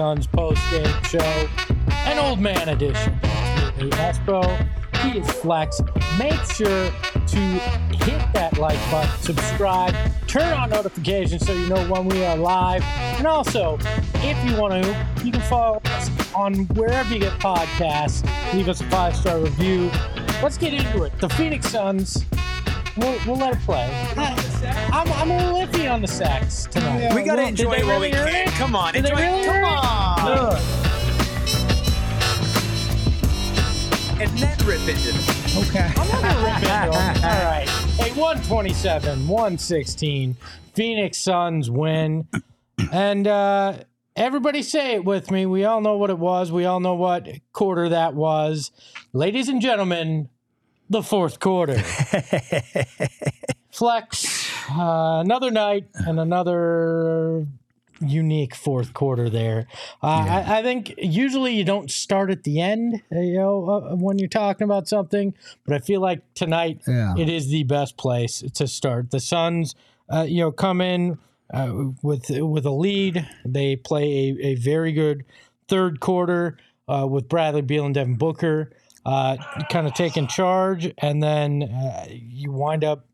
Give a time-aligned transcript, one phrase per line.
[0.00, 1.46] Suns post game show,
[2.06, 3.12] an old man edition.
[4.00, 4.66] Espo,
[5.02, 5.82] he is Flex.
[6.18, 6.90] Make sure
[7.26, 9.94] to hit that like button, subscribe,
[10.26, 12.82] turn on notifications so you know when we are live.
[13.18, 13.76] And also,
[14.14, 18.24] if you want to, you can follow us on wherever you get podcasts.
[18.54, 19.90] Leave us a five star review.
[20.42, 21.12] Let's get into it.
[21.18, 22.24] The Phoenix Suns.
[23.00, 23.88] We'll, we'll let it play.
[24.16, 27.14] I, I'm, I'm a little iffy on the sacks tonight.
[27.14, 28.48] We gotta Did enjoy what really we can.
[28.48, 28.48] it?
[28.54, 29.44] Come on, Did enjoy really.
[29.46, 30.18] Come on.
[30.20, 30.62] Ugh.
[34.20, 35.68] And then rip into it.
[35.68, 35.90] Okay.
[35.96, 37.24] I'm not gonna rip into them.
[37.24, 37.68] All right.
[37.96, 40.36] Hey, 127, 116.
[40.74, 42.28] Phoenix Suns win.
[42.92, 43.78] And uh,
[44.16, 45.46] everybody say it with me.
[45.46, 46.52] We all know what it was.
[46.52, 48.72] We all know what quarter that was.
[49.14, 50.28] Ladies and gentlemen,
[50.90, 51.78] the fourth quarter.
[53.72, 57.46] Flex, uh, another night and another
[58.00, 59.66] unique fourth quarter there.
[60.02, 63.94] Uh, I, I think usually you don't start at the end, uh, you know, uh,
[63.96, 65.34] when you're talking about something,
[65.66, 67.14] but I feel like tonight Yeah.
[67.16, 69.10] it is the best place to start.
[69.10, 69.74] The Suns,
[70.12, 71.18] uh, you know, come in
[71.54, 73.26] uh, with with a lead.
[73.44, 75.24] They play a, a very good
[75.68, 76.56] third quarter
[76.88, 78.72] uh, with Bradley Beal and Devin Booker
[79.04, 79.36] uh,
[79.70, 83.06] kind of taking charge, and then uh, you wind up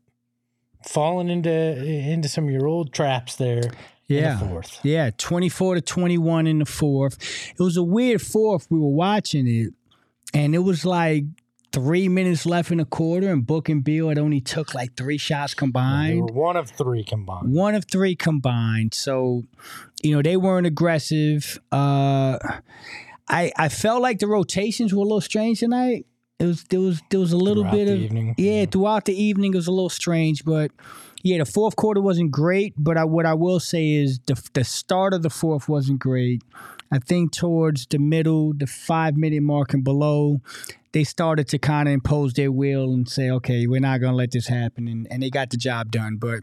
[0.85, 3.63] falling into into some of your old traps there.
[4.07, 4.33] Yeah.
[4.35, 4.79] in the fourth.
[4.83, 7.17] Yeah, 24 to 21 in the fourth.
[7.49, 8.67] It was a weird fourth.
[8.69, 9.73] We were watching it,
[10.33, 11.25] and it was like
[11.73, 15.17] three minutes left in the quarter, and Book and Beal had only took like three
[15.17, 16.31] shots combined.
[16.31, 17.53] one of three combined.
[17.53, 18.93] One of three combined.
[18.93, 19.43] So,
[20.01, 21.59] you know, they weren't aggressive.
[21.71, 22.37] Uh
[23.29, 26.05] I I felt like the rotations were a little strange tonight.
[26.39, 28.35] It was there was there was a little Throughout bit of evening.
[28.37, 30.71] yeah, throughout the evening it was a little strange, but
[31.23, 32.73] yeah, the fourth quarter wasn't great.
[32.77, 36.43] But I, what I will say is the the start of the fourth wasn't great.
[36.91, 40.39] I think towards the middle, the five minute mark and below,
[40.91, 44.15] they started to kind of impose their will and say, okay, we're not going to
[44.15, 46.17] let this happen, and, and they got the job done.
[46.17, 46.39] But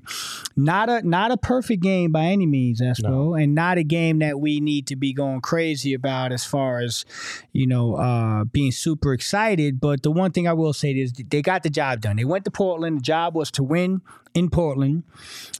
[0.57, 4.41] not a not a perfect game by any means, Espo, and not a game that
[4.41, 7.05] we need to be going crazy about as far as
[7.53, 9.81] you know uh, being super excited.
[9.81, 12.17] But the one thing I will say is they got the job done.
[12.17, 12.99] They went to Portland.
[12.99, 14.03] The job was to win
[14.35, 15.05] in Portland,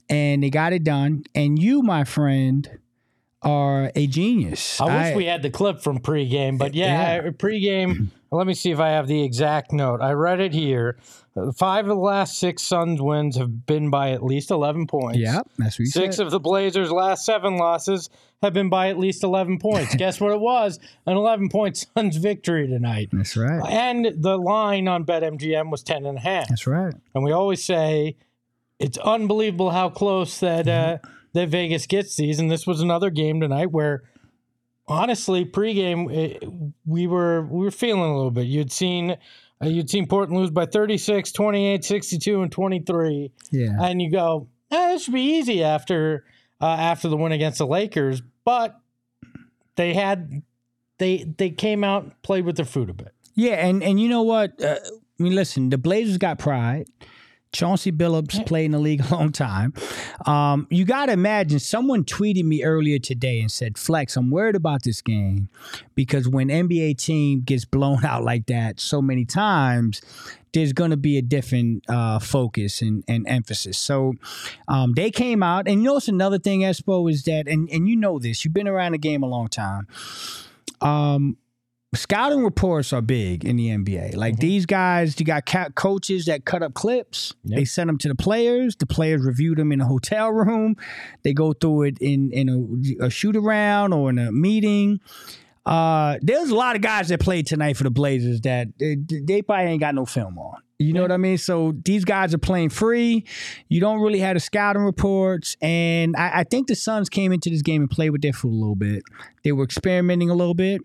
[0.09, 1.23] and they got it done.
[1.33, 2.79] And you, my friend,
[3.45, 4.81] are a genius.
[4.81, 7.29] I wish we had the clip from pregame, but yeah, Yeah.
[7.29, 8.07] pregame.
[8.31, 10.01] Let me see if I have the exact note.
[10.01, 10.97] I read it here.
[11.37, 15.19] Uh, Five of the last six Suns wins have been by at least 11 points.
[15.19, 16.25] Yep, that's what you Six said.
[16.25, 18.09] of the Blazers' last seven losses
[18.41, 19.95] have been by at least 11 points.
[19.97, 20.79] Guess what it was?
[21.05, 23.09] An 11 point Suns victory tonight.
[23.13, 23.61] that's right.
[23.69, 26.49] And the line on BetMGM was 10 and a half.
[26.49, 26.93] That's right.
[27.13, 28.17] And we always say
[28.79, 30.97] it's unbelievable how close that uh,
[31.35, 32.39] that Vegas gets these.
[32.39, 34.03] And this was another game tonight where,
[34.87, 36.43] honestly, pregame it,
[36.85, 38.47] we were we were feeling a little bit.
[38.47, 39.11] You'd seen
[39.61, 43.77] uh, you'd seen Portland lose by 36, 28, 62, and 23, Yeah.
[43.81, 46.25] and you go, eh, this should be easy after
[46.61, 48.21] uh, after the win against the Lakers.
[48.43, 48.79] But
[49.75, 50.41] they had
[50.97, 53.13] they they came out played with their food a bit.
[53.35, 54.61] Yeah, and and you know what?
[54.61, 54.77] Uh,
[55.19, 56.87] I mean, listen, the Blazers got pride.
[57.55, 59.73] Chauncey Billups played in the league a long time.
[60.25, 64.55] Um, you got to imagine someone tweeted me earlier today and said, Flex, I'm worried
[64.55, 65.49] about this game
[65.95, 70.01] because when NBA team gets blown out like that so many times,
[70.53, 73.77] there's going to be a different uh, focus and, and emphasis.
[73.77, 74.13] So
[74.67, 75.67] um, they came out.
[75.67, 78.53] And you know what's another thing, Espo, is that, and, and you know this, you've
[78.53, 79.87] been around the game a long time.
[80.81, 81.37] Um,
[81.95, 84.15] scouting reports are big in the NBA.
[84.15, 85.45] Like these guys, you got
[85.75, 87.33] coaches that cut up clips.
[87.43, 88.75] They send them to the players.
[88.75, 90.75] The players review them in a hotel room.
[91.23, 94.99] They go through it in in a, a shoot around or in a meeting.
[95.65, 99.41] Uh, there's a lot of guys that played tonight for the Blazers that they, they
[99.41, 100.61] probably ain't got no film on.
[100.77, 101.37] You know what I mean?
[101.37, 103.25] So these guys are playing free.
[103.69, 105.55] You don't really have the scouting reports.
[105.61, 108.49] And I, I think the Suns came into this game and played with their foot
[108.49, 109.01] a little bit.
[109.43, 110.81] They were experimenting a little bit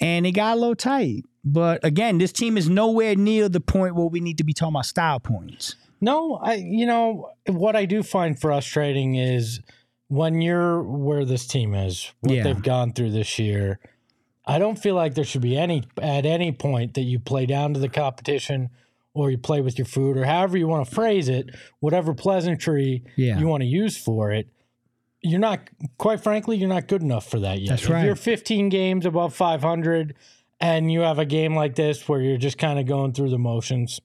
[0.00, 1.24] and it got a little tight.
[1.44, 4.74] But again, this team is nowhere near the point where we need to be talking
[4.74, 5.76] about style points.
[6.00, 9.60] No, I you know what I do find frustrating is
[10.08, 12.42] when you're where this team is, what Yeah.
[12.44, 13.78] they've gone through this year.
[14.44, 17.74] I don't feel like there should be any at any point that you play down
[17.74, 18.70] to the competition
[19.14, 21.48] or you play with your food or however you want to phrase it,
[21.80, 23.38] whatever pleasantry Yeah.
[23.38, 24.46] you want to use for it.
[25.26, 25.68] You're not
[25.98, 27.70] quite frankly, you're not good enough for that yet.
[27.80, 30.14] That's if you're 15 games above 500
[30.60, 33.38] and you have a game like this where you're just kind of going through the
[33.38, 34.00] motions,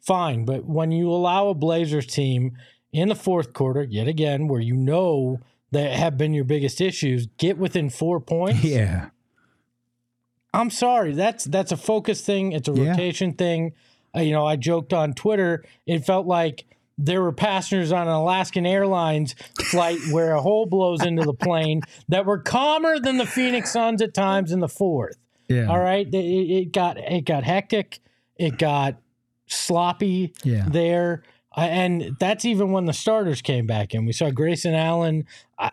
[0.00, 0.44] fine.
[0.44, 2.56] But when you allow a Blazers team
[2.92, 5.40] in the fourth quarter, yet again, where you know
[5.72, 8.62] that have been your biggest issues get within four points.
[8.64, 9.10] Yeah.
[10.52, 11.12] I'm sorry.
[11.12, 12.52] That's that's a focus thing.
[12.52, 12.90] It's a Yeah.
[12.90, 13.72] rotation thing.
[14.16, 15.64] Uh, you know, I joked on Twitter.
[15.86, 16.64] It felt like
[16.96, 19.34] there were passengers on an Alaskan Airlines
[19.70, 24.00] flight where a hole blows into the plane that were calmer than the Phoenix Suns
[24.00, 25.16] at times in the fourth.
[25.48, 25.66] Yeah.
[25.66, 28.00] All right, it, it got it got hectic.
[28.36, 28.96] It got
[29.46, 30.66] sloppy Yeah.
[30.68, 31.22] there.
[31.56, 34.06] Uh, and that's even when the starters came back in.
[34.06, 35.24] We saw Grayson Allen.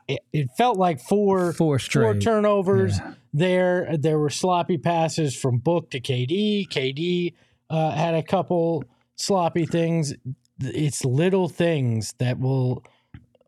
[0.07, 3.13] It, it felt like four Four turnovers Yeah.
[3.33, 3.97] there.
[3.97, 6.67] There were sloppy passes from Book to KD.
[6.69, 7.33] KD
[7.69, 8.83] uh, had a couple
[9.15, 10.13] sloppy things.
[10.61, 12.83] It's little things that will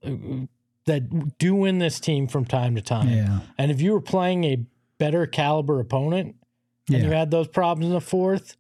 [0.04, 0.12] uh,
[0.86, 3.10] that do win this team from time to time.
[3.10, 3.40] Yeah.
[3.58, 4.66] And if you were playing a
[4.98, 6.36] better caliber opponent
[6.90, 7.06] and Yeah.
[7.06, 8.58] you had those problems in the fourth,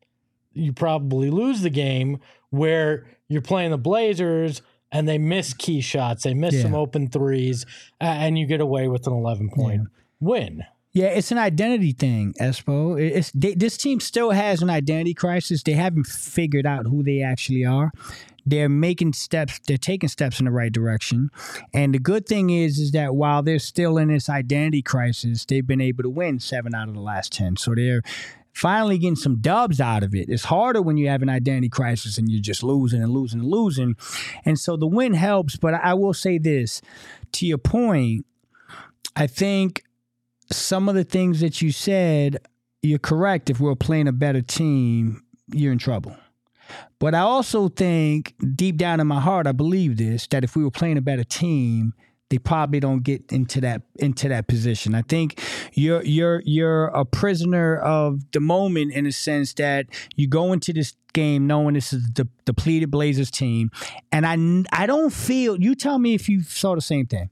[0.54, 2.20] you probably lose the game
[2.50, 4.62] where you're playing the Blazers
[4.92, 6.62] and they miss key shots, they miss Yeah.
[6.62, 7.66] some open threes,
[8.00, 9.88] and you get away with an 11 point
[10.20, 10.64] win.
[10.94, 13.02] Yeah, it's an identity thing, Espo.
[13.02, 15.64] It's they, this team still has an identity crisis.
[15.64, 17.92] They haven't figured out who they actually are.
[18.46, 19.60] They're making steps.
[19.68, 21.32] They're taking steps in the right direction.
[21.74, 25.66] And the good thing is, is that while they're still in this identity crisis, they've
[25.66, 27.58] been able to win seven out of the last ten.
[27.58, 28.04] So they're
[28.54, 30.30] finally getting some dubs out of it.
[30.30, 33.50] It's harder when you have an identity crisis and you're just losing and losing and
[33.50, 33.96] losing.
[34.46, 35.56] And so the win helps.
[35.56, 36.82] But I will say this,
[37.32, 38.28] to your point,
[39.16, 39.84] I think
[40.52, 42.38] some of the things that you said,
[42.82, 43.50] you're correct.
[43.50, 46.16] If we're playing a better team, you're in trouble.
[47.00, 50.64] But I also think deep down in my heart, I believe this that if we
[50.64, 51.94] were playing a better team,
[52.30, 54.96] they probably don't get into that into that position.
[54.96, 55.40] I think
[55.74, 59.86] you're you're you're a prisoner of the moment in a sense that
[60.16, 63.70] you go into this game knowing this is the depleted Blazers team,
[64.12, 65.62] and I I don't feel.
[65.62, 67.30] You tell me if you saw the same thing.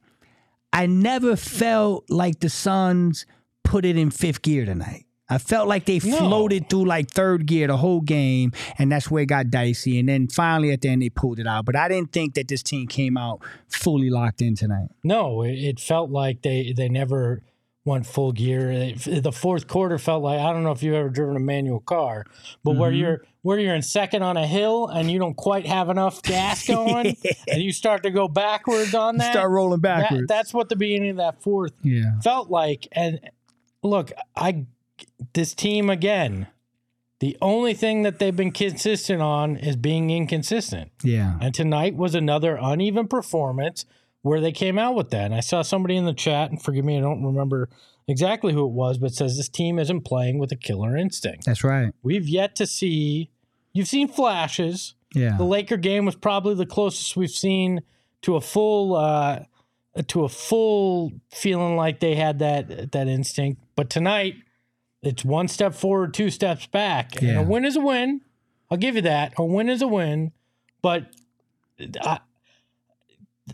[0.74, 3.26] I never felt like the Suns
[3.64, 5.06] put it in fifth gear tonight.
[5.30, 6.18] I felt like they No.
[6.18, 9.98] floated through like third gear the whole game, and that's where it got dicey.
[9.98, 11.64] And then finally at the end they pulled it out.
[11.64, 14.90] But I didn't think that this team came out fully locked in tonight.
[15.06, 17.44] No, it, it felt like they, they never
[17.84, 18.72] went full gear.
[18.72, 21.80] It- the fourth quarter felt like I don't know if you've ever driven a manual
[21.80, 22.26] car,
[22.64, 23.00] but where Mm-hmm.
[23.00, 26.68] you're where you're in second on a hill and you don't quite have enough gas
[26.68, 27.16] going,
[27.48, 29.32] and you start to go backwards on that.
[29.34, 30.28] Start rolling that- backwards.
[30.28, 32.20] that's what the beginning of that fourth yeah.
[32.24, 32.88] felt like.
[32.92, 33.20] And
[33.82, 34.66] look, I
[35.34, 36.48] this team again.
[37.20, 40.92] The only thing that they've been consistent on is being inconsistent.
[41.04, 41.38] Yeah.
[41.40, 43.86] And tonight was another uneven performance
[44.22, 45.26] where they came out with that.
[45.26, 47.70] And I saw somebody in the chat, and forgive me, I don't remember
[48.08, 51.46] exactly who it was, but says this team isn't playing with a killer instinct.
[51.46, 51.94] That's right.
[52.04, 53.32] We've yet to see,
[53.74, 54.96] you've seen flashes.
[55.14, 55.38] Yeah.
[55.38, 57.82] The Laker game was probably the closest we've seen
[58.22, 59.42] to a full, uh,
[60.08, 63.62] to a full feeling like they had that that instinct.
[63.76, 64.36] But tonight,
[65.02, 67.22] it's one step forward, two steps back.
[67.22, 68.22] And a win is a win.
[68.70, 69.34] I'll give you that.
[69.38, 70.32] A win is a win.
[70.82, 71.08] But
[72.02, 72.20] I,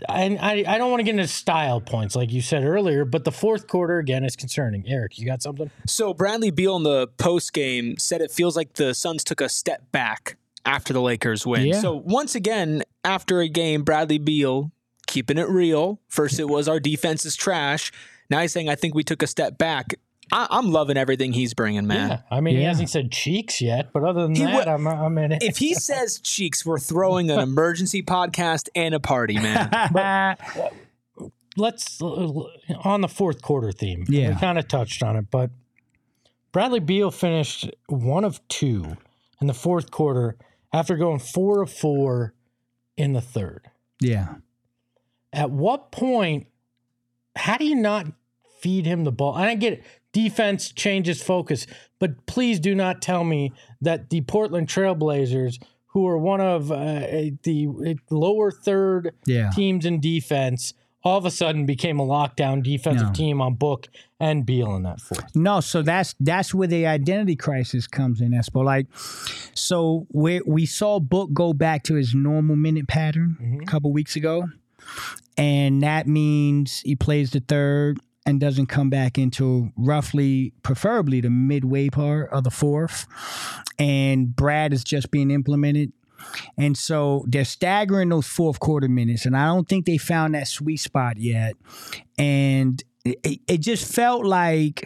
[0.08, 3.24] I, I I don't want to get into style points like you said earlier, but
[3.24, 4.84] the fourth quarter again is concerning.
[4.88, 5.70] Eric, you got something?
[5.86, 9.50] So Bradley Beal in the post game said it feels like the Suns took a
[9.50, 11.68] step back after the Lakers win.
[11.68, 11.82] Yeah.
[11.82, 14.72] So once again, after a game, Bradley Beal
[15.08, 16.00] keeping it real.
[16.08, 17.92] First, it was our defense is trash.
[18.30, 19.96] Now he's saying I think we took a step back.
[20.32, 22.10] I, I'm loving everything he's bringing, man.
[22.10, 22.22] Yeah.
[22.30, 25.18] I mean, he hasn't said cheeks yet, but other than He that, wa- I'm I'm
[25.18, 25.44] in it.
[25.44, 29.70] If he says cheeks, we're throwing an emergency podcast and a party, man.
[31.58, 32.30] let's uh,
[32.84, 34.06] on the fourth quarter theme.
[34.08, 34.30] Yeah.
[34.30, 35.50] we kind of touched on it, but
[36.52, 38.98] Bradley Beal finished one of two
[39.42, 40.38] in the fourth quarter
[40.74, 42.34] after going four of four
[42.96, 43.70] in the third.
[44.00, 44.36] yeah.
[45.34, 46.48] At what point?
[47.36, 48.08] How do you not
[48.62, 49.36] feed him the ball?
[49.36, 49.84] And I get it.
[50.14, 51.68] Defense changes focus,
[52.00, 56.76] but please do not tell me that the Portland Trailblazers, who are one of uh,
[57.44, 59.52] the lower third Yeah.
[59.52, 60.74] teams in defense
[61.04, 63.14] all of a sudden became a lockdown defensive No.
[63.14, 63.88] team on Book
[64.20, 65.34] and Beal in that fourth.
[65.36, 68.64] No, so that's that's where the identity crisis comes in, Espo.
[68.66, 68.88] Like,
[69.54, 74.16] so we we saw Book go back to his normal minute pattern a couple weeks
[74.18, 74.50] ago,
[75.38, 81.30] and that means he plays the third and doesn't come back into roughly, preferably the
[81.30, 83.08] midway part of the fourth,
[83.80, 85.94] and Brad is just being implemented.
[86.58, 90.48] And so they're staggering those fourth quarter minutes, and I don't think they found that
[90.48, 91.54] sweet spot yet.
[92.18, 94.86] And it, it just felt like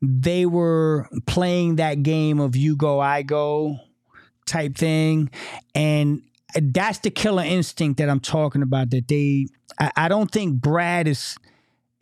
[0.00, 3.78] they were playing that game of you go, I go
[4.46, 5.30] type thing.
[5.74, 6.22] And
[6.54, 8.90] that's the killer instinct that I'm talking about.
[8.90, 9.46] That they,
[9.80, 11.36] I, I don't think Brad is.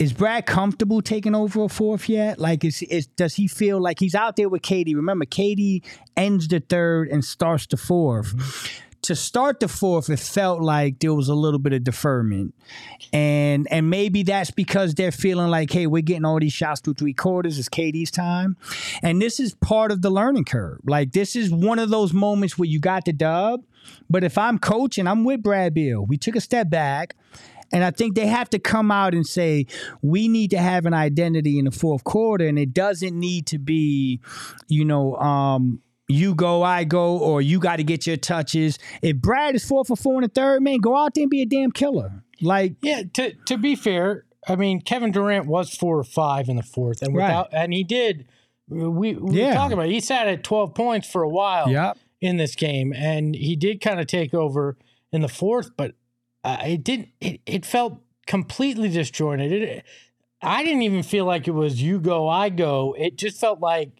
[0.01, 2.39] Is Brad comfortable taking over a fourth yet?
[2.39, 4.97] Like, is, is does he feel like he's out there with KD?
[4.97, 5.85] Remember, KD
[6.17, 8.87] ends the third and starts the 4th mm-hmm.
[9.05, 12.55] To start the fourth, it felt like there was a little bit of deferment,
[13.15, 16.95] and and maybe that's because they're feeling like, hey, we're getting all these shots through
[16.95, 17.59] three quarters.
[17.59, 18.59] It's KD's time,
[19.03, 20.81] and this is part of the learning curve.
[20.85, 23.63] Like, this is one of those moments where you got the dub,
[24.11, 26.05] but if I'm coaching, I'm with Brad Beal.
[26.05, 27.17] We took a step back.
[27.73, 29.67] And I think they have to come out and say,
[30.03, 32.47] we need to have an identity in the fourth quarter.
[32.47, 34.21] And it doesn't need to be,
[34.69, 38.79] you know, um, you go, I go, or you got to get your touches.
[39.03, 41.43] If Brad is four for four in the third, man, go out there and be
[41.43, 42.25] a damn killer.
[42.43, 46.57] Like, Yeah, to to be fair, I mean Kevin Durant was four or five in
[46.57, 47.27] the fourth, and Right.
[47.29, 48.27] without and he did.
[48.69, 49.49] We, we Yeah.
[49.51, 49.87] were talking about.
[49.87, 49.93] it.
[49.93, 51.99] He sat at twelve points for a while Yep.
[52.21, 54.79] in this game, and he did kind of take over
[55.13, 55.95] in the fourth, but
[56.45, 57.09] uh, it didn't.
[57.21, 59.53] It, it felt completely disjointed.
[59.53, 59.85] It,
[60.43, 62.95] I didn't even feel like it was you go, I go.
[62.99, 63.91] It just felt like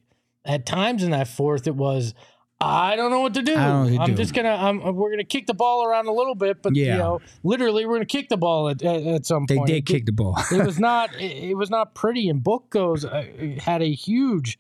[0.45, 2.15] at times in that fourth, it was.
[2.63, 3.53] I don't know what to do.
[3.53, 4.17] I don't know what to I'm do.
[4.23, 4.51] just gonna.
[4.51, 6.93] I'm, we're gonna kick the ball around a little bit, but Yeah.
[6.93, 9.67] you know, literally, we're gonna kick the ball at, at, at some they point.
[9.69, 10.37] They did It kick the ball.
[10.53, 13.25] it was not it, it was not pretty and book goes uh,
[13.59, 14.59] had a huge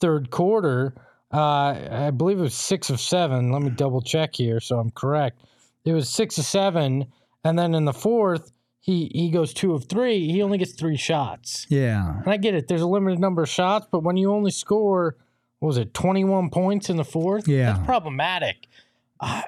[0.00, 0.94] third quarter
[1.32, 4.90] uh i believe it was six of seven let me double check here so i'm
[4.90, 5.40] correct
[5.84, 7.04] it was six of seven
[7.44, 10.96] and then in the fourth he he goes two of three he only gets three
[10.96, 12.20] shots yeah.
[12.24, 15.16] and i get it there's a limited number of shots but when you only score
[15.58, 17.72] what was it 21 points in the fourth Yeah.
[17.72, 18.66] that's problematic
[19.20, 19.44] I,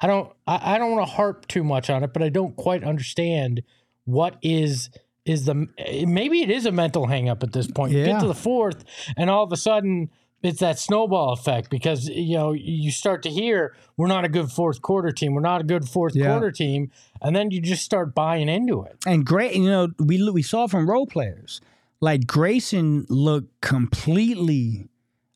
[0.00, 2.56] I don't I, I don't want to harp too much on it, but I don't
[2.56, 3.62] quite understand
[4.04, 4.90] what is
[5.24, 5.68] is the
[6.06, 7.92] maybe it is a mental hang up at this point.
[7.92, 8.84] You get to the fourth
[9.16, 10.10] and all of a sudden
[10.42, 14.50] it's that snowball effect because you know you start to hear we're not a good
[14.50, 16.26] fourth quarter team, we're not a good fourth Yeah.
[16.30, 18.96] quarter team, and then you just start buying into it.
[19.06, 21.60] And great, you know, we we saw from role players
[22.00, 24.88] like Grayson looked completely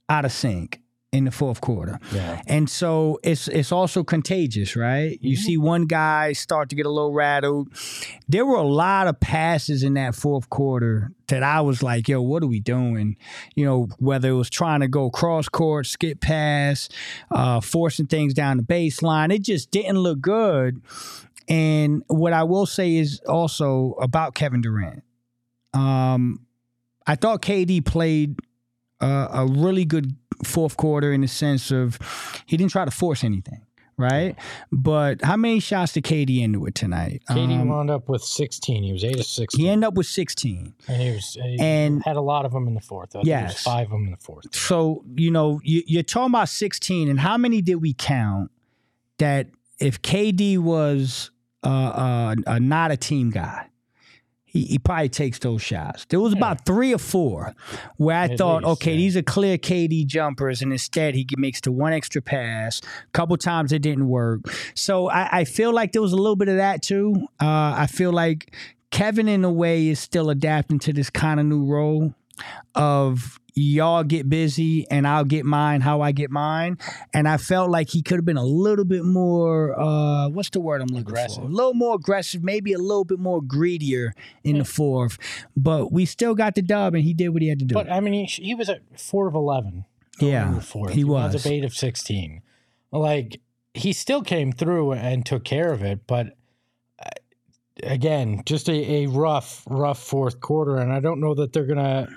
[0.08, 0.80] out of sync
[1.12, 1.98] in the fourth quarter.
[2.12, 2.42] Yeah.
[2.46, 5.18] And so it's it's also contagious, right?
[5.22, 7.68] You see one guy start to get a little rattled.
[8.28, 12.20] There were a lot of passes in that fourth quarter that I was like, yo,
[12.20, 13.16] what are we doing?
[13.54, 16.88] You know, whether it was trying to go cross court, skip pass,
[17.30, 20.82] uh, forcing things down the baseline, it just didn't look good.
[21.48, 25.04] And what I will say is also about Kevin Durant.
[25.72, 26.46] Um,
[27.06, 28.36] I thought KD played
[29.00, 31.98] uh, a really good fourth quarter in the sense of
[32.46, 33.62] he didn't try to force anything,
[33.96, 34.36] right?
[34.72, 37.22] But how many shots did KD into it tonight?
[37.30, 38.82] KD Um, wound up with 16.
[38.82, 39.64] He was 8 of 16.
[39.64, 40.74] he ended up with 16.
[40.88, 43.10] and he was he and- had a lot of them in the fourth.
[43.16, 43.62] I think it was Yes.
[43.62, 44.54] five of them in the fourth.
[44.54, 48.50] So, you know, you, you're talking about 16, and how many did we count
[49.18, 51.30] that if KD was
[51.64, 53.66] uh, uh, uh, not a team guy,
[54.46, 56.06] he, he probably takes those shots.
[56.08, 57.54] There was about three or four
[57.96, 58.96] where I At thought, least, okay, yeah.
[58.96, 62.80] these are clear KD jumpers, and instead he makes the one extra pass.
[62.80, 64.40] A couple times it didn't work.
[64.74, 67.26] So I, I feel like there was a little bit of that too.
[67.40, 68.54] Uh, I feel like
[68.90, 72.14] Kevin, in a way, is still adapting to this kind of new role
[72.74, 76.76] of y'all get busy and I'll get mine how I get mine.
[77.14, 80.60] And I felt like he could have been a little bit more uh what's the
[80.60, 81.42] word I'm looking Aggressive.
[81.42, 81.48] for?
[81.48, 85.18] A little more aggressive, maybe a little bit more greedier in the fourth.
[85.56, 87.74] But we still got the dub and he did what he had to do.
[87.74, 89.86] But I mean, he, he was at four of 11.
[90.20, 90.92] Yeah, into the fourth.
[90.92, 91.44] he wound was.
[91.46, 92.42] up eight of 16.
[92.90, 93.40] Like,
[93.74, 96.28] he still came through and took care of it, but
[96.98, 97.10] uh,
[97.82, 98.72] again, just a,
[99.04, 100.76] a rough, rough fourth quarter.
[100.76, 102.08] And I don't know that they're going to.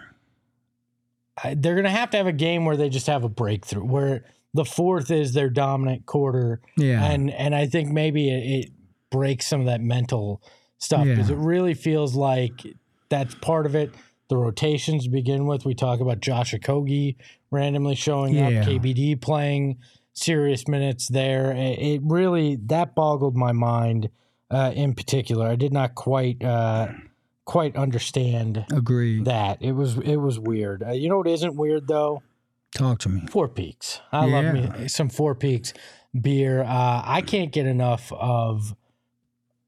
[1.44, 4.26] They're going to have to have a game where they just have a breakthrough, where
[4.54, 6.60] the fourth is their dominant quarter.
[6.78, 7.04] yeah.
[7.12, 8.72] and and I think maybe it, it
[9.12, 10.42] breaks some of that mental
[10.78, 11.36] stuff because Yeah.
[11.36, 12.62] it really feels like
[13.10, 13.92] that's part of it.
[14.30, 17.16] The rotations to begin with, we talk about Josh Okogie
[17.52, 18.46] randomly showing Yeah.
[18.62, 19.78] up, KBD playing
[20.14, 21.52] serious minutes there.
[21.52, 24.10] It, it really that boggled my mind
[24.52, 25.48] uh, in particular.
[25.48, 26.90] I did not quite uh,
[27.50, 29.24] quite understand Agree.
[29.24, 29.58] that.
[29.60, 30.84] It was it was weird.
[30.84, 32.22] Uh, you know what isn't weird though?
[32.76, 33.26] Talk to me.
[33.32, 34.02] Four Peaks.
[34.12, 34.34] I Yeah.
[34.54, 35.74] love me some Four Peaks
[36.14, 36.62] beer.
[36.62, 38.76] Uh, I can't get enough of.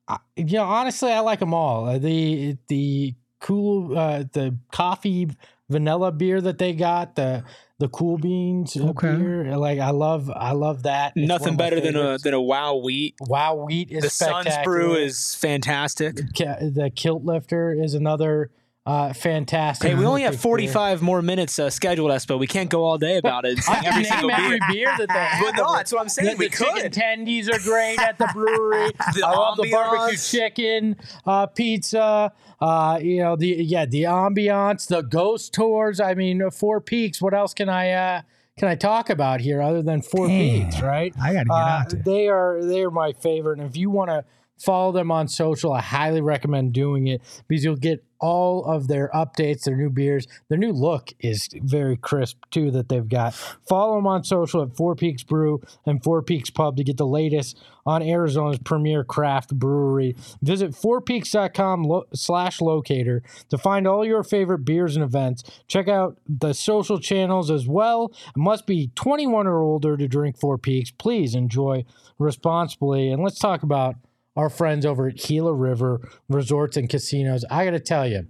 [0.08, 1.88] I you know, honestly, I like them all.
[1.90, 5.32] Uh, The the cool, uh, the coffee
[5.68, 7.44] vanilla beer that they got, the
[7.82, 9.16] the cool beans Okay.
[9.16, 9.58] beer.
[9.58, 11.14] Like I love, I love that.
[11.16, 13.16] It's Nothing of my better than a than a wow wheat.
[13.22, 14.64] wow wheat is The Sun's spectacular.
[14.78, 16.16] brew is fantastic.
[16.34, 18.50] Ki- the kilt lifter is another
[18.84, 19.90] Uh, fantastic.
[19.92, 20.72] Hey, we only have Perfect beer.
[20.74, 22.40] 45 more minutes uh, scheduled, Espo.
[22.40, 23.52] We can't go all day about it.
[23.58, 24.68] and saying every Name single every beer.
[24.72, 25.44] beer that they have.
[25.56, 26.30] But no, that's what I'm saying.
[26.32, 26.94] The, we the chicken could.
[26.94, 28.90] tendies are great at the brewery.
[29.14, 30.96] The I love the barbecue chicken,
[31.28, 32.32] uh, pizza.
[32.60, 36.00] Uh, you know the yeah the ambiance, the ghost tours.
[36.00, 37.22] I mean, Four Peaks.
[37.22, 38.22] What else can I uh,
[38.58, 40.64] can I talk about here other than Four Damn.
[40.72, 40.82] Peaks?
[40.82, 41.14] Right.
[41.22, 43.60] I gotta get Uh, out they are they are my favorite.
[43.60, 44.26] And if you want to
[44.64, 49.10] follow them on social, I highly recommend doing it because you'll get all of their
[49.14, 53.34] updates, their new beers, their new look is very crisp too that they've got.
[53.68, 57.06] Follow them on social at Four Peaks Brew and Four Peaks Pub to get the
[57.06, 60.16] latest on Arizona's premier craft brewery.
[60.42, 65.44] Visit fourpeaks.com lo- slash locator to find all your favorite beers and events.
[65.68, 68.12] Check out the social channels as well.
[68.28, 70.92] It must be 21 or older to drink Four Peaks.
[70.92, 71.86] Please enjoy
[72.20, 73.12] responsibly.
[73.12, 73.96] And let's talk about
[74.36, 77.46] our friends over at Gila River Resorts and Casinos.
[77.50, 78.28] I got to tell you,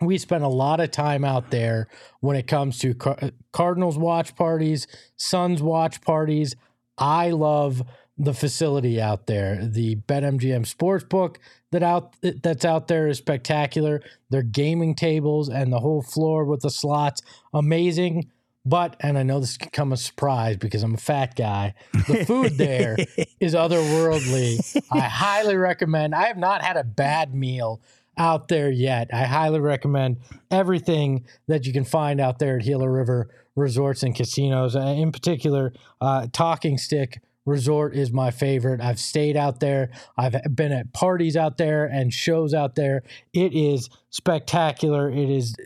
[0.00, 1.88] we spend a lot of time out there
[2.20, 3.18] when it comes to Car-
[3.52, 6.54] Cardinals watch parties, Suns watch parties.
[6.96, 7.82] I love
[8.16, 9.64] the facility out there.
[9.64, 11.36] The BetMGM Sportsbook
[11.70, 14.02] that out that's out there is spectacular.
[14.30, 18.30] Their gaming tables and the whole floor with the slots, amazing.
[18.68, 21.74] But and I know this can come as a surprise because I'm a fat guy.
[22.06, 22.96] The food there
[23.40, 24.82] is otherworldly.
[24.90, 26.14] I highly recommend.
[26.14, 27.80] I have not had a bad meal
[28.18, 29.08] out there yet.
[29.12, 30.18] I highly recommend
[30.50, 34.76] everything that you can find out there at Gila River Resorts and Casinos.
[34.76, 38.82] Uh, In particular, uh, Talking Stick Resort is my favorite.
[38.82, 39.90] I've stayed out there.
[40.18, 43.02] I've been at parties out there and shows out there.
[43.32, 45.08] It is spectacular.
[45.08, 45.56] It is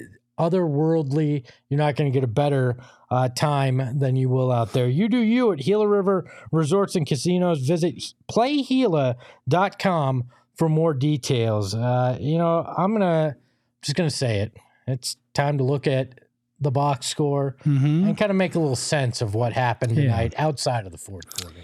[0.50, 1.44] otherworldly.
[1.68, 2.76] You're not going to get a better
[3.10, 4.88] uh, time than you will out there.
[4.88, 7.60] You do you at Gila River Resorts and Casinos.
[7.66, 10.24] Visit playgila.com
[10.56, 11.74] for more details.
[11.74, 13.36] Uh, you know, I'm gonna
[13.82, 14.56] just gonna say it.
[14.86, 16.18] It's time to look at
[16.60, 18.06] the box score Mhm.
[18.06, 20.02] and kind of make a little sense of what happened Yeah.
[20.02, 21.56] tonight outside of the fourth quarter.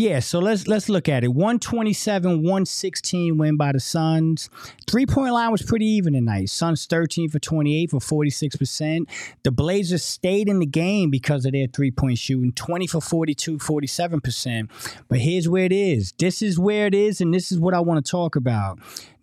[0.00, 1.34] Yeah, so let's let's look at it.
[1.34, 4.48] 127, 116 win by the Suns.
[4.88, 6.50] Three point line was pretty even tonight.
[6.50, 9.08] Suns 13 for 28 for 46%.
[9.42, 13.58] The Blazers stayed in the game because of their three point shooting, 20 for 42,
[13.58, 14.70] 47%.
[15.08, 16.12] But here's where it is.
[16.12, 18.78] This is where it is, and this is what I want to talk about.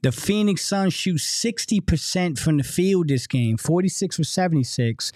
[0.06, 5.12] The Phoenix Suns shoot 60% from the field this game, 46 for 76.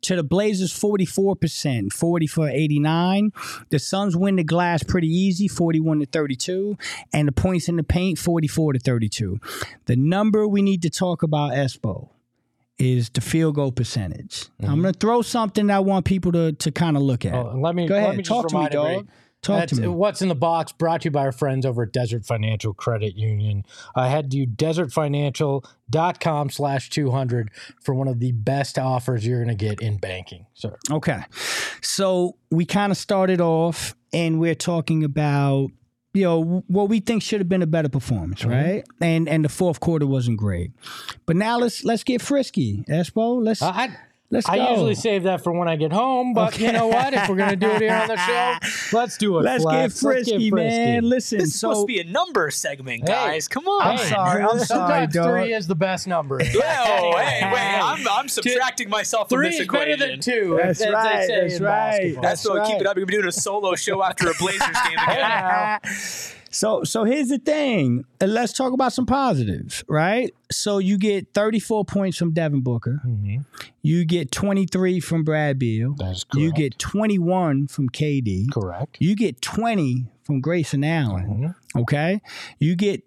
[0.00, 3.30] To the Blazers, 44%, 40 for 89.
[3.70, 6.76] The Suns win the glass pretty easy, 41 to 32.
[7.12, 9.38] And the points in the paint, 44 to 32.
[9.86, 12.08] The number we need to talk about, Espo,
[12.80, 14.48] is the field goal percentage.
[14.58, 14.82] I'm mm-hmm.
[14.82, 17.32] going to throw something that I want people to, to kind of look at.
[17.32, 19.06] Oh, let me Go let ahead, me just talk to me, dog.
[19.42, 19.88] Talk to That's me.
[19.88, 23.16] What's in the box brought to you by our friends over at Desert Financial Credit
[23.16, 23.64] Union.
[23.96, 27.50] I Uh, head to desertfinancial.com slash 200
[27.80, 30.76] for one of the best offers you're going to get in banking, sir.
[30.90, 31.22] Okay.
[31.80, 35.70] So we kind of started off and we're talking about
[36.14, 38.84] you know what we think should have been a better performance, right?
[39.00, 40.72] And and the fourth quarter wasn't great.
[41.24, 43.42] But now let's let's get frisky, Espo.
[43.42, 43.96] Let's Uh, I,
[44.32, 44.52] let's go.
[44.54, 47.14] I usually save that for when I get home, but you know what?
[47.14, 48.56] If we're going to do it here on the show,
[48.96, 49.42] let's do it.
[49.42, 49.94] let's Flex.
[49.94, 51.04] get frisky, man.
[51.04, 53.06] Listen, This is so supposed to be a number segment, Hey.
[53.14, 53.46] guys.
[53.46, 53.86] Come on.
[53.86, 54.66] I'm sorry, I'm sorry,
[55.06, 56.38] Sometimes three is the best number.
[56.42, 57.60] Whoa, oh, hey, wait.
[57.60, 60.58] I'm, I'm subtracting myself from Three this is better than two.
[60.60, 61.68] That's as they right, say that's right.
[61.90, 62.22] basketball.
[62.22, 62.96] That's what That's keep it up.
[62.96, 65.78] You're gonna be doing a solo show after a Blazers game again.
[66.52, 68.04] So so here's the thing.
[68.20, 70.32] Let's talk about some positives, right?
[70.50, 73.00] So you get 34 points from Devin Booker.
[73.82, 75.94] You get 23 from Brad Beal.
[75.98, 76.34] That is correct.
[76.42, 78.46] You get 21 from KD.
[78.52, 78.98] correct.
[79.00, 81.54] You get 20 from Grayson Allen.
[81.74, 81.80] Mhm.
[81.82, 82.20] Okay.
[82.58, 83.02] You get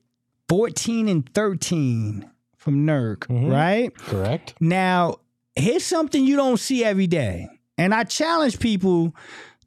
[0.50, 2.26] 14 and 13
[2.58, 3.52] from Nurk, Mhm.
[3.52, 3.96] right?
[3.96, 4.56] Correct.
[4.60, 5.18] Now,
[5.56, 7.48] here's something you don't see every day.
[7.78, 9.16] And I challenge people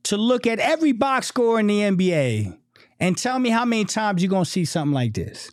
[0.05, 2.58] to look at every box score in the NBA
[3.01, 5.51] and tell me how many times you're going to see something like this.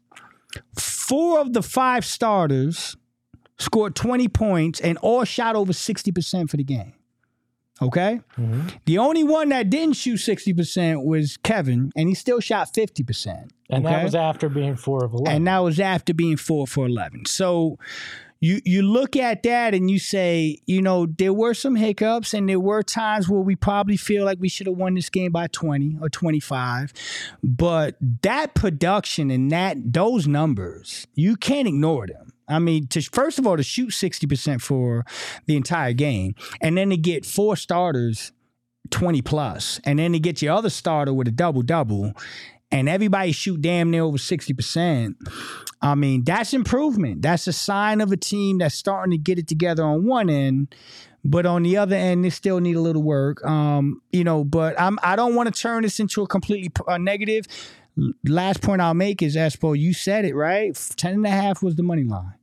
[0.80, 2.96] Four of the five starters
[3.58, 6.94] scored 20 points and all shot over 60% for the game.
[7.82, 8.22] Okay?
[8.38, 8.68] Mm-hmm.
[8.86, 13.50] The only one that didn't shoot 60% was Kevin, and he still shot 50%.
[13.70, 13.96] And okay?
[13.96, 15.36] that was after being four of 11.
[15.36, 17.26] and that was after being four for eleven.
[17.26, 17.80] So
[18.46, 22.48] you you look at that and you say, you know, there were some hiccups and
[22.48, 25.48] there were times where we probably feel like we should have won this game by
[25.48, 26.94] twenty or twenty five,
[27.44, 32.34] but that production and that those numbers, you can't ignore them.
[32.48, 35.06] I mean, to first of all, to shoot sixty percent for
[35.48, 38.32] the entire game, and then to get four starters
[38.92, 42.14] 20 plus, and then to get your other starter with a double double,
[42.72, 45.16] and everybody shoot damn near over 60%,
[45.82, 47.22] I mean, that's improvement.
[47.22, 50.74] That's a sign of a team that's starting to get it together on one end.
[51.24, 53.44] But on the other end, they still need a little work.
[53.44, 57.00] Um, you know, but I'm I don't want to turn this into a completely uh,
[57.00, 57.48] negative.
[58.26, 60.76] Last point I'll make is Espo, you said it, right?
[60.98, 62.34] 10 and a half was the money line.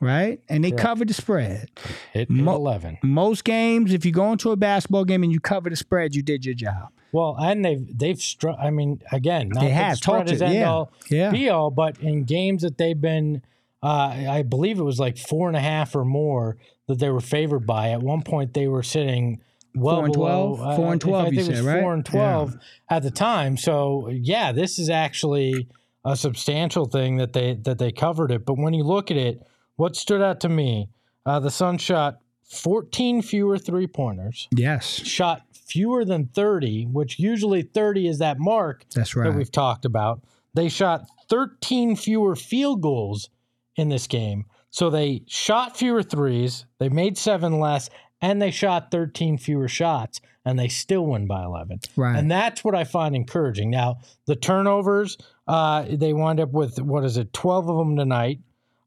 [0.00, 0.40] Right?
[0.48, 1.70] And they covered the spread.
[2.12, 2.98] Hit, hit Mo- 11.
[3.02, 6.22] Most games, if you go into a basketball game and you cover the spread, you
[6.22, 6.90] did your job.
[7.12, 8.58] Well, and they've they've struck.
[8.60, 10.70] I mean, again, not They have the spread talked is it, yeah.
[10.70, 11.30] all Yeah.
[11.30, 13.42] be all, but in games that they've been,
[13.82, 13.86] uh,
[14.28, 17.66] I believe it was like four and a half or more that they were favored
[17.66, 17.90] by.
[17.90, 19.40] At one point, they were sitting
[19.74, 20.60] well Four and below 12?
[20.60, 21.82] uh, Four and I think 12 it was said, right?
[21.82, 22.10] Four and Yeah.
[22.10, 22.56] twelve
[22.90, 23.56] at the time.
[23.56, 25.68] So yeah, this is actually
[26.04, 28.44] a substantial thing that they that they covered it.
[28.44, 30.88] But when you look at it, what stood out to me,
[31.26, 32.18] uh, the Sun shot
[32.50, 38.84] 14 fewer three pointers Yes, shot fewer than 30, which usually 30 is that mark
[38.94, 40.22] that's that we've talked about.
[40.54, 43.28] They shot 13 fewer field goals
[43.76, 44.46] in this game.
[44.70, 47.88] So they shot fewer threes, they made seven less,
[48.20, 51.80] and they shot 13 fewer shots, and they still win by 11.
[51.96, 52.18] Right.
[52.18, 53.70] And that's what I find encouraging.
[53.70, 58.40] Now, the turnovers, uh, they wound up with, what is it, 12 of them tonight,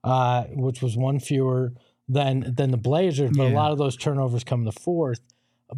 [0.04, 1.74] uh, which was one fewer
[2.10, 5.22] than than the Blazers, but a lot of those turnovers come in the fourth.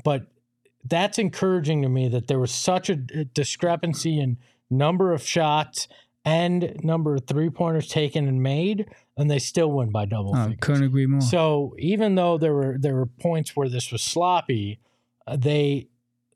[0.04, 0.26] But
[0.86, 4.38] that's encouraging to me that there was such a discrepancy in
[4.70, 5.88] number of shots
[6.26, 10.60] and number of three pointers taken and made, and they still win by double figures.
[10.62, 11.22] couldn't agree more.
[11.22, 14.80] So even though there were there were points where this was sloppy,
[15.28, 15.88] uh, they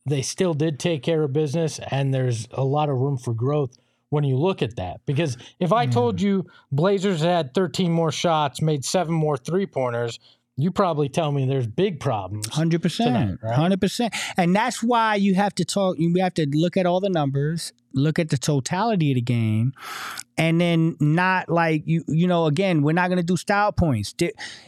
[0.05, 3.77] they still did take care of business, and there's a lot of room for growth
[4.09, 5.01] when you look at that.
[5.05, 10.19] Because if I told you Blazers had 13 more shots, made seven more three pointers,
[10.57, 12.49] you probably tell me there's big problems.
[12.49, 15.97] Hundred percent, hundred percent, and that's why you have to talk.
[15.99, 19.73] You have to look at all the numbers, look at the totality of the game,
[20.37, 22.03] and then not like you.
[22.07, 24.13] You know, again, we're not going to do style points.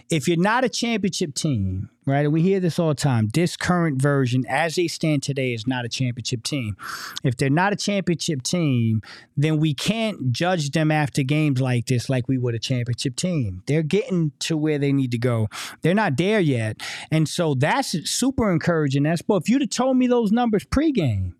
[0.09, 2.25] If you're not a championship team, right?
[2.25, 3.29] And we hear this all the time.
[3.33, 6.75] This current version, as they stand today, is not a championship team.
[7.23, 9.01] If they're not a championship team,
[9.37, 13.63] then we can't judge them after games like this like we would a championship team.
[13.67, 15.47] They're getting to where they need to go.
[15.81, 16.81] They're not there yet.
[17.11, 19.03] And so that's super encouraging.
[19.03, 21.33] That's but if you'd have told me those numbers pregame,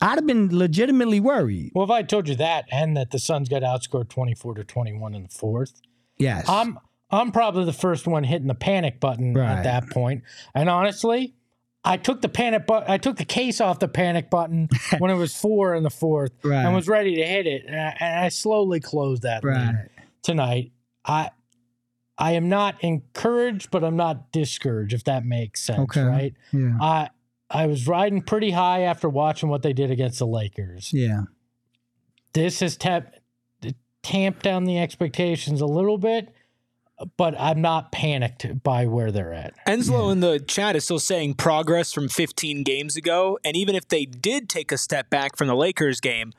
[0.00, 1.72] I'd have been legitimately worried.
[1.74, 5.14] Well, if I told you that and that the Suns got outscored 24 to 21
[5.14, 5.80] in the fourth,
[6.18, 6.48] Yes.
[6.48, 6.78] I'm
[7.10, 9.48] I'm probably the first one hitting the panic button Right.
[9.58, 10.22] at that point.
[10.54, 11.34] And honestly,
[11.84, 15.16] I took the panic but I took the case off the panic button when it
[15.16, 16.64] was four in the fourth Right.
[16.64, 17.64] and was ready to hit it.
[17.66, 19.88] And I, and I slowly closed that right.
[20.22, 20.72] tonight.
[21.04, 21.30] I
[22.18, 25.80] I am not encouraged, but I'm not discouraged, if that makes sense.
[25.80, 26.02] Okay.
[26.02, 26.34] Right.
[26.52, 26.76] Yeah.
[26.80, 27.08] I
[27.52, 30.90] I was riding pretty high after watching what they did against the Lakers.
[30.92, 31.22] Yeah.
[32.32, 33.14] This has tap,
[34.02, 36.34] tamped down the expectations a little bit,
[37.16, 39.54] but I'm not panicked by where they're at.
[39.66, 43.38] Enslow in the chat is still saying progress from 15 games ago.
[43.44, 46.32] And even if they did take a step back from the Lakers game,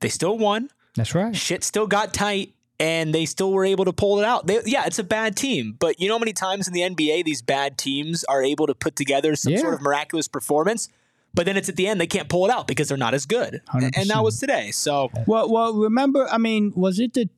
[0.00, 0.68] they still won.
[0.94, 1.34] That's right.
[1.34, 4.46] Shit still got tight and they still were able to pull it out.
[4.46, 7.24] They, yeah, it's a bad team, but you know how many times in the NBA
[7.24, 9.60] these bad teams are able to put together some Yeah.
[9.60, 10.88] sort of miraculous performance,
[11.34, 13.26] but then it's at the end they can't pull it out because they're not as
[13.26, 13.60] good.
[13.72, 14.70] And that was today.
[14.72, 17.28] So Well, well, remember, I mean, was it the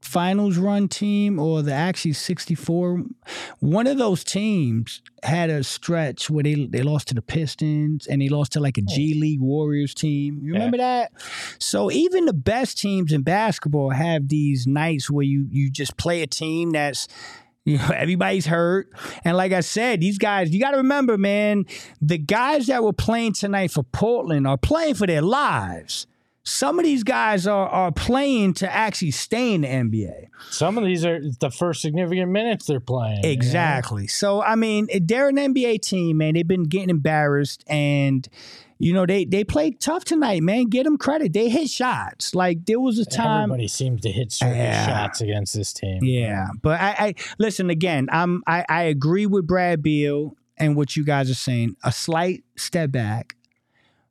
[0.00, 3.04] finals run team or the actually 64?
[3.60, 8.22] One of those teams had a stretch where they they lost to the Pistons and
[8.22, 8.94] they lost to like a oh.
[8.94, 10.40] G League Warriors team.
[10.42, 11.12] You remember that?
[11.58, 16.22] So even the best teams in basketball have these nights where you you just play
[16.22, 17.08] a team that's
[17.66, 18.88] you know, everybody's hurt.
[19.24, 21.66] And like I said, these guys, you got to remember, man,
[22.00, 26.06] the guys that were playing tonight for Portland are playing for their lives.
[26.48, 30.28] Some of these guys are, are playing to actually stay in the NBA.
[30.50, 33.16] Some of these are the first significant minutes they're playing.
[33.16, 33.28] you know?
[33.30, 34.06] Exactly.
[34.06, 36.34] So, I mean, they're an NBA team, man.
[36.34, 37.64] They've been getting embarrassed.
[37.66, 38.28] And,
[38.78, 40.66] you know, they, they played tough tonight, man.
[40.66, 41.32] Get them credit.
[41.32, 42.32] They hit shots.
[42.32, 43.50] Like, there was a time.
[43.50, 44.86] Everybody seems to hit certain Yeah.
[44.86, 45.98] shots against this team.
[46.04, 48.08] Yeah, but I, I listen again.
[48.12, 51.76] I'm I, I agree with Brad Beal and what you guys are saying.
[51.84, 53.35] A slight step back,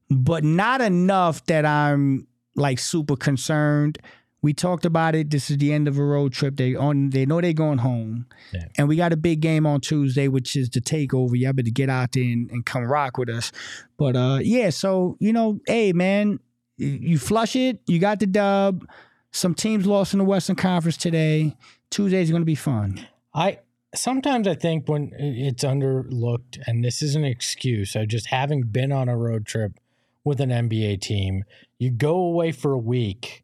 [0.10, 4.00] but not enough that I'm like super concerned.
[4.42, 5.32] We talked about it.
[5.32, 6.56] This is the end of a road trip.
[6.56, 8.28] They on they know they're going home.
[8.54, 8.66] Yeah.
[8.78, 11.32] And we got a big game on Tuesday, which is the takeover.
[11.34, 13.52] Y'all better get out there and, and come rock with us.
[13.98, 16.40] But uh yeah, so you know, hey man,
[16.78, 18.86] you- flush it, you got the dub.
[19.32, 21.58] Some teams lost in the Western Conference today.
[21.90, 23.06] Tuesday's gonna be fun.
[23.34, 23.60] I
[23.96, 28.92] sometimes I think when it's underlooked, and this is an excuse, I just having been
[28.92, 29.80] on a road trip
[30.26, 31.46] with an NBA team.
[31.80, 33.44] You go away for a week,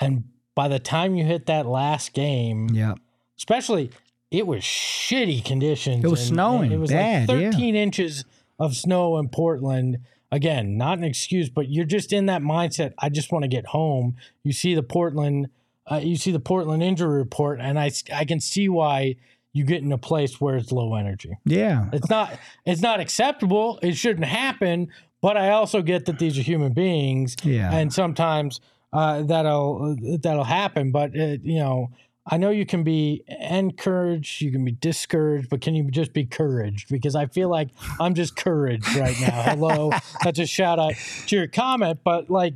[0.00, 0.24] and
[0.56, 2.94] by the time you hit that last game, Yeah.
[3.38, 3.90] especially
[4.32, 6.04] it was shitty conditions.
[6.04, 8.24] It was snowing It was bad, like 13 inches
[8.58, 9.98] of snow in Portland.
[10.32, 12.94] Again, not an excuse, but you're just in that mindset.
[12.98, 14.16] I just want to get home.
[14.42, 15.48] You see the Portland,
[15.88, 19.14] uh, you see the Portland injury report, and I I can see why
[19.52, 21.38] you get in a place where it's low energy.
[21.44, 21.88] Yeah.
[21.92, 23.78] It's not it's not acceptable.
[23.82, 24.88] It shouldn't happen.
[25.24, 27.72] But I also get that these are human beings, Yeah.
[27.74, 28.60] and sometimes
[28.92, 30.92] uh, that'll that'll happen.
[30.92, 31.92] But uh, you know,
[32.26, 36.26] I know you can be encouraged, you can be discouraged, but can you just be
[36.26, 36.90] couraged?
[36.90, 39.42] Because I feel like I'm just couraged right now.
[39.44, 40.92] Hello, that's a shout out
[41.28, 42.52] to your comment, but like.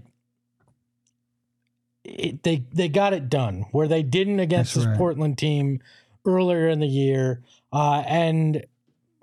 [2.04, 4.98] It, they they got it done where they didn't against That's this right.
[4.98, 5.80] Portland team
[6.26, 8.66] earlier in the year, uh, and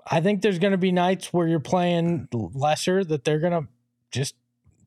[0.08, 3.68] I think there's going to be nights where you're playing lesser that they're going to
[4.10, 4.34] just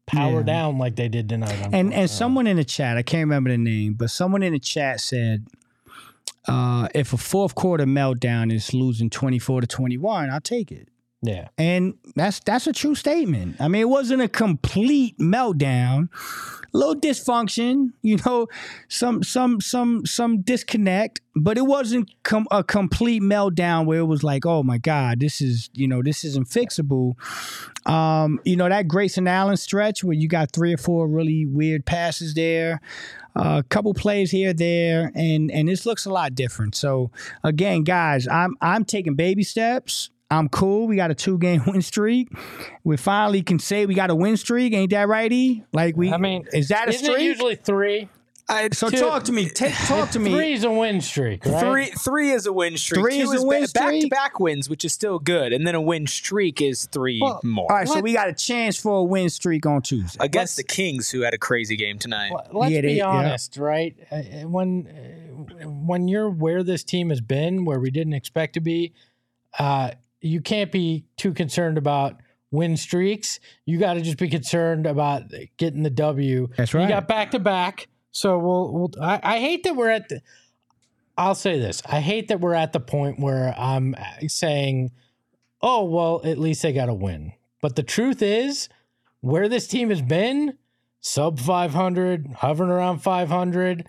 [0.05, 0.43] power Yeah.
[0.45, 1.69] down like they did tonight.
[1.71, 4.60] And and someone in the chat, I can't remember the name, but someone in the
[4.60, 5.45] chat said,
[6.47, 10.71] uh, if a fourth quarter meltdown is losing twenty four to twenty one, I'll take
[10.71, 10.88] it.
[11.21, 13.58] Yeah, And that's that's a true statement.
[13.60, 16.08] I mean, it wasn't a complete meltdown.
[16.73, 18.47] A little dysfunction, you know,
[18.88, 24.23] some some some some disconnect, but it wasn't com- a complete meltdown where it was
[24.23, 27.15] like, oh my god, this is you know this isn't fixable.
[27.86, 31.86] Um, you know that Grayson Allen stretch where you got three or four really weird
[31.86, 32.79] passes there,
[33.36, 36.75] a couple plays here there, and and this looks a lot different.
[36.75, 37.12] So
[37.43, 40.12] again, guys, I'm I'm taking baby steps.
[40.32, 40.88] I'm cool.
[40.88, 42.30] We got a two game win streak.
[42.84, 44.74] We finally can say we got a win streak.
[44.74, 45.63] Ain't that right, E?
[45.74, 47.26] Like we, I mean, is that a isn't it streak?
[47.26, 48.10] usually three?
[48.52, 49.48] I, so two- talk to me.
[49.48, 50.32] Take, talk to me.
[50.32, 51.60] Three's a win streak, right?
[51.60, 53.02] Three three is a win streak.
[53.02, 53.84] Three Two is a win streak.
[53.84, 57.20] back to back wins, which is still good, and then a win streak is three
[57.22, 60.18] Well, more All right, so we got a chance for a win streak on Tuesday.
[60.24, 62.32] against the Kings, who had a crazy game tonight.
[62.52, 63.06] Let's Yeah, they- be yeah.
[63.08, 63.96] honest, right?
[64.12, 68.62] Uh, When uh, when you're where this team has been, where we didn't expect to
[68.62, 68.94] be,
[69.60, 72.17] uh, you can't be too concerned about
[72.51, 73.39] win streaks.
[73.65, 75.23] You got to just be concerned about
[75.58, 76.47] getting the W.
[76.58, 76.84] That's right.
[76.84, 77.88] You got back to back.
[78.12, 78.71] So we'll.
[78.73, 80.21] we'll I, I hate that we're at the.
[81.17, 81.82] I'll say this.
[81.86, 83.93] I hate that we're at the point where I'm
[84.27, 84.91] saying,
[85.62, 88.69] "Oh well, at least they got a win." But the truth is,
[89.21, 90.58] where this team has been,
[91.01, 93.86] sub 500, hovering around 500,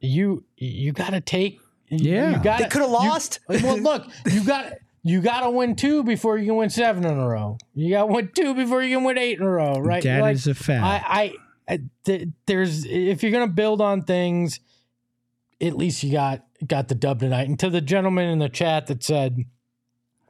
[0.00, 1.60] you you got to take.
[1.88, 2.36] Yeah.
[2.36, 3.40] you gotta, They coulda you- lost.
[3.48, 7.18] well, look, you got you got to win two before you can win seven in
[7.18, 7.56] a row.
[7.74, 10.02] You got to win two before you can win eight in a row, right?
[10.02, 10.84] That is Like, a fact.
[10.84, 11.22] I,
[11.68, 14.60] I, I th- there's if you're gonna build on things,
[15.60, 17.48] at least you got got the dub tonight.
[17.48, 19.44] And to the gentleman in the chat that said,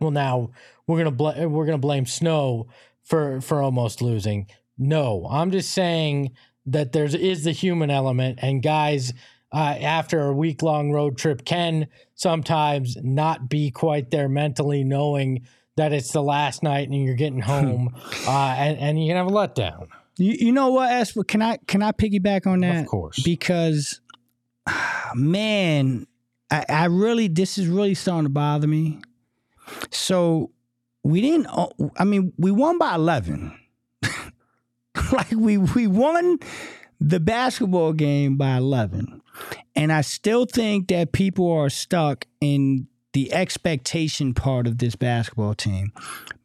[0.01, 0.51] "Well, now
[0.87, 2.69] we're gonna bl- we're gonna blame Snow
[3.03, 6.33] for for almost losing." No, I'm just saying
[6.67, 9.13] that there's is the human element, and guys.
[9.53, 15.45] Uh, after a week long road trip, can sometimes not be quite there mentally, knowing
[15.77, 17.93] that it's the last night and you're getting home,
[18.27, 19.89] uh, and, and you can have a letdown.
[20.19, 21.27] you, you know what, Espo?
[21.27, 22.83] Can I can I piggyback on that?
[22.83, 23.21] Of course.
[23.23, 24.01] because
[25.15, 26.07] man
[26.51, 29.01] I, I really this is really starting to bother me
[29.91, 30.51] so
[31.03, 33.57] we didn't uh, i mean we won by 11
[35.13, 36.39] like we we won
[37.01, 39.20] the basketball game by 11
[39.77, 45.55] and i still think that people are stuck in the expectation part of this basketball
[45.55, 45.93] team.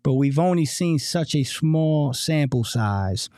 [0.03, 3.29] But we've only seen such a small sample size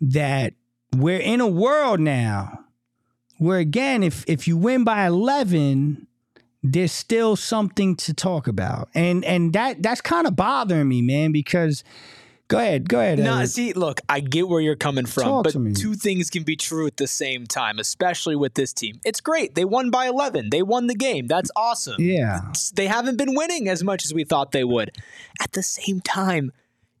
[0.00, 0.54] that
[0.96, 2.64] we're in a world now
[3.38, 6.06] where again if if you win by 11
[6.62, 8.88] there's still something to talk about.
[8.94, 11.82] And and that that's kind of bothering me man because
[12.52, 15.52] go ahead go ahead No, see, look, I get where you're coming from, Talk but
[15.76, 19.00] two things can be true at the same time, especially with this team.
[19.04, 19.54] It's great.
[19.54, 20.50] They won by 11.
[20.50, 21.26] They won the game.
[21.26, 21.96] That's awesome.
[21.98, 24.92] yeah They haven't been winning as much as we thought they would.
[25.40, 26.52] At the same time,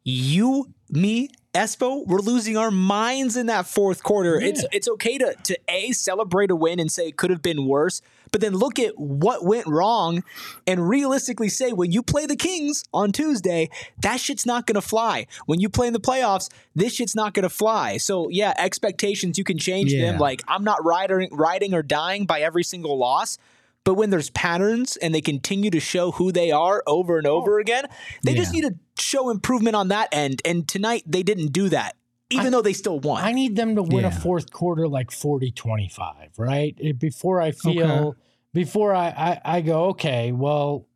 [0.04, 4.40] you, me, Espo, we're losing our minds in that fourth quarter.
[4.40, 7.66] It's it's okay to to a celebrate a win and say it could have been
[7.66, 8.00] worse,
[8.32, 10.24] but then look at what went wrong
[10.66, 15.26] and realistically say when you play the Kings on Tuesday, that shit's not gonna fly.
[15.46, 17.98] When you play in the playoffs, this shit's not gonna fly.
[17.98, 20.12] So yeah, expectations you can change Yeah.
[20.12, 20.18] them.
[20.18, 23.38] Like I'm not riding riding or dying by every single loss.
[23.84, 27.58] But when there's patterns and they continue to show who they are over and over
[27.58, 27.60] oh.
[27.60, 27.86] again,
[28.22, 30.40] they just need to show improvement on that end.
[30.44, 31.96] And tonight they didn't do that,
[32.32, 33.22] even though they still won.
[33.22, 36.74] I need them to win a fourth quarter like 40 25, right?
[36.78, 38.18] It- Before I feel, Okay.
[38.52, 40.86] before I, I, I go, okay, well,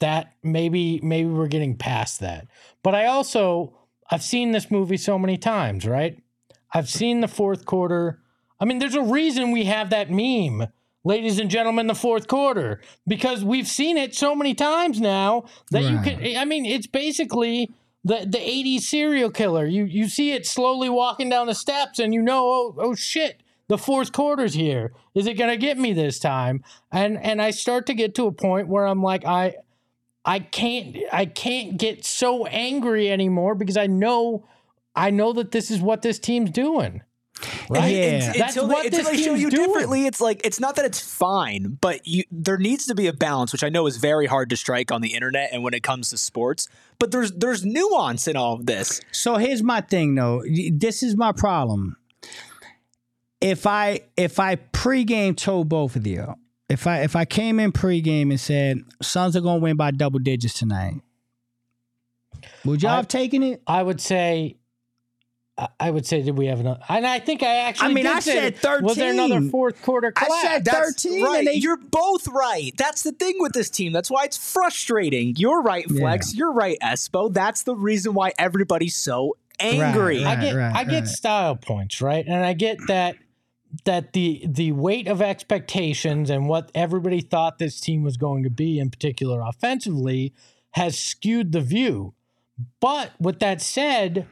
[0.00, 2.46] that maybe, maybe we're getting past that.
[2.82, 3.76] But I also,
[4.10, 6.18] I've seen this movie so many times, right?
[6.72, 8.20] I've seen the fourth quarter.
[8.58, 10.68] I mean, there's a reason we have that meme,
[11.04, 15.82] ladies and gentlemen, the fourth quarter, because we've seen it so many times now that
[15.82, 16.36] you can.
[16.38, 17.70] I mean, it's basically
[18.04, 19.66] the the '80s serial killer.
[19.66, 23.42] You you see it slowly walking down the steps, and you know, oh oh shit,
[23.68, 24.92] the fourth quarter's here.
[25.14, 26.64] Is it gonna get me this time?
[26.90, 29.54] And and I start to get to a point where I'm like, I
[30.24, 34.46] I can't I can't get so angry anymore because I know
[34.94, 37.02] I know that this is what this team's doing.
[37.70, 37.88] Right?
[37.94, 37.96] Yeah.
[38.02, 39.66] It's- That's until what they, until this they show team's you doing.
[39.68, 43.12] differently, it's like it's not that it's fine, but you there needs to be a
[43.12, 45.82] balance, which I know is very hard to strike on the internet and when it
[45.82, 46.68] comes to sports.
[46.98, 49.00] But there's there's nuance in all of this.
[49.12, 50.42] So here's my thing though.
[50.72, 51.96] This is my problem.
[53.40, 56.34] If I if I pregame told both of you,
[56.68, 60.18] if I if I came in pregame and said Suns are gonna win by double
[60.18, 61.00] digits tonight,
[62.66, 63.62] would y'all I- have taken it?
[63.66, 64.56] I would say
[65.60, 68.04] I- I would say did we have another and I think I actually I mean,
[68.04, 68.82] did I say said that.
[68.82, 71.38] Was there another fourth quarter I said 13 right.
[71.40, 72.72] and they- You're both right.
[72.76, 73.92] That's the thing with this team.
[73.92, 75.34] That's why it's frustrating.
[75.36, 76.34] You're right, Flex.
[76.34, 77.32] You're right, Espo.
[77.32, 80.24] That's the reason why everybody's so angry.
[80.24, 81.08] Right, I get right, I get right.
[81.08, 82.24] style points, right?
[82.26, 83.16] And I get that
[83.84, 88.50] that the the weight of expectations and what everybody thought this team was going to
[88.50, 90.32] be in particular offensively
[90.72, 92.14] has skewed the view.
[92.80, 94.26] But with that said,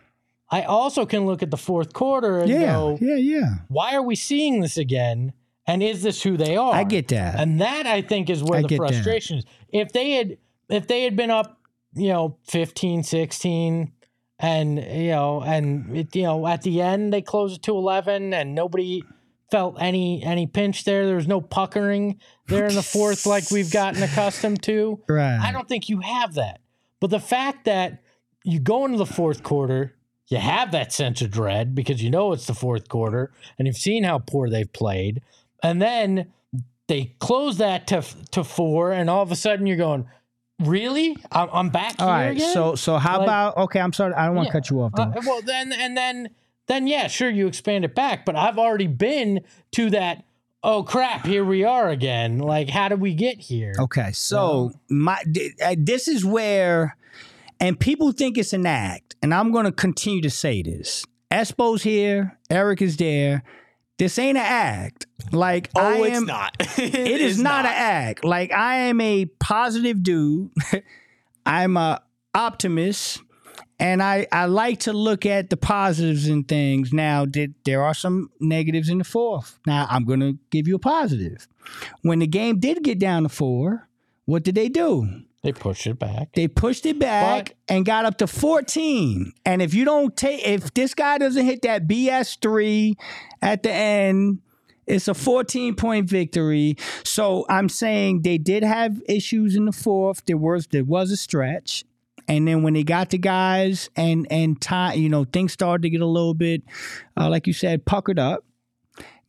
[0.51, 3.55] I also can look at the fourth quarter and Yeah, go, yeah, yeah.
[3.69, 5.33] why are we seeing this again?
[5.67, 6.73] And is this who they are?
[6.75, 7.39] I get that.
[7.39, 9.45] And that I think is where I the frustration is.
[9.69, 10.39] If they had
[10.71, 11.61] if they had been up,
[11.95, 13.93] you know, 15, 16
[14.39, 18.33] and you know, and it, you know, at the end they closed it to 11
[18.33, 19.03] and nobody
[19.51, 21.05] felt any any pinch there.
[21.07, 25.03] There was no puckering there in the fourth like we've gotten accustomed to.
[25.09, 25.39] Right.
[25.39, 26.61] I don't think you have that.
[27.01, 28.03] But the fact that
[28.43, 29.95] you go into the fourth quarter,
[30.29, 33.77] you have that sense of dread because you know it's the fourth quarter and you've
[33.77, 35.23] seen how poor they've played.
[35.62, 36.33] And then
[36.87, 40.07] they close that to to four, and all of a sudden you're going,
[40.61, 41.17] Really?
[41.31, 42.37] I'm, I'm back All here right.
[42.37, 42.53] again?
[42.53, 44.53] So so how Like- about okay, I'm sorry, I don't want to Yeah.
[44.61, 44.93] cut you off.
[44.99, 46.31] Uh, well, then and then
[46.67, 49.41] then yeah, sure you expand it back, but I've already been
[49.73, 50.25] to that.
[50.64, 51.25] Oh crap!
[51.25, 52.38] Here we are again.
[52.41, 53.73] Like, how did we get here?
[53.79, 55.23] Okay, so my
[55.64, 56.97] uh, this is where,
[57.61, 61.05] and people think it's an act, and I'm going to continue to say this.
[61.31, 63.42] Espo's here, Eric is there.
[63.99, 65.07] This ain't an act.
[65.33, 66.57] Like oh, I it's am, not.
[66.79, 68.25] it is not, an act.
[68.25, 70.51] Like I am a positive dude.
[71.47, 72.01] I'm a
[72.35, 73.21] optimist,
[73.81, 76.92] and I I like to look at the positives in things.
[76.92, 79.59] Now, did there are some negatives in the fourth?
[79.66, 81.49] Now I'm going to give you a positive.
[82.03, 83.88] When the game did get down to four,
[84.27, 85.25] what did they do?
[85.42, 86.33] They pushed it back.
[86.35, 89.33] They pushed it back But- and got up to 14.
[89.46, 92.96] And if you don't take, if this guy doesn't hit that BS three
[93.40, 94.40] at the end,
[94.87, 96.77] it's a 14 point victory.
[97.05, 100.22] So I'm saying they did have issues in the fourth.
[100.27, 101.85] There was there was a stretch.
[102.27, 105.90] And then when they got the guys and and time, you know, things started to
[105.90, 106.62] get a little bit,
[107.16, 108.44] uh, like you said, puckered up.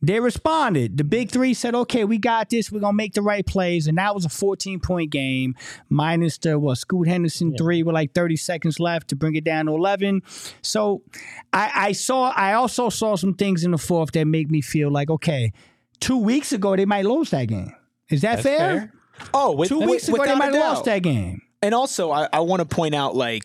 [0.02, 0.96] They responded.
[0.96, 2.72] The big three said, "Okay, we got this.
[2.72, 5.54] We're gonna make the right plays." And that was a 14 point game,
[5.90, 9.66] minus the what Scoot Henderson three with like 30 seconds left to bring it down
[9.66, 10.22] to 11.
[10.62, 11.02] So,
[11.52, 12.30] I, I saw.
[12.30, 15.52] I also saw some things in the fourth that make me feel like, okay,
[16.00, 17.74] two weeks ago they might lose that game.
[18.08, 18.58] Is that That's fair?
[18.58, 18.92] fair.
[19.34, 21.42] Oh, with, Two with- weeks ago they might have lost that game.
[21.62, 23.42] And also, I, I want to point out, like,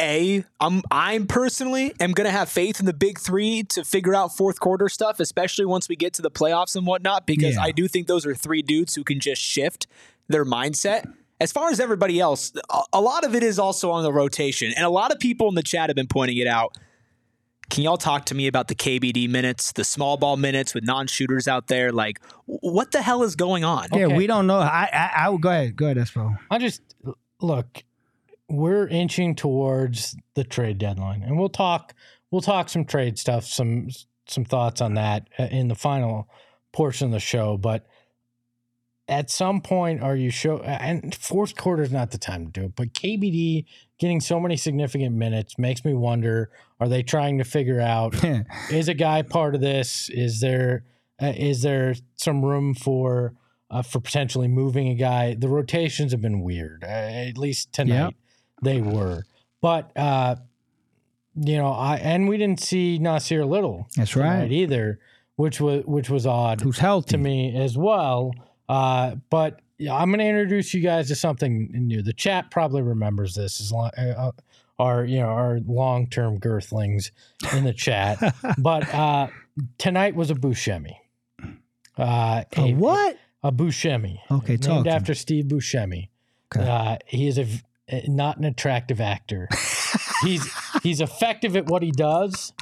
[0.00, 4.36] a, I'm I'm personally am gonna have faith in the big three to figure out
[4.36, 7.62] fourth quarter stuff, especially once we get to the playoffs and whatnot, because Yeah.
[7.62, 9.86] I do think those are three dudes who can just shift
[10.28, 11.12] their mindset.
[11.40, 14.72] As far as everybody else, a, a lot of it is also on the rotation,
[14.76, 16.76] and a lot of people in the chat have been pointing it out.
[17.70, 21.46] Can y'all talk to me about the KBD minutes, the small ball minutes with non-shooters
[21.46, 21.92] out there?
[21.92, 23.88] Like, what the hell is going on?
[23.92, 24.16] Yeah, Okay.
[24.16, 24.58] we don't know.
[24.58, 25.76] I I, I would go ahead.
[25.76, 26.38] Go ahead, Espo.
[26.50, 26.80] I just
[27.42, 27.84] look,
[28.48, 31.94] we're inching towards the trade deadline, and we'll talk.
[32.30, 33.88] We'll talk some trade stuff, some
[34.26, 36.28] some thoughts on that uh, in the final
[36.72, 37.56] portion of the show.
[37.56, 37.86] But
[39.06, 40.58] at some point, are you show?
[40.60, 42.76] And fourth quarter is not the time to do it.
[42.76, 43.66] But KBD
[43.98, 48.14] getting so many significant minutes makes me wonder: Are they trying to figure out
[48.70, 50.08] is a guy part of this?
[50.10, 50.84] Is there
[51.20, 53.34] uh, is there some room for
[53.70, 55.34] uh, for potentially moving a guy?
[55.34, 56.82] The rotations have been weird.
[56.82, 58.14] Uh, at least tonight Yep.
[58.62, 59.24] They were.
[59.60, 60.36] But uh,
[61.36, 64.50] you know, I and we didn't see Nassir Little That's right.
[64.50, 64.98] either,
[65.36, 67.10] which was which was odd Who's healthy?
[67.12, 68.32] to me as well.
[68.68, 72.02] Uh, but I'm going to introduce you guys to something new.
[72.02, 74.32] The chat probably remembers this as long, uh,
[74.78, 77.10] our you know our long term girthlings
[77.52, 78.18] in the chat.
[78.58, 79.28] but uh,
[79.78, 80.94] tonight was a Buscemi.
[81.96, 83.16] Uh, A a- what?
[83.42, 84.18] A Buscemi.
[84.30, 84.90] Okay, named me.
[84.90, 86.08] after Steve Buscemi.
[86.54, 86.68] Okay.
[86.68, 87.46] Uh, he is a uh,
[88.06, 89.48] not an attractive actor.
[90.22, 90.50] he's
[90.82, 92.52] he's effective at what he does.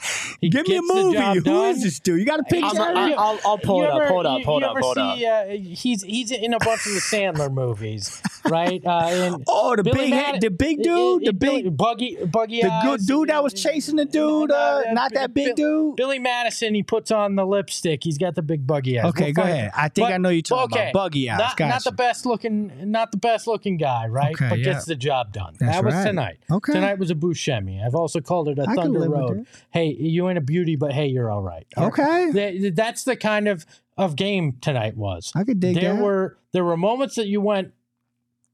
[0.41, 1.17] He Give me a movie.
[1.17, 1.71] job Who done.
[1.77, 2.19] is this dude?
[2.21, 2.67] You got a picture?
[2.67, 3.19] I'm- of him?
[3.19, 5.19] I- I'll- I'll pull You it up, ever- hold up, hold up, hold up.
[5.19, 8.85] see, Uh, he's he's in a bunch of the Sandler movies, right?
[8.85, 11.63] Uh, and oh, the Billy big Mad- head, the big dude, it- the it- Billy-
[11.65, 12.85] big, buggy buggy the eyes.
[12.85, 14.51] good dude that was chasing the dude.
[14.51, 15.97] Uh, not that big Bill- dude.
[15.97, 18.05] Billy Madison, he puts on the lipstick.
[18.05, 19.07] He's got the big buggy eyes.
[19.07, 19.73] Okay, We'll go find- ahead.
[19.77, 21.39] I think but- I know you're talking okay, about buggy eyes.
[21.39, 24.35] Not, not the best looking, not the best looking guy, right?
[24.35, 24.65] Okay, but yeah.
[24.65, 25.55] gets the job done.
[25.59, 26.05] That's that was right.
[26.07, 26.39] tonight.
[26.51, 26.73] Okay.
[26.73, 27.85] Tonight was a Buscemi.
[27.85, 29.47] I've also called it a I Thunder Road.
[29.71, 31.67] Hey, you ain't a beauty, but hey, you're all right.
[31.79, 32.31] Okay.
[32.33, 33.65] Th- That's the kind of
[33.97, 35.31] of game tonight was.
[35.37, 36.03] I could dig there that.
[36.03, 37.73] were there were moments that you went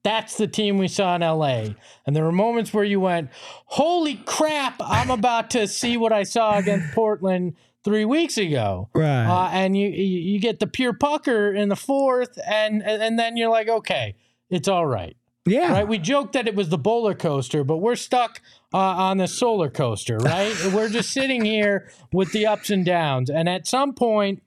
[0.04, 1.68] that's the team we saw in LA
[2.06, 3.30] and there were moments where you went
[3.66, 7.54] holy crap I'm about to see what I saw against Portland
[7.84, 9.26] 3 weeks ago Right.
[9.26, 13.50] uh, and you, you get the pure pucker in the fourth and and then you're
[13.50, 14.16] like okay
[14.50, 15.72] it's all right yeah.
[15.72, 18.40] right we joked that it was the bowler coaster but we're stuck
[18.74, 23.30] uh, on the solar coaster right we're just sitting here with the ups and downs
[23.30, 24.42] and at some point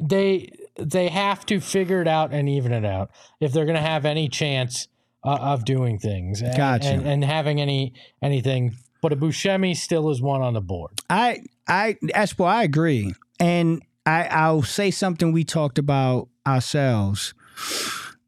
[0.00, 3.80] they they have to figure it out and even it out if they're going to
[3.80, 4.88] have any chance
[5.24, 6.88] uh, of doing things and, Gotcha.
[6.88, 7.92] and, and having any
[8.22, 13.12] anything but a Buscemi still is one on the board I I Espo, I agree.
[13.40, 17.34] And I, I'll say something we talked about ourselves.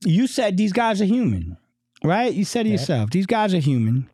[0.04, 1.56] You said these guys are human,
[2.04, 2.32] right?
[2.32, 3.10] You said it yourself.
[3.10, 4.08] These guys are human.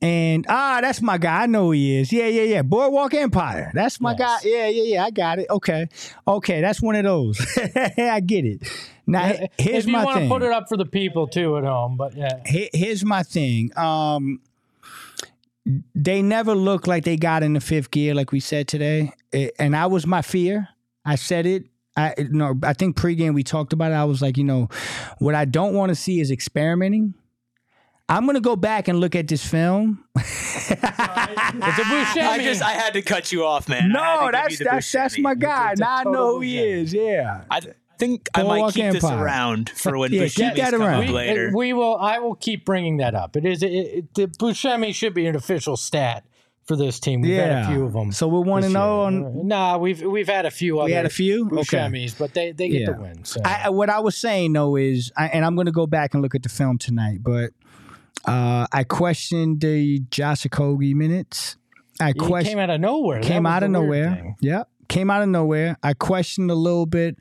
[0.00, 1.42] And ah, that's my guy.
[1.42, 2.12] I know who he is.
[2.12, 2.62] Yeah, yeah, yeah.
[2.62, 3.70] Boardwalk Empire.
[3.72, 4.38] That's my guy.
[4.42, 5.04] Yeah, yeah, yeah.
[5.04, 5.46] I got it.
[5.48, 5.86] Okay.
[6.26, 7.40] Okay, that's one of those.
[7.96, 8.62] I get it.
[9.06, 10.28] Now here's if you my want thing.
[10.28, 13.76] to put it up for the people too at home but yeah here's my thing.
[13.76, 14.40] Um,
[15.94, 19.54] they never look like they got in the fifth gear, like we said today, It-
[19.58, 20.68] and that was my fear.
[21.04, 21.66] I said it.
[21.96, 23.96] I no, I think pregame we talked about it.
[23.96, 24.68] I was like, you know,
[25.18, 27.14] what I don't want to see is experimenting.
[28.08, 30.04] I'm gonna go back and look at this film.
[30.16, 33.94] it's a Buscemi I just I had to cut you off, man.
[33.96, 35.72] I had to no, that's that's that's my guy.
[35.72, 36.72] It's a Now I know who he Buscemi.
[36.82, 36.94] is.
[36.94, 37.44] Yeah.
[37.50, 37.60] I
[37.98, 41.02] think I might Boardwalk keep this around for when Yeah, Buscemi's keep that around.
[41.04, 41.52] up We, later.
[41.54, 41.96] we will.
[41.96, 43.36] I will keep bringing that up.
[43.36, 43.62] It is.
[43.62, 46.24] It, it, the Buscemi should be an official stat
[46.64, 47.20] for this team.
[47.22, 48.12] We've had a few of them.
[48.12, 49.46] So we're one and zero on.
[49.48, 50.78] Nah, we've we've had a few.
[50.78, 51.48] Other We had a few.
[51.52, 52.08] Okay.
[52.18, 52.92] But they they get Yeah.
[52.92, 53.24] the win.
[53.24, 53.40] So.
[53.44, 56.22] I, what I was saying though is, I, and I'm going to go back and
[56.22, 57.50] look at the film tonight, but
[58.26, 61.56] uh, I questioned the Josh Okogie minutes.
[62.00, 63.20] I He questioned came out of nowhere.
[63.20, 64.34] Came out of nowhere.
[64.40, 65.76] Yep, came out of nowhere.
[65.82, 67.16] I questioned a little bit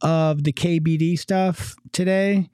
[0.00, 2.50] of the KBD stuff today.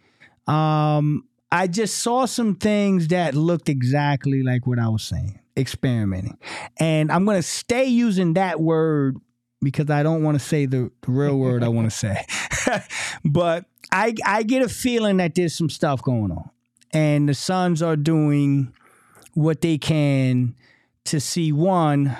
[0.46, 6.38] Um, I just saw some things that looked exactly like what I was saying, experimenting,
[6.78, 9.16] and I'm going to stay using that word
[9.60, 12.26] because I don't want to say the, the real word I want to say.
[13.24, 16.50] but I I get a feeling that there's some stuff going on,
[16.92, 18.72] and the Suns are doing
[19.34, 20.54] what they can
[21.04, 22.16] to see one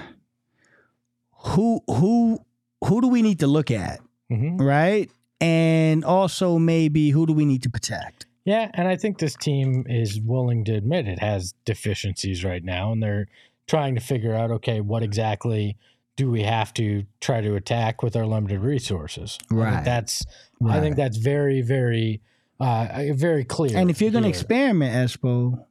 [1.44, 2.38] who who
[2.84, 4.60] who do we need to look at, Mhm.
[4.60, 5.10] right?
[5.40, 8.26] And also maybe who do we need to protect?
[8.44, 12.92] Yeah, and I think this team is willing to admit it has deficiencies right now,
[12.92, 13.28] and they're
[13.68, 15.76] trying to figure out okay, what exactly
[16.16, 19.38] do we have to try to attack with our limited resources?
[19.50, 19.84] Right.
[19.84, 20.24] that's
[20.66, 22.20] I think that's very very
[22.60, 23.76] uh, very clear.
[23.76, 25.64] And if you're going to experiment, Espo,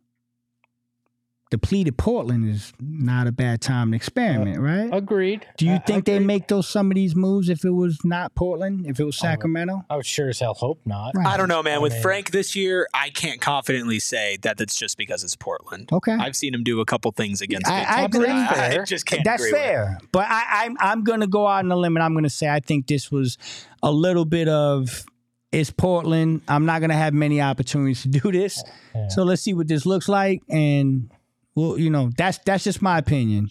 [1.52, 4.89] depleted Portland is not a bad time to experiment, uh, right?
[4.91, 5.45] agreed.
[5.58, 6.26] Do you I- think I they agree.
[6.26, 9.86] make those some of these moves if it was not Portland, if it was Sacramento?
[9.89, 11.12] I would sure as hell hope not.
[11.16, 11.28] Right.
[11.28, 11.76] I don't know, man.
[11.76, 15.36] I With mean- Frank this year, I can't confidently say that that's just because it's
[15.36, 15.89] Portland.
[15.91, 16.14] Okay.
[16.14, 17.68] I've seen him do a couple things against.
[17.70, 18.26] I- I agree.
[18.28, 19.24] that I, I just can't.
[19.24, 19.62] That's agree with.
[19.62, 19.97] fair.
[20.12, 22.62] But I, I'm I'm gonna go out on a limb and I'm gonna say I
[22.62, 23.38] think this was
[23.84, 25.06] a little bit of
[25.52, 26.41] it's Portland.
[26.47, 28.64] I'm not gonna have many opportunities to do this.
[28.95, 29.10] Yeah.
[29.10, 31.12] So let's see what this looks like and
[31.56, 33.49] well, you know, that's that's just my opinion.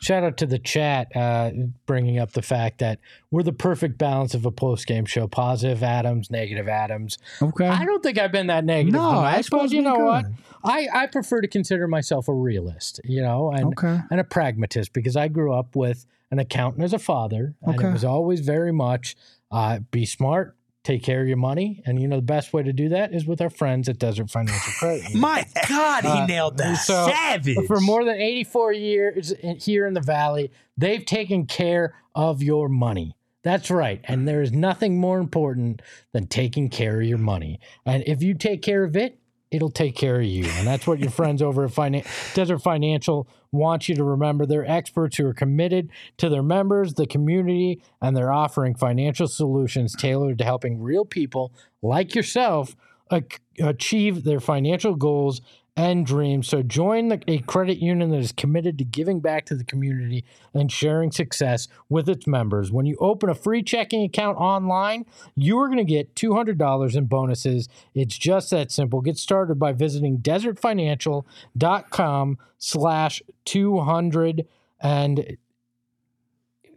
[0.00, 1.50] Shout out to the chat, uh,
[1.86, 3.00] bringing up the fact that
[3.32, 7.18] we're the perfect balance of a post game show: positive Adams, negative Adams.
[7.42, 7.66] Okay.
[7.66, 9.00] I don't think I've been that negative.
[9.00, 10.26] No, I suppose you know what?
[10.62, 13.98] I, I prefer to consider myself a realist, you know, and Okay.
[14.10, 17.88] and a pragmatist because I grew up with an accountant as a father, and Okay.
[17.88, 19.16] it was always very much
[19.50, 20.56] uh, be smart,
[20.88, 23.26] take care of your money, and you know the best way to do that is
[23.26, 25.14] with our friends at Desert Financial Credit.
[25.14, 26.76] My God, he Uh, nailed that.
[26.76, 27.58] so- Savage.
[27.66, 32.70] For more than 84 years in- here in the Valley, they've taken care of your
[32.70, 33.14] money.
[33.44, 34.00] That's right.
[34.04, 35.82] And there is nothing more important
[36.12, 37.60] than taking care of your money.
[37.84, 39.18] And if you take care of it,
[39.50, 40.44] it'll take care of you.
[40.56, 44.46] And that's what your friends over at Finan- Desert Financial want you to remember.
[44.46, 49.94] They're experts who are committed to their members, the community, and they're offering financial solutions
[49.94, 52.76] tailored to helping real people like yourself
[53.12, 55.40] ac- achieve their financial goals
[55.78, 56.46] and dreams.
[56.48, 60.24] So join the, a credit union that is committed to giving back to the community
[60.52, 62.72] and sharing success with its members.
[62.72, 65.06] When you open a free checking account online,
[65.36, 67.68] you are going to get $200 in bonuses.
[67.94, 69.00] It's just that simple.
[69.00, 74.48] Get started by visiting desertfinancial.com slash 200
[74.80, 75.36] and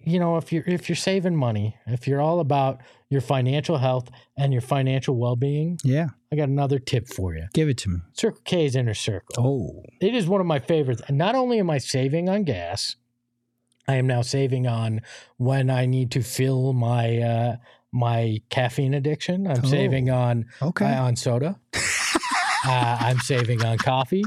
[0.03, 2.79] you know if you're if you're saving money if you're all about
[3.11, 6.07] your financial health and your financial well-being Yeah.
[6.31, 7.99] i got another tip for you Give it to me.
[8.13, 9.83] circle k's inner circle Oh.
[9.99, 11.01] it is one of my favorites.
[11.07, 12.95] And not only am I saving on gas,
[13.87, 15.01] I am now saving on
[15.37, 17.55] when I need to fill my uh,
[17.91, 19.45] my caffeine addiction.
[19.47, 20.85] I'm Oh, saving on Okay.
[20.85, 21.59] uh, on soda.
[22.65, 24.23] uh, I'm saving on coffee.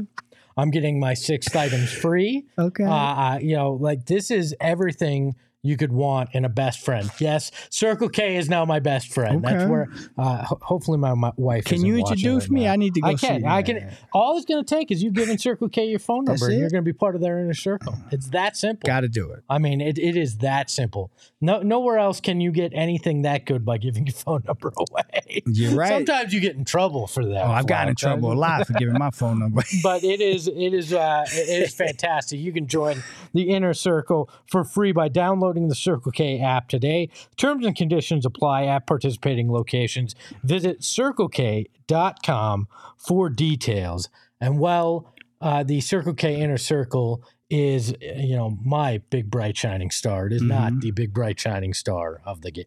[0.57, 2.45] I'm getting my sixth items free.
[2.59, 2.83] okay.
[2.83, 5.35] Uh, uh, you know, like this is everything
[5.65, 7.09] you could want in a best friend.
[7.19, 9.43] Yes, Circle K is now my best friend.
[9.43, 11.65] That's where uh, ho- hopefully my, my wife.
[11.65, 12.63] Can you introduce right me?
[12.65, 12.73] now.
[12.73, 13.45] I need to go I can.
[13.45, 13.91] I can.
[14.13, 16.69] All it's going to take is you giving Circle K your phone number, and you're
[16.69, 17.95] going to be part of their inner circle.
[18.11, 18.85] It's that simple.
[18.85, 19.43] Got to do it.
[19.49, 21.11] I mean, it, it is that simple.
[21.41, 25.41] No, nowhere else can you get anything that good by giving your phone number away.
[25.45, 25.89] You're right.
[25.89, 27.45] Sometimes you get in trouble for that.
[27.45, 29.63] Oh, I've gotten in trouble a lot for giving my phone number.
[29.83, 32.39] but it is it is uh, it is fantastic.
[32.39, 33.03] You can join
[33.33, 37.09] the inner circle for free by downloading the Circle K app today.
[37.37, 40.15] Terms and conditions apply at participating locations.
[40.43, 44.09] Visit circlek.com for details.
[44.39, 49.55] And well, uh, the Circle K inner circle is uh, you know my big bright
[49.57, 50.27] shining star.
[50.27, 52.65] It is not the big bright shining star of the game.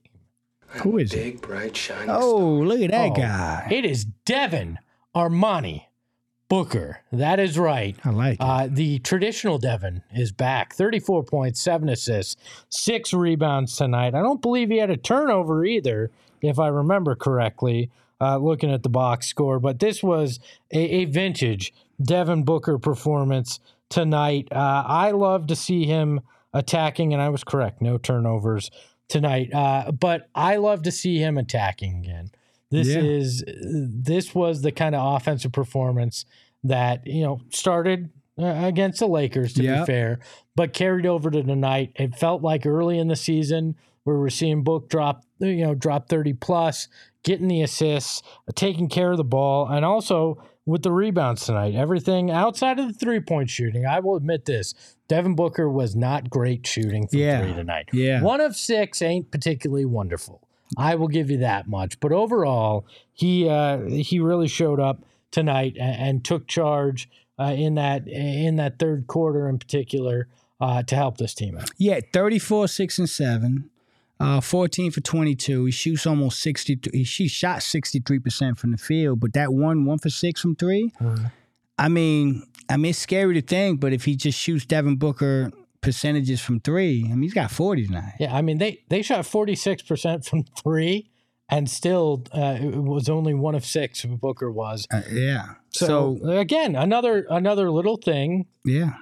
[0.82, 1.16] Who is it?
[1.16, 2.10] Big, bright, shiny.
[2.10, 3.68] Oh, look at that Oh, guy.
[3.70, 4.78] It is Devin
[5.16, 5.84] Armani
[6.48, 7.00] Booker.
[7.12, 7.96] That is right.
[8.04, 8.40] I like it.
[8.40, 10.74] Uh, the traditional Devin is back.
[10.74, 12.36] 34 points, seven assists,
[12.70, 14.14] six rebounds tonight.
[14.14, 17.90] I don't believe he had a turnover either, if I remember correctly,
[18.20, 19.60] uh, looking at the box score.
[19.60, 20.40] But this was
[20.72, 24.48] a, a vintage Devin Booker performance tonight.
[24.50, 26.20] Uh, I love to see him
[26.54, 27.82] attacking, and I was correct.
[27.82, 28.70] No turnovers
[29.08, 29.52] tonight.
[29.52, 32.30] Uh, but I love to see him attacking again.
[32.70, 33.00] This Yeah.
[33.00, 36.24] is this was the kind of offensive performance
[36.64, 39.80] that you know started uh, against the Lakers to Yeah.
[39.80, 40.18] be fair,
[40.54, 41.92] but carried over to tonight.
[41.96, 46.08] It felt like early in the season where we're seeing Book drop you know drop
[46.08, 46.88] thirty plus,
[47.24, 48.22] getting the assists,
[48.54, 51.74] taking care of the ball, and also with the rebounds tonight.
[51.74, 54.74] Everything outside of the three point shooting, I will admit this.
[55.08, 57.40] Devin Booker was not great shooting from Yeah.
[57.42, 57.88] three tonight.
[57.94, 58.20] Yeah.
[58.22, 60.42] One of six ain't particularly wonderful.
[60.76, 61.98] I will give you that much.
[62.00, 67.08] But overall, he uh, he really showed up tonight and, and took charge
[67.38, 70.28] uh, in that in that third quarter in particular
[70.60, 71.70] uh, to help this team out.
[71.78, 73.70] Yeah, 34, 6, and 7.
[74.20, 75.66] Uh, 14 for 22.
[75.66, 76.80] He shoots almost 60.
[76.92, 80.92] He she shot 63% from the field, but that one, one for six from 3
[81.78, 85.52] I mean, I mean, it's scary to think, but if he just shoots Devin Booker
[85.80, 88.14] percentages from three, I mean, he's got 40 tonight.
[88.20, 91.10] Yeah, I mean they they shot forty six percent from three,
[91.48, 94.04] and still uh, it was only one of six.
[94.04, 95.54] Booker was Uh, yeah.
[95.70, 98.46] so, So, again another another little thing.
[98.64, 98.94] yeah,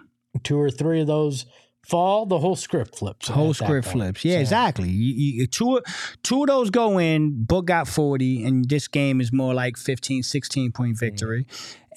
[0.42, 1.46] Two or three of those
[1.88, 3.28] fall, the whole script flips.
[3.28, 4.24] whole script flips.
[4.24, 4.88] Yeah, So- exactly.
[4.90, 5.80] You, you, two,
[6.22, 7.44] two of those go in.
[7.44, 11.46] Book got 40, and this game is more like 15, 16 point victory.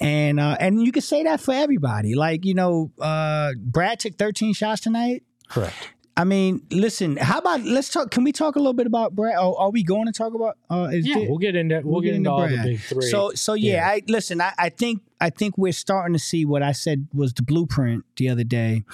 [0.00, 2.14] And uh, and you can say that for everybody.
[2.14, 5.22] Like, you know, uh, Brad took 13 shots tonight.
[5.48, 5.74] Correct.
[6.20, 9.36] I mean, listen, how about let's talk can we talk a little bit about Brad?
[9.36, 12.02] Are, are we going to talk about uh is Yeah, it- we'll get into we'll,
[12.02, 13.08] get, into all the big three.
[13.08, 13.88] So so yeah, Yeah.
[13.88, 17.32] I listen, I, I think I think we're starting to see what I said was
[17.32, 18.84] the blueprint the other day.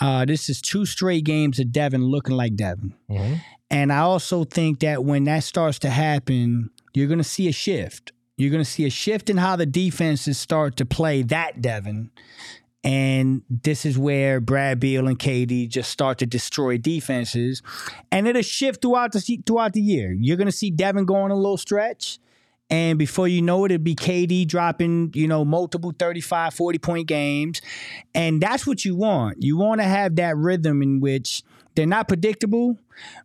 [0.00, 2.94] Uh this is two straight games of Devin looking like Devin.
[3.10, 3.40] Mhm.
[3.70, 8.12] And I also think that when that starts to happen, you're gonna see a shift.
[8.36, 12.10] You're gonna see a shift in how the defenses start to play that Devin.
[12.84, 17.62] And this is where Brad Beal and KD just start to destroy defenses,
[18.10, 20.12] and it'll shift throughout the throughout the year.
[20.18, 22.18] You're gonna see Devin going a little stretch,
[22.72, 27.06] and before you know it, it'll be KD dropping, you know, multiple 35, 40 point
[27.06, 27.60] games.
[28.14, 29.42] And that's what you want.
[29.42, 31.42] You want to have that rhythm in which
[31.74, 32.78] they're not predictable,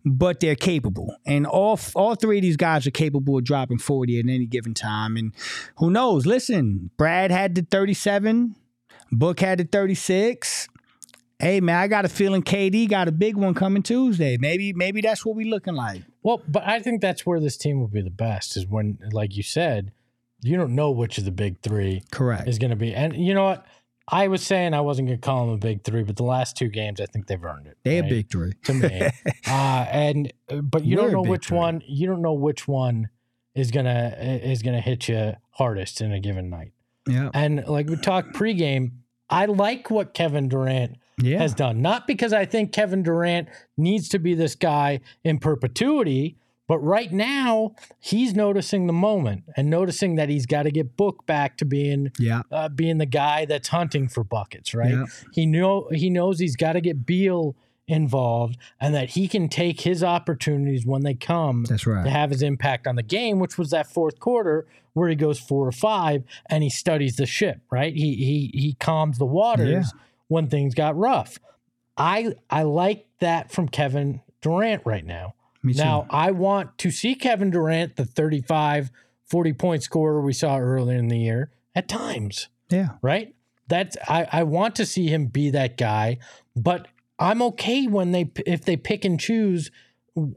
[0.03, 1.15] but they're capable.
[1.25, 4.73] And all all three of these guys are capable of dropping 40 at any given
[4.73, 5.15] time.
[5.15, 5.33] And
[5.77, 6.25] who knows?
[6.25, 8.53] Listen, Brad had the 37,
[9.11, 10.67] Book had the 36.
[11.39, 14.37] Hey man, I got a feeling KD got a big one coming Tuesday.
[14.39, 16.01] Maybe maybe that's what we're looking like.
[16.23, 19.37] Well, but I think that's where this team will be the best is when, like
[19.37, 19.91] you said,
[20.41, 22.47] you don't know which of the big three Correct.
[22.47, 22.93] is going to be.
[22.93, 23.65] And you know what?
[24.09, 26.55] I was saying I wasn't going to call them a big three, but the last
[26.55, 27.77] two games, I think they've earned it.
[27.83, 28.09] They a right?
[28.09, 28.53] big three.
[28.63, 29.01] to me.
[29.47, 30.31] uh, and
[30.63, 31.57] but you We're don't know which three.
[31.57, 31.83] one.
[31.85, 33.09] You don't know which one
[33.53, 36.71] is gonna is gonna hit you hardest in a given night.
[37.07, 37.29] Yeah.
[37.33, 38.91] And like we talked pregame,
[39.29, 41.39] I like what Kevin Durant Yeah.
[41.39, 41.81] has done.
[41.81, 46.37] Not because I think Kevin Durant needs to be this guy in perpetuity,
[46.67, 51.25] but right now he's noticing the moment and noticing that he's got to get booked
[51.25, 52.41] back to being yeah.
[52.51, 54.91] uh, being the guy that's hunting for buckets, right?
[54.91, 55.05] Yeah.
[55.33, 57.55] He know he knows he's got to get Beal
[57.87, 62.03] involved and that he can take his opportunities when they come That's right.
[62.03, 65.39] to have his impact on the game, which was that fourth quarter where he goes
[65.39, 67.93] four or five and he studies the ship, right?
[67.93, 69.93] He he he calms the waters
[70.27, 71.39] when things got rough.
[71.97, 75.35] I I like that from Kevin Durant right now.
[75.63, 78.91] Now, I want to see Kevin Durant, the 35,
[79.25, 82.91] 40 point scorer we saw earlier in the year, at times, yeah.
[83.01, 83.35] right?
[83.67, 86.19] That's I, I want to see him be that guy,
[86.55, 86.87] but
[87.19, 89.71] I'm okay when they if they pick and choose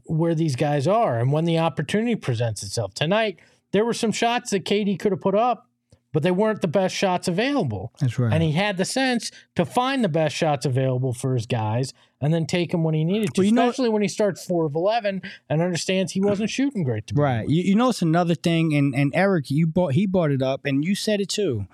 [0.05, 2.95] where these guys are and when the opportunity presents itself.
[2.95, 3.39] Tonight,
[3.72, 5.68] there were some shots that KD could have put up,
[6.12, 7.93] but they weren't the best shots available.
[8.01, 8.33] That's right.
[8.33, 12.35] And he had the sense to find the best shots available for his guys and
[12.35, 14.66] then take them when he needed to, Well, you know- especially when he starts four
[14.66, 17.49] of 11 and understands he wasn't shooting great to Right.
[17.49, 20.66] You, you know, it's another thing, and and Eric, you brought he brought it up,
[20.66, 21.66] and you said it too.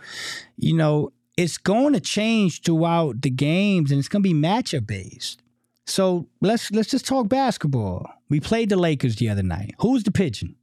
[0.57, 4.87] You know, it's going to change throughout the games, and it's going to be matchup
[4.87, 5.43] based.
[5.84, 8.09] So let's let's just talk basketball.
[8.28, 9.74] We played the Lakers the other night.
[9.78, 10.57] Who's the pigeon?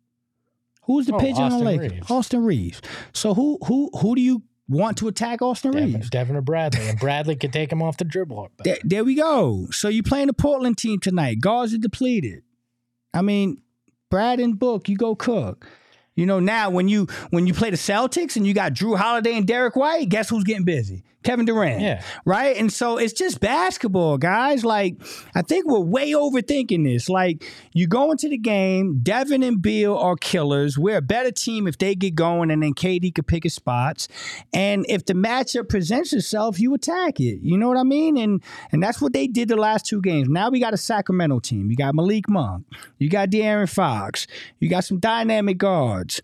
[0.84, 1.92] Who's the Oh, pigeon on the Lakers?
[1.94, 2.12] Reaves.
[2.12, 2.82] Austin Reaves.
[3.14, 6.10] So who who who do you want to attack Austin Devin, Reaves?
[6.10, 8.50] Devin or Bradley, and Bradley could take him off the dribble.
[8.58, 9.68] But There, there we go.
[9.72, 11.40] So you playing the Portland team tonight.
[11.40, 12.44] Guards are depleted.
[13.14, 13.62] I mean,
[14.10, 15.68] Brad and Book, you go cook.
[16.16, 19.36] You know, now when you when you play the Celtics and you got Jrue Holiday
[19.36, 21.04] and Derrick White, guess who's getting busy?
[21.24, 21.82] Kevin Durant.
[21.82, 22.04] Yeah.
[22.26, 22.56] Right?
[22.58, 24.64] And so it's just basketball, guys.
[24.64, 24.96] Like,
[25.36, 27.10] I think we're way overthinking this.
[27.10, 27.44] Like,
[27.74, 30.78] you go into the game, Devin and Beal are killers.
[30.78, 34.08] We're a better team if they get going, and then KD could pick his spots.
[34.54, 37.40] And if the matchup presents itself, you attack it.
[37.42, 38.18] You know what I mean?
[38.18, 40.30] And and that's what they did the last two games.
[40.30, 41.70] Now we got a Sacramento team.
[41.70, 42.66] You got Malik Monk.
[42.98, 44.28] You got De'Aaron Fox.
[44.60, 46.22] You got some dynamic guards.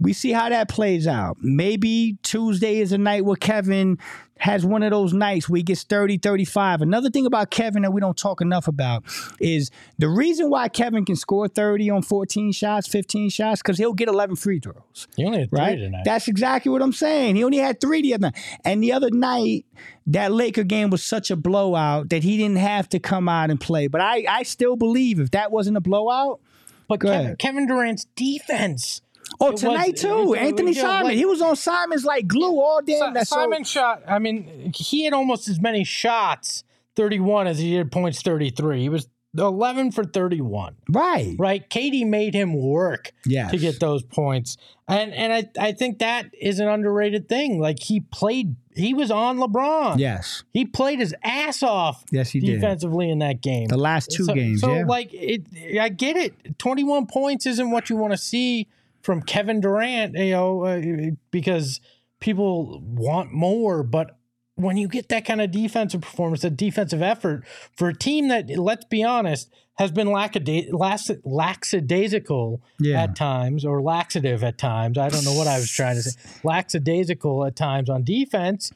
[0.00, 1.36] We see how that plays out.
[1.40, 3.98] Maybe Tuesday is a night where Kevin
[4.40, 6.82] has one of those nights where he gets 30, 35.
[6.82, 9.04] Another thing about Kevin that we don't talk enough about
[9.38, 13.92] is the reason why Kevin can score 30 on 14 shots, 15 shots, because he'll
[13.92, 15.78] get 11 free throws he only had three right?
[15.78, 16.02] tonight.
[16.04, 17.36] That's exactly what I'm saying.
[17.36, 18.58] He only had three the other night.
[18.64, 19.66] And the other night,
[20.06, 23.60] that Laker game was such a blowout that he didn't have to come out and
[23.60, 23.86] play.
[23.88, 26.40] But I, I still believe if that wasn't a blowout,
[26.88, 27.36] but Kevin.
[27.36, 29.02] Kevin Durant's defense.
[29.38, 32.60] Oh, It was- tonight too, Anthony yeah, Simon, like- he was on Simons like glue
[32.60, 32.98] all day.
[32.98, 34.02] Si- That's so- Simon shot.
[34.08, 36.64] I mean, he had almost as many shots,
[36.96, 38.80] 31, as he did points, 33.
[38.80, 39.08] He was
[39.38, 40.74] 11 for 31.
[40.90, 41.36] right.
[41.38, 41.68] Right?
[41.70, 43.52] KD made him work Yes.
[43.52, 44.56] to get those points.
[44.88, 47.60] And and I, I think that is an underrated thing.
[47.60, 49.98] Like he played he was on LeBron.
[50.00, 50.42] Yes.
[50.52, 52.56] He played his ass off Yes, he did.
[52.56, 53.68] defensively in that game.
[53.68, 54.84] The last two so, games, So yeah.
[54.84, 55.42] like it
[55.80, 56.58] I get it.
[56.58, 58.66] 21 points isn't what you want to see
[59.02, 61.80] from Kevin Durant, you know, uh, because
[62.20, 64.16] people want more, but
[64.56, 67.44] when you get that kind of defensive performance, a defensive effort
[67.76, 73.04] for a team that, let's be honest, has been lackada- lax- lackadaisical Yeah.
[73.04, 74.98] at times or laxative at times.
[74.98, 76.20] I don't know what I was trying to say.
[76.44, 78.70] Lackadaisical at times on defense.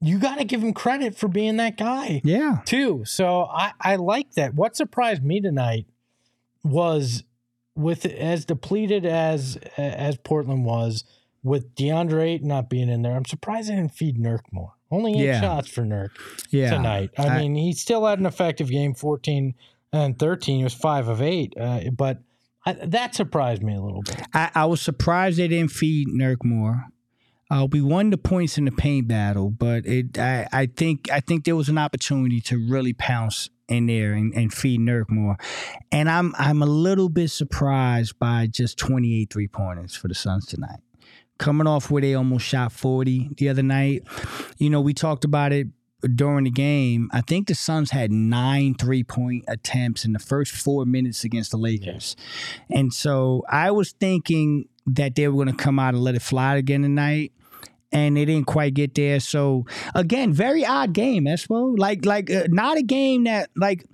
[0.00, 2.58] You got to give him credit for being that guy yeah.
[2.64, 3.04] too.
[3.04, 4.54] So I, I like that.
[4.54, 5.86] What surprised me tonight
[6.64, 7.22] was
[7.78, 11.04] with as depleted as as Portland was,
[11.42, 13.16] with DeAndre Ayton not being in there.
[13.16, 14.72] I'm surprised they didn't feed Nurk more.
[14.90, 15.40] Only eight Yeah.
[15.40, 16.08] shots for Nurk
[16.50, 16.70] Yeah.
[16.70, 17.10] tonight.
[17.18, 19.54] I, I- mean, he still had an effective game, 14
[19.92, 20.58] and 13.
[20.58, 22.18] He was five of eight, uh, but
[22.66, 24.20] I, that surprised me a little bit.
[24.34, 26.86] I, I was surprised they didn't feed Nurk more.
[27.50, 31.20] Uh, we won the points in the paint battle, but it I, I think I
[31.20, 35.36] think there was an opportunity to really pounce in there and, and feed Nurk more.
[35.92, 40.46] And I'm I'm a little bit surprised by just 28 three pointers for the Suns
[40.46, 40.80] tonight.
[41.38, 44.02] Coming off where they almost shot 40 the other night.
[44.58, 45.68] You know, we talked about it
[46.14, 47.08] during the game.
[47.12, 51.50] I think the Suns had nine three point attempts in the first four minutes against
[51.50, 52.16] the Lakers.
[52.70, 56.22] And so I was thinking that they were going to come out and let it
[56.22, 57.32] fly again tonight.
[57.90, 59.18] And they didn't quite get there.
[59.18, 59.64] So
[59.94, 61.78] again, very odd game, Espo.
[61.78, 63.86] Like, like uh, not a game that like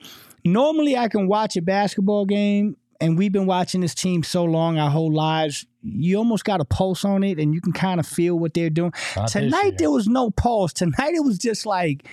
[0.44, 4.78] normally I can watch a basketball game, and we've been watching this team so long,
[4.78, 5.66] our whole lives.
[5.82, 8.70] you almost got a pulse on it, and you can kind of feel what they're
[8.70, 8.92] doing.
[9.16, 10.72] Not Tonight there was no pulse.
[10.72, 12.06] Tonight it was just like.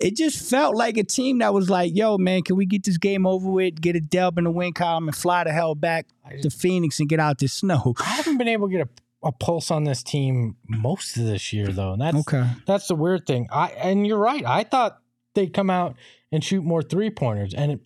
[0.00, 2.98] It just felt like a team that was like, "Yo, man, can we get this
[2.98, 3.80] game over with?
[3.80, 6.08] Get a dub in the win column and fly the hell back
[6.42, 8.88] to Phoenix and get out this snow." I haven't been able to get a,
[9.24, 11.92] a pulse on this team most of this year, though.
[11.92, 12.46] And that's Okay.
[12.66, 13.48] that's the weird thing.
[13.50, 14.44] I and you're right.
[14.44, 14.98] I thought
[15.34, 15.96] they'd come out
[16.30, 17.80] and shoot more three pointers, and it,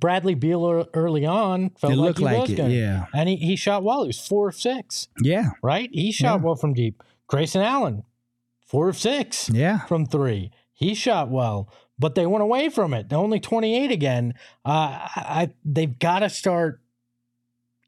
[0.00, 2.72] Bradley Beal early on felt It like he like was it, gonna.
[2.74, 3.06] yeah.
[3.14, 4.02] and he, he shot well.
[4.02, 5.88] He was four of six, Yeah, right?
[5.92, 6.44] He shot Yeah.
[6.44, 7.02] well from deep.
[7.26, 8.02] Grayson Allen,
[8.66, 9.80] four of six yeah.
[9.86, 10.50] from three.
[10.72, 11.68] He shot well,
[11.98, 13.08] but they went away from it.
[13.08, 14.34] They're only 28 again.
[14.64, 16.80] Uh, I, I they've got to start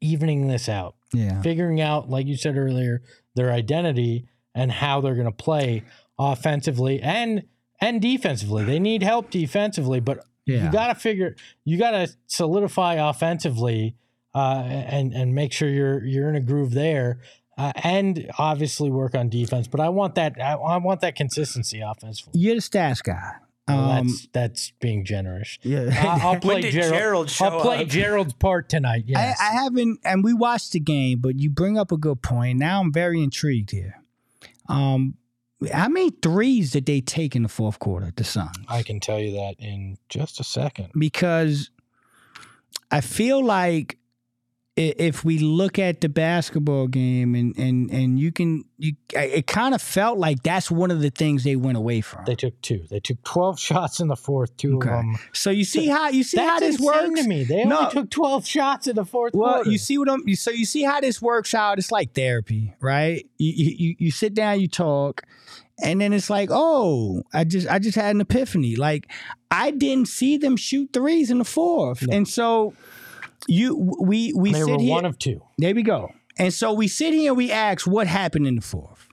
[0.01, 1.41] evening this out, Yeah.
[1.41, 3.01] figuring out, like you said earlier,
[3.35, 5.83] their identity and how they're going to play
[6.19, 7.43] offensively and
[7.79, 8.63] and defensively.
[8.65, 10.65] They need help defensively, but Yeah.
[10.65, 13.95] you got to figure you got to solidify offensively
[14.35, 17.19] uh, and and make sure you're you're in a groove there.
[17.59, 20.39] Uh, and obviously work on defense, but I want that.
[20.39, 22.39] I, I want that consistency offensively.
[22.39, 23.31] You're the stats guy.
[23.67, 25.57] Well, Um, that's that's being generous.
[25.61, 25.89] yeah.
[25.91, 26.93] I- I'll play Gerald.
[26.93, 27.87] Gerald show I'll play up?
[27.89, 29.03] Gerald's part tonight.
[29.07, 29.39] I, Yes.
[29.41, 32.59] I haven't, and we watched the game, but you bring up a good point.
[32.59, 34.01] Now I'm very intrigued here.
[34.69, 35.15] Um,
[35.73, 38.13] how many threes did they take in the fourth quarter?
[38.15, 40.89] The Suns, I can tell you that in just a second.
[40.97, 41.69] because
[42.91, 43.97] I feel like i-
[44.77, 49.73] if we look at the basketball game and and and you can you it kind
[49.73, 52.23] of felt like that's one of the things they went away from.
[52.25, 52.85] They took two.
[52.89, 54.55] They took twelve shots in the fourth.
[54.57, 54.89] Two Okay.
[54.89, 55.15] of them.
[55.33, 57.43] so you see how you see how this works to me.
[57.43, 57.79] They No.
[57.79, 59.69] only took twelve shots in the fourth Well, quarter.
[59.71, 60.21] you see what I'm.
[60.35, 61.79] So you see how this works out.
[61.79, 63.25] It's like therapy, right?
[63.39, 65.23] You, you you you sit down, you talk,
[65.83, 68.75] and then it's like, oh, I just I just had an epiphany.
[68.75, 69.07] Like
[69.49, 72.73] I didn't see them shoot threes in the fourth, and so
[73.47, 74.91] you we we they sit were here.
[74.91, 75.41] one of two.
[75.57, 76.11] there we go.
[76.37, 79.07] And so we sit here and we ask what happened in the fourth.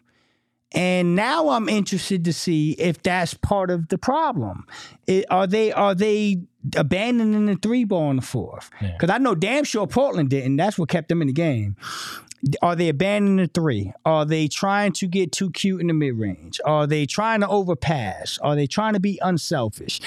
[0.73, 4.67] And now I'm interested to see if that's part of the problem.
[5.07, 6.43] It- are they are they
[6.77, 8.71] abandoning the three ball in the fourth?
[8.83, 8.93] Yeah.
[8.93, 10.57] Because I know damn sure Portland didn't.
[10.57, 11.77] That's what kept them in the game.
[12.61, 13.93] Are they abandoning the three?
[14.05, 16.61] Are they trying to get too cute in the mid range?
[16.67, 18.39] Are they trying to overpass?
[18.43, 20.01] Are they trying to be unselfish?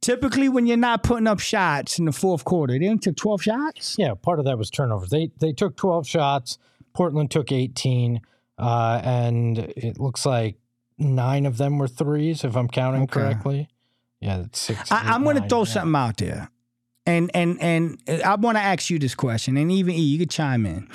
[0.00, 3.42] Typically, when you're not putting up shots in the fourth quarter, they only took 12
[3.42, 3.96] shots.
[3.98, 5.10] Yeah, part of that was turnovers.
[5.10, 6.56] They they took twelve shots.
[6.94, 8.20] Portland took eighteen,
[8.58, 10.56] uh, and it looks like
[10.98, 13.12] nine of them were threes, if I'm counting Okay.
[13.12, 13.68] correctly.
[14.20, 14.90] Yeah, that's six.
[14.90, 15.64] I, I'm going to throw yeah.
[15.72, 16.50] something out there,
[17.06, 20.30] and and and I want to ask you this question, and even E, you could
[20.30, 20.88] chime in.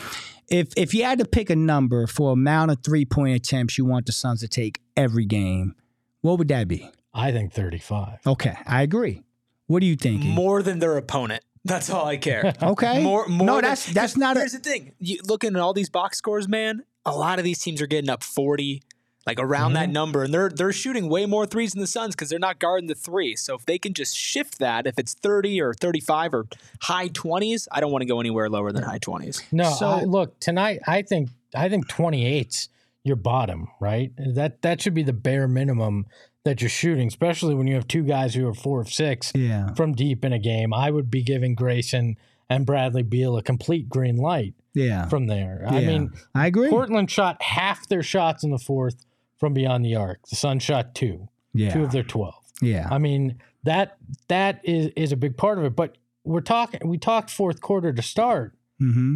[0.50, 3.86] If if you had to pick a number for amount of three point attempts you
[3.86, 5.76] want the Suns to take every game,
[6.22, 6.90] what would that be?
[7.14, 8.20] I think thirty-five.
[8.26, 9.24] Okay, I agree.
[9.68, 10.24] What do you think?
[10.24, 10.34] E?
[10.34, 11.44] More than their opponent.
[11.66, 12.54] That's all I care.
[12.62, 13.46] Okay, More, more.
[13.46, 14.36] no, than- that's that's not.
[14.38, 14.94] A, Here's the thing.
[15.00, 16.84] You looking at all these box scores, man.
[17.06, 18.82] A lot of these teams are getting up 40,
[19.26, 19.94] like around that mm-hmm.
[19.94, 22.88] number, and they're they're shooting way more threes than the Suns because they're not guarding
[22.88, 23.36] the three.
[23.36, 26.46] So if they can just shift that, if it's 30 or 35 or
[26.82, 29.44] high 20s, I don't want to go anywhere lower than high 20s.
[29.52, 30.82] No, So- I, look tonight.
[30.88, 32.70] I think I think 28's
[33.04, 34.12] your bottom, right?
[34.18, 36.08] That that should be the bare minimum
[36.46, 39.74] that you're shooting, especially when you have two guys who are four of six yeah,
[39.76, 40.74] from deep in a game.
[40.74, 42.18] I would be giving Grayson
[42.50, 45.08] and Bradley Beal a complete green light yeah.
[45.08, 45.64] from there.
[45.68, 46.70] I mean, I agree.
[46.70, 49.06] Portland shot half their shots in the fourth
[49.38, 50.28] from beyond the arc.
[50.28, 52.36] The Sun shot two, two of their twelve.
[52.62, 52.88] yeah.
[52.92, 55.76] I mean that that is is a big part of it.
[55.76, 56.82] But we're talking.
[56.86, 58.54] We talked fourth quarter to start.
[58.82, 59.16] Mm-hmm.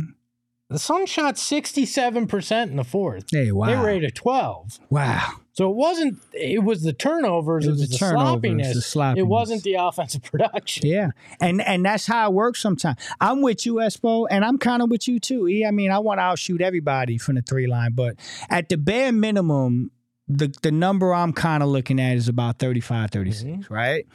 [0.69, 3.25] The Sun shot 67% in the fourth.
[3.31, 4.79] Hey, wow, They were 8 of 12.
[4.89, 5.35] wow.
[5.57, 8.73] So it wasn't, it was the turnovers, It it was was, the the, turnovers, sloppiness.
[8.75, 9.21] the sloppiness.
[9.23, 10.85] It wasn't the offensive production.
[10.85, 11.09] Yeah,
[11.41, 12.99] and and that's how it works sometimes.
[13.19, 15.47] I'm with you, Espo, and I'm kind of with you too.
[15.47, 15.65] E.
[15.65, 18.17] I mean, I want to outshoot everybody from the three line, but
[18.51, 19.89] at the bare minimum,
[20.27, 23.73] the the number I'm kind of looking at is about 35, 36, mm-hmm.
[23.73, 24.05] right?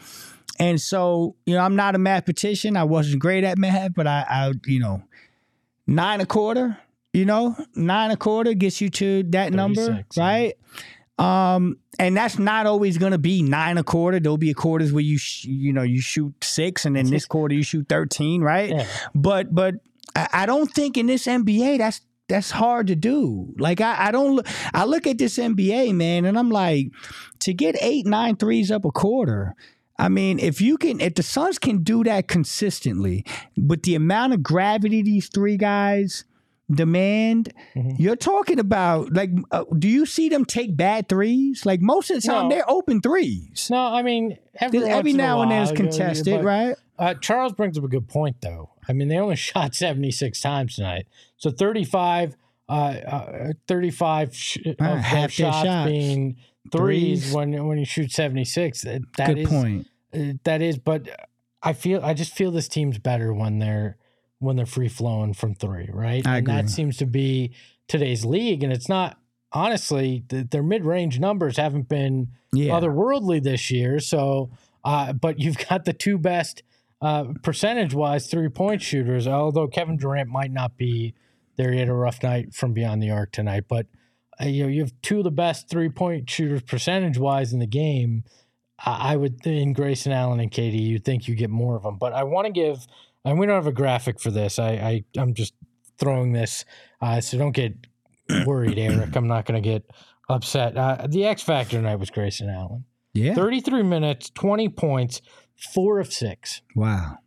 [0.61, 2.76] And so, you know, I'm not a mathematician.
[2.76, 5.03] I wasn't great at math, but I, I you know,
[5.88, 6.78] nine a quarter.
[7.12, 10.51] You know, nine a quarter gets you to that number, 36, yeah.
[11.19, 14.19] Um, and that's not always going to be nine a quarter.
[14.19, 17.55] There'll be quarters where you sh- you know you shoot six, and then this quarter
[17.55, 18.71] you shoot thirteen, right?
[18.71, 18.87] Yeah.
[19.15, 19.75] But but
[20.17, 23.55] I, I don't think in this NBA that's that's hard to do.
[23.59, 26.89] Like I, I don't I look at this NBA man, and I'm like
[27.41, 29.55] to get eight nine threes up a quarter.
[29.99, 33.25] I mean, if you can, if the Suns can do that consistently,
[33.57, 36.25] with the amount of gravity these three guys
[36.71, 37.99] demand, Mhm.
[37.99, 41.67] you're talking about like, uh, do you see them take bad threes?
[41.67, 42.55] Like most of the time, No.
[42.55, 43.69] they're open threes.
[43.71, 46.77] No, I mean, every, Every, now and then it's you know, contested, but, right?
[46.99, 48.71] Uh, Charles brings up a good point, though.
[48.89, 51.07] I mean, they only shot 76 times tonight.
[51.37, 52.37] So 35
[52.69, 55.91] uh, uh, 35 sh- of their half their shots, shots.
[55.91, 56.37] being
[56.71, 57.35] threes, Threes.
[57.35, 58.83] when when you shoot 76.
[58.83, 59.87] That that Good is- point.
[60.15, 61.09] uh, that is, but
[61.63, 63.97] I feel I just feel this team's better when they're
[64.43, 66.26] when they're free flowing from three, right?
[66.26, 67.53] I and that seems to be
[67.88, 69.18] today's league, and it's not
[69.53, 72.72] honestly th- their mid range numbers haven't been Yeah.
[72.72, 73.99] otherworldly this year.
[74.01, 74.51] So,
[74.84, 76.62] uh, but you've got the two best
[77.01, 79.26] uh, percentage wise three point shooters.
[79.26, 81.14] Although Kevin Durant might not be
[81.57, 83.64] there, he had a rough night from beyond the arc tonight.
[83.68, 83.86] But
[84.40, 87.59] uh, you know you have two of the best three point shooters percentage wise in
[87.59, 88.24] the game.
[88.84, 91.99] I would in Grayson Allen and KD, you'd think you get more of them.
[91.99, 92.84] But I want to give,
[93.25, 94.59] and we don't have a graphic for this.
[94.59, 95.55] I, I I'm just
[95.99, 96.64] throwing this,
[97.01, 97.75] uh, so don't get
[98.47, 99.14] worried, Eric.
[99.16, 99.85] I'm not going to get
[100.29, 100.77] upset.
[100.77, 102.85] Uh, the X factor tonight was Grayson Allen.
[103.14, 103.35] yeah.
[103.35, 105.20] 33 minutes, 20 points,
[105.75, 106.62] four of six.
[106.75, 107.18] Wow.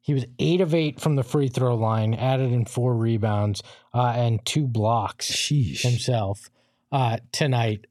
[0.00, 3.62] He was eight of eight from the free throw line, added in four rebounds
[3.94, 5.82] uh, and two blocks Sheesh.
[5.82, 6.50] himself
[6.90, 7.86] uh, tonight.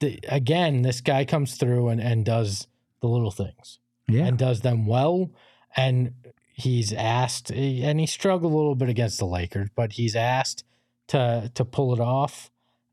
[0.00, 2.66] The, again, this guy comes through and, and does
[3.00, 3.78] the little things
[4.08, 4.26] Yeah.
[4.26, 5.30] and does them well.
[5.74, 6.12] And
[6.54, 10.64] he's asked, and he struggled a little bit against the Lakers, but he's asked
[11.08, 12.50] to to pull it off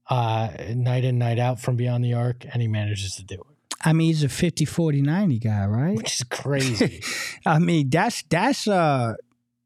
[0.09, 3.76] uh, night in, night out from beyond the arc, and he manages to do it,
[3.86, 5.95] I mean, he's a 50, 40, 90 guy, right?
[5.95, 7.01] which is crazy.
[7.45, 9.14] I mean, that's that's uh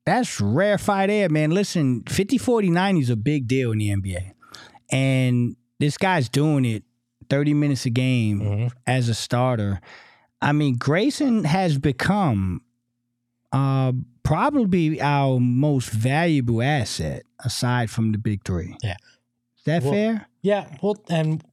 [0.05, 1.49] that's rarefied air, man.
[1.51, 4.33] Listen, 50, 40, 90 is a big deal in the NBA.
[4.91, 6.83] And this guy's doing it
[7.29, 8.71] 30 minutes a game Mhm.
[8.85, 9.81] as a starter.
[10.41, 12.61] I mean, Grayson has become
[13.55, 13.91] uh
[14.23, 18.75] probably our most valuable asset aside from the big three.
[18.83, 18.95] Yeah.
[19.57, 20.27] Is that Well, fair?
[20.41, 21.43] Yeah, well, and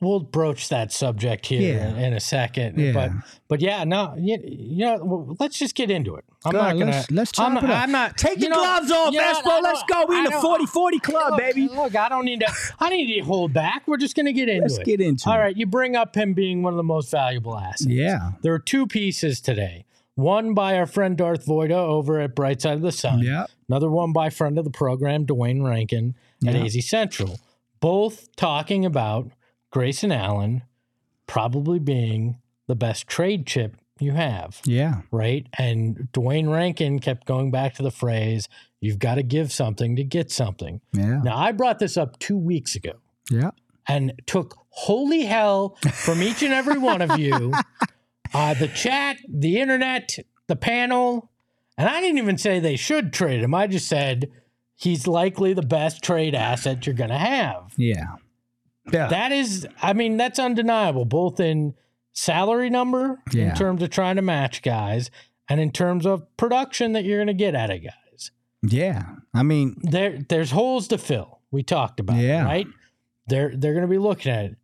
[0.00, 1.88] we'll broach that subject here Yeah.
[1.90, 2.78] in, in a second.
[2.78, 2.92] Yeah.
[2.92, 3.10] But
[3.48, 6.24] but yeah, no, you, you know, well, let's just get into it.
[6.44, 6.86] I'm Go not gonna.
[6.86, 7.82] let's- let's I'm, chop it up.
[7.82, 8.16] I'm not.
[8.16, 10.06] Take the know- gloves off, know, Let's go.
[10.08, 11.68] We in the don't- 40 40 club, look, baby.
[11.68, 12.52] Look, I don't need to.
[12.80, 13.82] I need to hold back.
[13.86, 14.84] We're just gonna get into Let's it.
[14.86, 15.40] get into All it.
[15.40, 17.86] right, you bring up him being one of the most valuable assets.
[17.86, 18.32] Yeah.
[18.42, 19.84] There are two pieces today.
[20.14, 23.20] One by our friend Darth Voida over at Bright Side of the Sun.
[23.20, 23.46] Yeah.
[23.68, 26.14] Another one by friend of the program, Duane Rankin
[26.46, 26.64] at Yeah.
[26.64, 27.40] AZ Central.
[27.80, 29.30] Both talking about
[29.70, 30.62] Grayson Allen
[31.26, 35.02] probably being the best trade chip you have, Yeah.
[35.10, 35.46] right?
[35.58, 38.48] And Duane Rankin kept going back to the phrase,
[38.80, 40.80] you've got to give something to get something.
[40.92, 41.20] Yeah.
[41.22, 42.92] Now, I brought this up two weeks ago
[43.30, 43.52] Yeah.
[43.88, 47.52] and took holy hell from each and every one of you
[48.34, 51.30] uh, the chat, the internet, the panel.
[51.78, 53.54] And I didn't even say they should trade him.
[53.54, 54.30] I just said
[54.74, 57.72] he's likely the best trade asset you're going to have.
[57.76, 58.16] Yeah.
[58.92, 59.08] Yeah.
[59.08, 61.74] That is, I mean, that's undeniable, both in
[62.12, 63.50] salary number, Yeah.
[63.50, 65.10] in terms of trying to match guys,
[65.48, 68.30] and in terms of production that you're going to get out of guys.
[68.62, 69.04] yeah.
[69.34, 71.40] I mean, There, there's holes to fill.
[71.50, 72.44] We talked about, it, Yeah.
[72.44, 72.66] right?
[73.28, 74.56] They're they're going to be looking at it.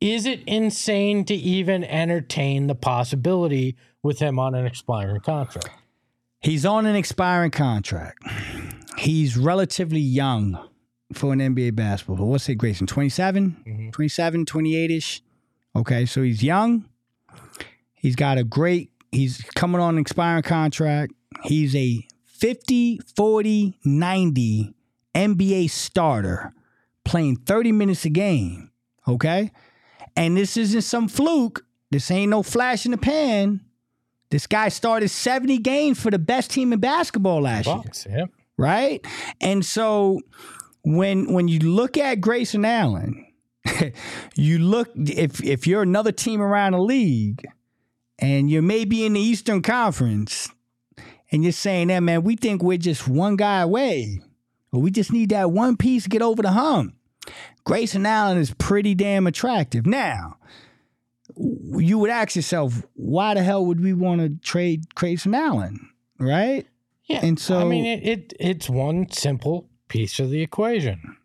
[0.00, 5.70] Is it insane to even entertain the possibility with him on an expiring contract?
[6.40, 8.18] he's on an expiring contract.
[8.98, 10.58] He's relatively young
[11.14, 12.26] for an NBA basketball.
[12.28, 12.86] What's it, Grayson?
[12.86, 13.56] 27?
[13.66, 13.92] Mhm.
[13.92, 15.22] 27, 28 ish.
[15.74, 16.84] Okay, so he's young.
[17.94, 21.14] He's got a great, he's coming on an expiring contract.
[21.44, 24.74] He's a 50, 40, 90
[25.14, 26.52] NBA starter
[27.04, 28.70] playing 30 minutes a game.
[29.08, 29.50] Okay?
[30.16, 31.64] And this isn't some fluke.
[31.90, 33.60] This ain't no flash in the pan.
[34.30, 38.24] This guy started 70 games for the best team in basketball last year yeah.
[38.56, 39.04] right?
[39.40, 40.20] And so
[40.82, 43.26] when when you look at Grayson Allen,
[44.34, 47.44] you look if if you're another team around the league
[48.18, 50.50] and you're maybe in the Eastern Conference
[51.30, 54.20] and you're saying, "That man, we think we're just one guy away,
[54.72, 56.94] or we just need that one piece to get over the hump."
[57.64, 59.86] Grayson Allen is pretty damn attractive.
[59.86, 60.36] Now,
[61.36, 65.88] you would ask yourself, why the hell would we want to trade Grayson Allen,
[66.18, 66.66] right?
[67.06, 67.20] Yeah.
[67.24, 71.16] And so- I mean, it, it it's one simple piece of the equation.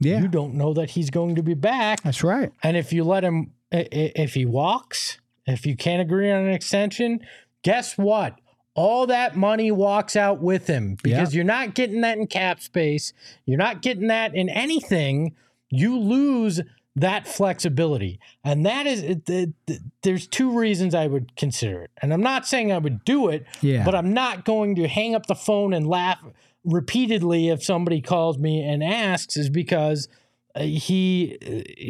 [0.00, 2.02] Yeah, You don't know that he's going to be back.
[2.02, 2.50] that's right.
[2.62, 7.20] And if you let him, if he walks, if you can't agree on an extension,
[7.62, 8.36] guess what?
[8.74, 13.12] All that money walks out with him because you're not getting that in cap space.
[13.44, 15.34] You're not getting that in anything.
[15.70, 16.60] You lose
[16.96, 18.18] that flexibility.
[18.44, 21.90] And that is, it- it- it- there's two reasons I would consider it.
[22.00, 23.84] And I'm not saying I would do it, Yeah.
[23.84, 26.18] but I'm not going to hang up the phone and laugh
[26.64, 30.08] repeatedly if somebody calls me and asks, is because
[30.54, 31.36] uh, he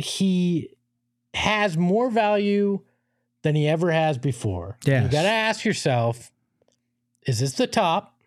[0.05, 0.71] he
[1.35, 2.81] has more value
[3.43, 4.79] than he ever has before.
[4.87, 6.32] You got to ask yourself,
[7.27, 8.19] is this the top?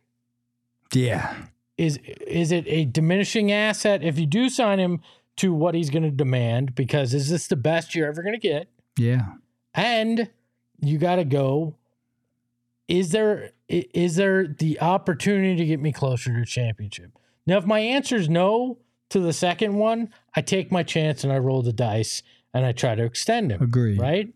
[0.93, 1.35] Yeah.
[1.77, 5.01] is is it a diminishing asset if you do sign him
[5.37, 6.75] to what he's going to demand?
[6.75, 8.69] Because is this the best you're ever going to get?
[8.97, 9.33] Yeah.
[9.73, 10.29] And
[10.79, 11.75] you got to go.
[12.87, 17.11] Is there is there the opportunity to get me closer to a championship?
[17.47, 18.77] Now, if my answer is no
[19.09, 22.23] to the second one, I take my chance and I roll the dice
[22.53, 23.61] and I try to extend him.
[23.61, 23.97] Agree.
[23.97, 24.33] Right?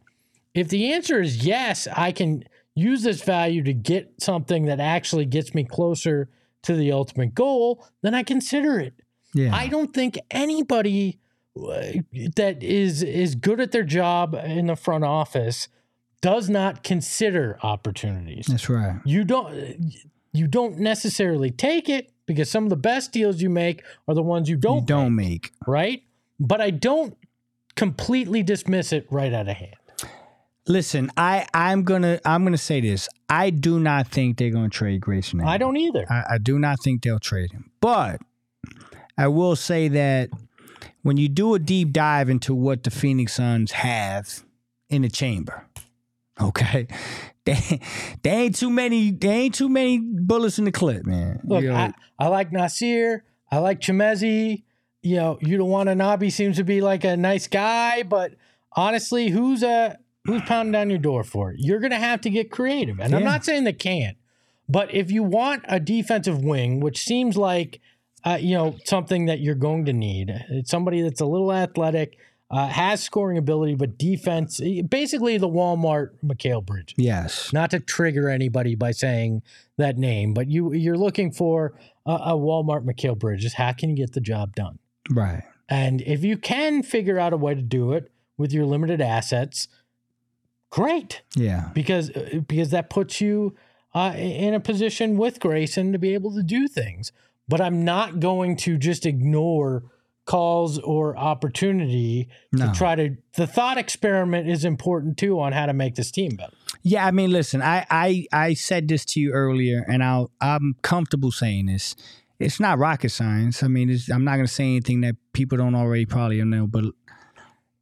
[0.54, 2.44] If the answer is yes, I can
[2.80, 6.30] use this value to get something that actually gets me closer
[6.64, 8.94] to the ultimate goal, then I consider it.
[9.34, 9.56] Yeah.
[9.56, 11.20] I don't think anybody
[11.56, 11.92] uh,
[12.36, 15.68] that is is good at their job in the front office
[16.22, 18.46] does not consider opportunities.
[18.48, 19.00] That's right.
[19.06, 19.94] You don't
[20.32, 24.22] you don't necessarily take it because some of the best deals you make are the
[24.22, 25.28] ones you don't, you don't make.
[25.28, 26.04] make, right?
[26.40, 27.18] But I don't
[27.76, 29.76] completely dismiss it right out of hand.
[30.70, 33.10] Listen, I I'm gonna I'm gonna say this.
[33.28, 35.42] I do not think they're gonna trade Grayson.
[35.42, 36.06] I don't either.
[36.10, 37.72] I, I do not think they'll trade him.
[37.82, 38.22] But
[39.18, 40.30] I will say that
[41.02, 44.44] when you do a deep dive into what the Phoenix Suns have
[44.90, 45.66] in the chamber,
[46.40, 46.86] okay,
[47.46, 47.82] they,
[48.22, 49.10] they ain't too many.
[49.10, 51.42] They ain't too many bullets in the clip, man.
[51.44, 53.22] Look, You know, I, I like Nassir.
[53.52, 54.62] I like Chimezie.
[55.02, 58.34] You know, Yuta Watanabe seems to be like a nice guy, but
[58.74, 59.96] honestly, who's uh
[60.26, 61.58] who's pounding down your door for it?
[61.60, 63.00] You're gonna have to get creative.
[63.00, 64.18] And I'm not saying they can't,
[64.68, 67.82] but if you want a defensive wing, which seems like
[68.26, 72.18] uh, you know something that you're going to need, it's somebody that's a little athletic,
[72.52, 78.30] uh, has scoring ability, but defense, basically the Walmart Mikal Bridges yes, not to trigger
[78.30, 79.42] anybody by saying
[79.78, 81.74] that name, but you you're looking for
[82.06, 83.54] a, a Walmart Mikal Bridges.
[83.54, 84.80] How can you get the job done?
[85.10, 85.44] right.
[85.72, 89.68] And if you can figure out a way to do it with your limited assets,
[90.70, 93.56] great, Yeah, because uh, because that puts you
[93.94, 97.12] uh, in a position with Grayson to be able to do things.
[97.48, 99.84] But I'm not going to just ignore
[100.26, 102.68] calls or opportunity No.
[102.68, 103.18] to try to.
[103.34, 106.54] The thought experiment is important too on how to make this team better.
[106.84, 107.06] yeah.
[107.08, 111.32] I mean, listen, I I I said this to you earlier, and I'll I'm comfortable
[111.32, 111.96] saying this.
[112.38, 113.64] It's not rocket science.
[113.64, 116.68] I mean, it's, I'm not going to say anything that people don't already probably know.
[116.68, 116.86] But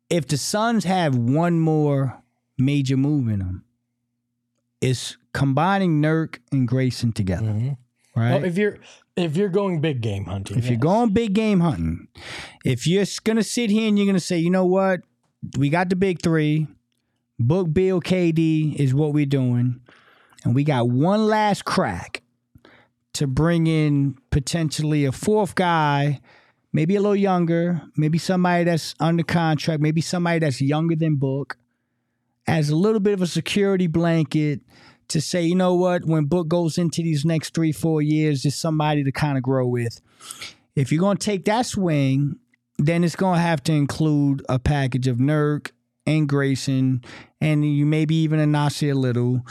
[0.09, 2.23] if the Suns have one more
[2.57, 3.63] major move in them,
[4.81, 7.77] it's combining Nurk and Grayson together, Mhm.
[8.15, 8.31] right?
[8.35, 8.77] Well, if you're
[9.15, 12.07] if you're going big game hunting, If you're going big game hunting,
[12.63, 15.01] if you're gonna sit here and you're gonna say, you know what,
[15.57, 16.67] we got the big three,
[17.39, 19.79] book Beal KD is what we're doing,
[20.43, 22.21] and we got one last crack
[23.13, 26.19] to bring in potentially a fourth guy,
[26.71, 31.57] maybe a little younger, maybe somebody that's under contract, maybe somebody that's younger than Book,
[32.47, 34.61] as a little bit of a security blanket
[35.09, 38.55] to say, you know what, when Book goes into these next three, four years, there's
[38.55, 40.01] somebody to kind of grow with.
[40.75, 42.37] If you're going to take that swing,
[42.77, 45.71] then it's going to have to include a package of Nurk
[46.05, 47.03] and Grayson,
[47.41, 49.41] and you maybe even a Nassir Little,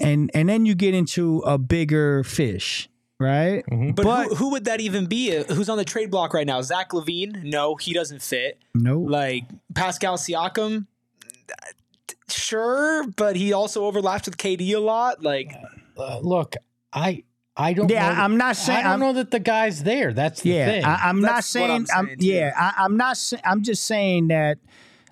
[0.00, 2.88] and and then you get into a bigger fish,
[3.20, 3.62] right?
[3.94, 5.36] But, But- who, who would that even be?
[5.36, 6.62] Uh, who's on the trade block right now?
[6.62, 7.44] Zach LaVine?
[7.44, 8.58] No, he doesn't fit.
[8.74, 9.44] No, Like
[9.74, 10.86] Pascal Siakam?
[12.50, 15.22] Sure, but he also overlaps with KD a lot.
[15.22, 15.54] Like,
[15.96, 16.54] Uh, look,
[16.92, 17.22] I
[17.56, 17.90] I don't.
[17.90, 20.12] Yeah, know that- I'm not saying- I don't I'm- know that the guy's there.
[20.12, 20.84] That's the yeah, thing.
[20.84, 21.86] I, I'm not That's what saying.
[21.94, 23.16] I'm I'm, yeah, I, I'm not.
[23.18, 24.58] sa- I'm just saying that.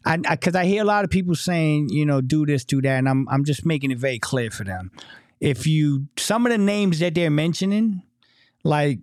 [0.05, 2.99] I because I, hear a lot of people saying, you know, do this, do that,
[2.99, 4.91] and I'm I'm just making it very clear for them.
[5.41, 8.03] If you some of the names that they're mentioning,
[8.65, 9.01] like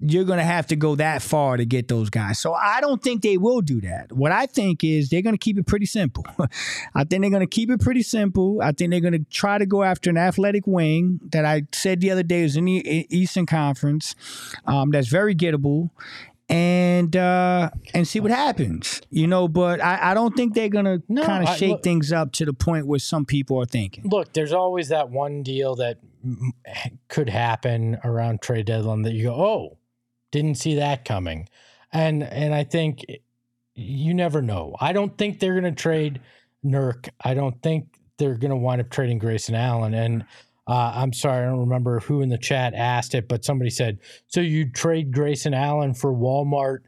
[0.00, 2.38] you're gonna have to go that far to get those guys.
[2.38, 4.12] So I don't think they will do that.
[4.12, 6.24] What I think is they're gonna keep it pretty simple.
[6.94, 8.60] I think they're gonna keep it pretty simple.
[8.62, 12.10] I think they're gonna try to go after an athletic wing that I said the
[12.12, 14.14] other day was in the Eastern Conference.
[14.66, 15.90] Um, that's very gettable.
[16.50, 19.48] And uh, and see what happens, you know.
[19.48, 22.46] But I, I don't think they're gonna No, kind of shake look- things up to
[22.46, 24.08] the point where some people are thinking.
[24.08, 25.98] Look, there's always that one deal that
[27.08, 29.77] could happen around trade deadline that you go, oh,
[30.30, 31.48] didn't see that coming,
[31.92, 33.04] and and I think
[33.78, 34.74] you never know.
[34.80, 36.20] I don't think they're going to trade
[36.64, 37.08] Nurk.
[37.20, 37.86] I don't think
[38.18, 39.94] they're going to wind up trading Grayson Allen.
[39.94, 40.24] And
[40.66, 44.00] uh, I'm sorry, I don't remember who in the chat asked it, but somebody said,
[44.26, 46.80] so you trade Grayson Allen for Walmart,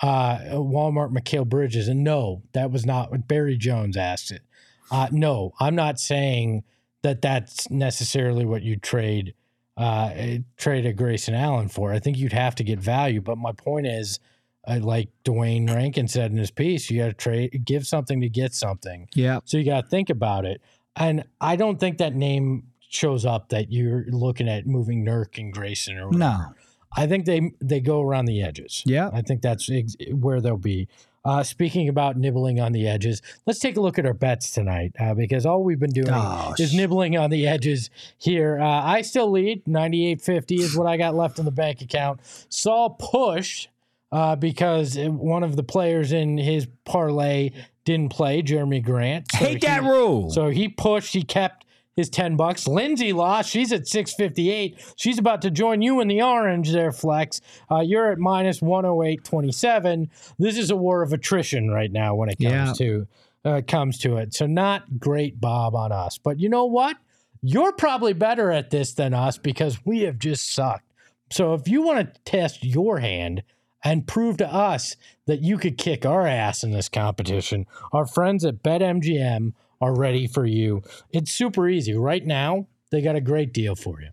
[0.00, 1.86] uh, Walmart Mikal Bridges.
[1.86, 4.42] And no, that was not Barry Jones asked it.
[4.90, 6.64] Uh, no, I'm not saying
[7.02, 9.34] that that's necessarily what you trade
[9.78, 11.92] uh, eh, trade a Grayson Allen for.
[11.92, 13.20] I think you'd have to get value.
[13.20, 14.18] But my point is,
[14.66, 18.28] uh, like Duane Rankin said in his piece, you got to trade, give something to
[18.28, 19.08] get something.
[19.14, 20.60] Yeah, So you got to think about it.
[20.96, 25.52] And I don't think that name shows up that you're looking at moving Nurk and
[25.52, 26.18] Grayson or whatever.
[26.18, 26.54] no,
[26.96, 28.82] I think they they go around the edges.
[28.84, 29.10] Yeah.
[29.12, 30.88] I think that's ex- where they'll be.
[31.24, 34.92] Uh, speaking about nibbling on the edges, let's take a look at our bets tonight
[34.98, 38.58] uh, because all we've been doing Oh, is nibbling on the edges here.
[38.58, 39.64] Uh, I still lead.
[39.66, 42.20] 98.50 is what I got left in the bank account.
[42.48, 43.68] Saul pushed
[44.10, 47.50] uh, because one of the players in his parlay
[47.84, 49.30] didn't play, Jerami Grant.
[49.32, 50.30] So Hate that rule.
[50.30, 51.64] so he pushed, he kept
[51.98, 52.68] his 10 bucks.
[52.68, 53.50] Lindsay lost.
[53.50, 54.94] She's at 658.
[54.96, 57.40] She's about to join you in the orange there, Flex.
[57.68, 60.08] Uh, you're at minus 108.27.
[60.38, 62.72] This is a war of attrition right now when it comes Yeah.
[62.74, 63.06] to
[63.44, 64.34] uh, comes to it.
[64.34, 66.18] So not great Bob on us.
[66.18, 66.96] But you know what?
[67.42, 70.84] You're probably better at this than us because we have just sucked.
[71.30, 73.42] So if you want to test your hand
[73.84, 74.96] and prove to us
[75.26, 80.26] that you could kick our ass in this competition, our friends at BetMGM are ready
[80.26, 80.82] for you.
[81.12, 81.94] It's super easy.
[81.94, 84.10] Right now, they got a great deal for you.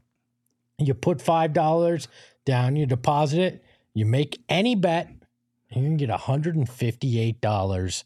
[0.78, 2.08] You put $5
[2.46, 3.64] down, you deposit it,
[3.94, 5.10] you make any bet,
[5.72, 8.04] and you can get $158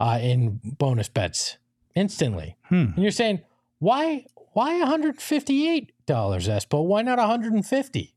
[0.00, 1.58] uh, in bonus bets
[1.94, 2.56] instantly.
[2.64, 2.86] Hmm.
[2.94, 3.40] And you're saying,
[3.78, 6.84] why why $158, Espo?
[6.84, 8.14] Why not 150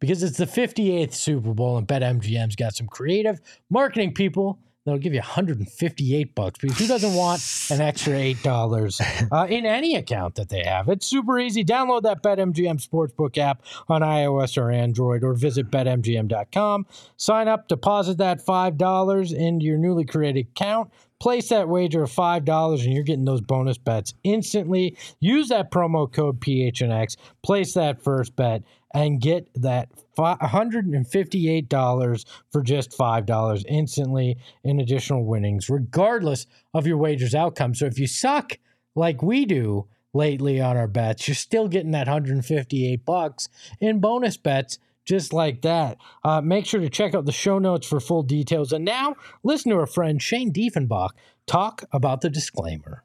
[0.00, 4.58] Because it's the 58th Super Bowl and BetMGM's got some creative marketing people
[4.88, 9.94] that'll give you 158 bucks because who doesn't want an extra $8 uh, in any
[9.96, 10.88] account that they have?
[10.88, 11.64] It's super easy.
[11.64, 16.86] Download that BetMGM Sportsbook app on iOS or Android or visit betmgm.com.
[17.16, 20.90] Sign up, deposit that $5 into your newly created account.
[21.20, 24.96] Place that wager of $5 and you're getting those bonus bets instantly.
[25.20, 28.62] Use that promo code PHNX, place that first bet,
[28.94, 36.96] and get that fi- $158 for just $5 instantly in additional winnings, regardless of your
[36.96, 37.74] wager's outcome.
[37.74, 38.58] So if you suck
[38.94, 43.48] like we do lately on our bets, you're still getting that 158 bucks
[43.80, 44.78] in bonus bets
[45.08, 45.96] just like that.
[46.22, 48.72] Uh, make sure to check out the show notes for full details.
[48.72, 51.10] And now, listen to our friend Shane Diefenbach
[51.46, 53.04] talk about the disclaimer.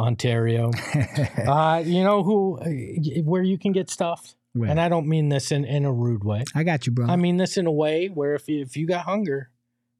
[0.00, 0.70] Ontario.
[1.46, 4.36] uh, you know who, uh, where you can get stuffed?
[4.52, 4.68] Where?
[4.68, 6.44] And I don't mean this in, in a rude way.
[6.54, 7.06] I got you, bro.
[7.06, 9.50] I mean this in a way where if you, if you got hunger,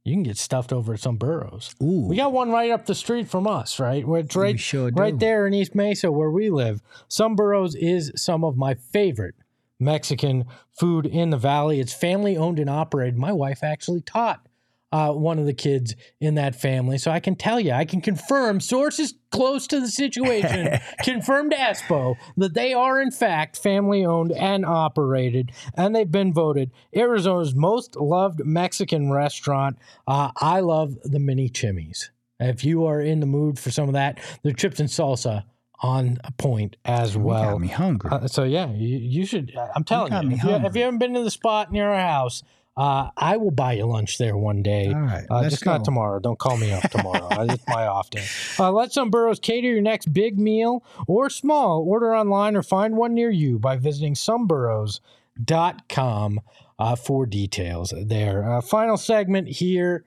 [0.04, 1.80] you can get stuffed over at Someburros.
[1.82, 2.08] Ooh.
[2.08, 4.06] We got one right up the street from us, right?
[4.06, 6.82] Where it's right, sure right there in East Mesa where we live.
[7.08, 9.34] Someburros is some of my favorite
[9.78, 11.80] Mexican food in the valley.
[11.80, 13.18] It's family owned and operated.
[13.18, 14.46] My wife actually taught
[14.92, 18.00] uh, one of the kids in that family, so I can tell you, I can
[18.00, 24.32] confirm sources close to the situation confirmed Espo that they are in fact family owned
[24.32, 29.78] and operated, and they've been voted Arizona's most loved Mexican restaurant.
[30.06, 32.10] Uh, I love the mini chimneys.
[32.40, 35.44] If you are in the mood for some of that, their chips and salsa
[35.82, 37.44] on a point as well.
[37.44, 38.10] You got me hungry.
[38.10, 39.56] Uh, so yeah, you, you should.
[39.74, 42.00] I'm telling you, me if you, if you haven't been to the spot near our
[42.00, 42.42] house,
[42.76, 44.88] uh, I will buy you lunch there one day.
[44.88, 45.72] All right, uh, just go.
[45.72, 46.18] not tomorrow.
[46.20, 47.28] Don't call me up tomorrow.
[47.42, 48.24] It's my off day.
[48.58, 51.82] Uh, let Someburros cater your next big meal or small.
[51.82, 56.40] Order online or find one near you by visiting someburros.com
[56.78, 57.92] uh, for details.
[57.96, 58.50] There.
[58.50, 60.04] Uh, final segment here.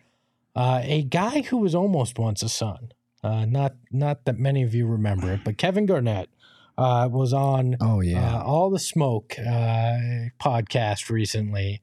[0.55, 2.91] Uh, a guy who was almost once a son.
[3.23, 6.29] Uh, not not that many of you remember it, but Kevin Garnett
[6.77, 8.37] uh, was on oh yeah.
[8.37, 11.81] uh, All the Smoke uh, podcast recently,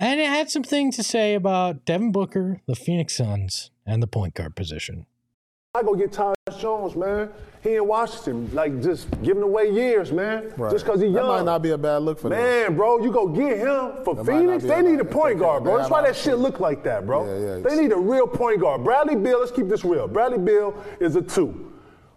[0.00, 4.06] and it had some things to say about Devin Booker, the Phoenix Suns, and the
[4.06, 5.06] point guard position.
[5.72, 7.30] I go get Tyus Jones, man.
[7.62, 10.52] He in Washington, like just giving away years, man.
[10.56, 10.72] Right.
[10.72, 11.14] Just because he young.
[11.14, 12.38] That might not be a bad look for them.
[12.38, 14.64] Man, bro, you go get him for That Phoenix.
[14.64, 15.76] They a need a point guard, bro.
[15.76, 17.24] That's why that shit look like that, bro.
[17.24, 17.62] Yeah, yeah.
[17.62, 18.82] They need a real point guard.
[18.82, 20.08] Bradley Beal, let's keep this real.
[20.08, 21.69] Bradley Beal is a two.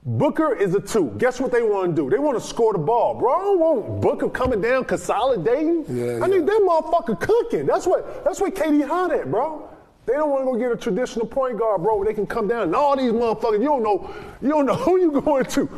[0.06, 1.14] Booker is a two.
[1.18, 2.10] Guess what they want to do?
[2.10, 3.34] They want to score the ball, bro.
[3.34, 5.86] I don't want Booker coming down consolidating.
[5.88, 6.26] Yeah, I yeah.
[6.28, 7.66] need that motherfucker cooking.
[7.66, 8.26] That's what.
[8.26, 9.70] That's what KD hot at, bro.
[10.06, 11.96] They don't want to go get a traditional point guard, bro.
[11.96, 13.60] Where they can come down and all these motherfuckers.
[13.60, 14.14] You don't know.
[14.42, 15.70] You don't know who you going to.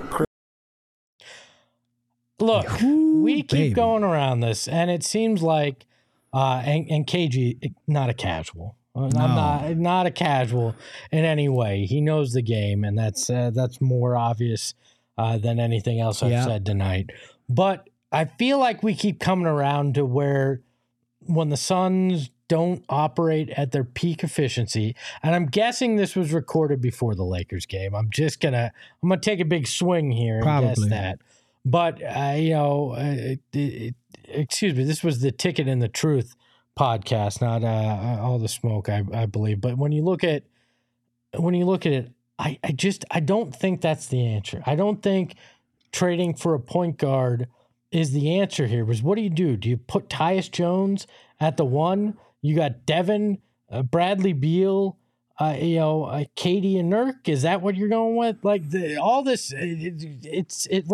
[2.39, 3.73] Look, Ooh, we keep baby.
[3.73, 5.85] going around this, and it seems like,
[6.33, 8.75] uh, and, and KG, not a casual.
[8.95, 9.03] No.
[9.05, 10.75] I'm not not a casual
[11.11, 11.85] in any way.
[11.85, 14.73] He knows the game, and that's uh, that's more obvious
[15.17, 16.45] uh, than anything else I've Yeah.
[16.45, 17.09] said tonight.
[17.49, 20.61] But I feel like we keep coming around to where
[21.27, 26.79] when the Suns don't operate at their peak efficiency, and I'm guessing this was recorded
[26.79, 27.93] before the Lakers game.
[27.95, 28.71] I'm just gonna
[29.03, 31.19] I'm gonna take a big swing here and guess that.
[31.65, 33.95] But uh, you know, uh, it, it,
[34.27, 36.35] excuse me, this was the Ticket and the Truth
[36.77, 39.61] podcast, not uh, all the smoke, I, I believe.
[39.61, 40.43] But when you look at
[41.37, 44.61] when you look at it, I, I just I don't think that's the answer.
[44.65, 45.35] I don't think
[45.91, 47.47] trading for a point guard
[47.91, 48.83] is the answer here.
[48.85, 49.55] Because what do you do?
[49.57, 51.07] Do you put Tyus Jones
[51.39, 52.17] at the one?
[52.41, 53.39] You got Devin,
[53.71, 54.97] uh, Bradley Beal,
[55.39, 57.27] uh, you know, uh, KD and Nurk.
[57.27, 58.37] Is that what you're going with?
[58.43, 60.85] Like the, all this, it, it- it's it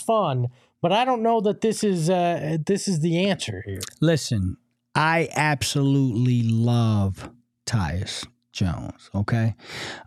[0.00, 0.48] fun,
[0.82, 3.80] but I don't know that this is uh, this is the answer here.
[4.00, 4.56] Listen,
[4.96, 7.28] I absolutely love
[7.66, 9.10] Tyus Jones.
[9.14, 9.54] Okay.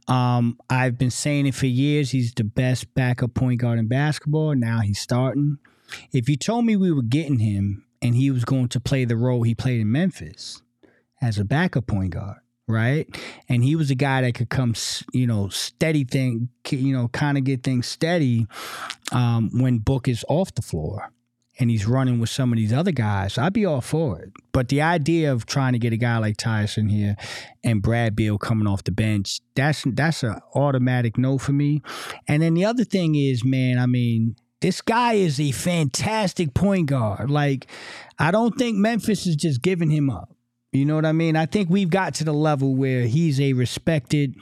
[0.08, 2.10] Um, I've been saying it for years.
[2.10, 4.56] He's the best backup point guard in basketball.
[4.56, 5.60] Now he's starting.
[6.12, 9.16] If you told me we were getting him and he was going to play the
[9.16, 10.64] role he played in Memphis
[11.22, 12.38] as a backup point guard,
[12.68, 13.08] right?
[13.48, 14.74] And he was a guy that could come,
[15.14, 18.48] you know, steady thing, you know, kind of get things steady
[19.12, 21.12] um, when Book is off the floor
[21.60, 24.32] and he's running with some of these other guys, I'd be all for it.
[24.54, 27.18] But the idea of trying to get a guy like Tyson here
[27.64, 31.82] and Brad Beal coming off the bench, that's that's an automatic no for me.
[32.28, 36.88] And then the other thing is, man, I mean, this guy is a fantastic point
[36.88, 37.30] guard.
[37.30, 37.68] Like,
[38.18, 40.34] I don't think Memphis is just giving him up.
[40.72, 41.36] You know what I mean?
[41.36, 44.36] I think we've got to the level where he's a respected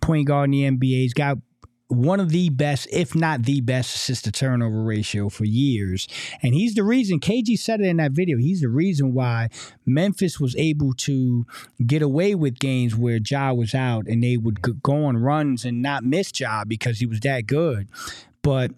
[0.00, 1.00] point guard in the NBA.
[1.00, 1.38] He's got
[1.88, 6.08] one of the best, if not the best, assist to turnover ratio for years.
[6.42, 9.48] And he's the reason, KG said it in that video, he's the reason why
[9.84, 11.46] Memphis was able to
[11.86, 15.80] get away with games where Ja was out and they would go on runs and
[15.80, 17.88] not miss Ja because he was that good.
[18.42, 18.72] But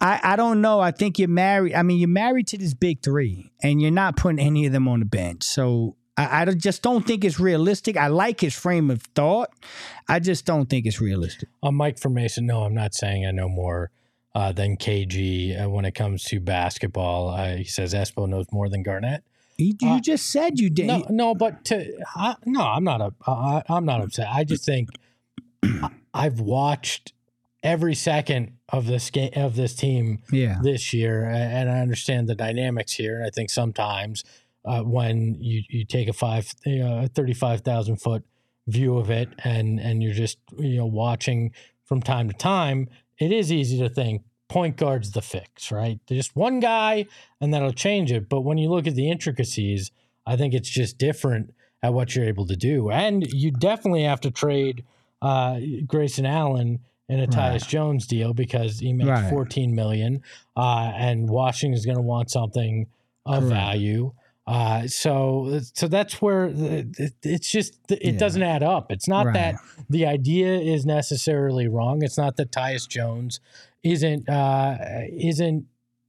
[0.00, 0.80] I, I don't know.
[0.80, 1.74] I think you're married.
[1.74, 4.88] I mean, you're married to this big three, and you're not putting any of them
[4.88, 5.44] on the bench.
[5.44, 7.96] So I, I just don't think it's realistic.
[7.96, 9.50] I like his frame of thought.
[10.08, 11.48] I just don't think it's realistic.
[11.62, 12.46] Uh, Mike from Mason.
[12.46, 13.90] No, I'm not saying I know more
[14.34, 17.30] uh, than KG uh, when it comes to basketball.
[17.30, 19.24] Uh, he says Espo knows more than Garnett.
[19.58, 20.86] You, you just said you did.
[20.86, 24.28] No, no, but to I, no, I'm not a I, I'm not upset.
[24.30, 24.88] I just think
[26.14, 27.12] I've watched
[27.62, 30.58] every second of this game of this team yeah.
[30.62, 33.16] this year, and I understand the dynamics here.
[33.16, 34.24] And I think sometimes
[34.64, 38.22] uh, when you, you take a five, you know, a thirty-five thousand foot
[38.66, 41.52] view of it, and and you're just you know watching
[41.84, 45.98] from time to time, it is easy to think point guard's the fix, right?
[46.06, 47.06] Just one guy,
[47.40, 48.28] and that'll change it.
[48.28, 49.90] But when you look at the intricacies,
[50.26, 54.20] I think it's just different at what you're able to do, and you definitely have
[54.20, 54.84] to trade
[55.20, 57.30] uh, Grayson Allen in a Right.
[57.30, 59.30] Tyus Jones deal because he makes Right.
[59.30, 60.22] 14 million,
[60.56, 62.86] uh, and Washington's going to want something
[63.26, 63.50] of Correct.
[63.54, 64.12] value.
[64.46, 68.18] Uh, so, so that's where it, it's just it Yeah.
[68.18, 68.90] doesn't add up.
[68.90, 69.34] It's not Right.
[69.34, 69.54] that
[69.88, 72.02] the idea is necessarily wrong.
[72.02, 73.38] It's not that Tyus Jones
[73.84, 74.78] isn't uh,
[75.12, 75.66] isn't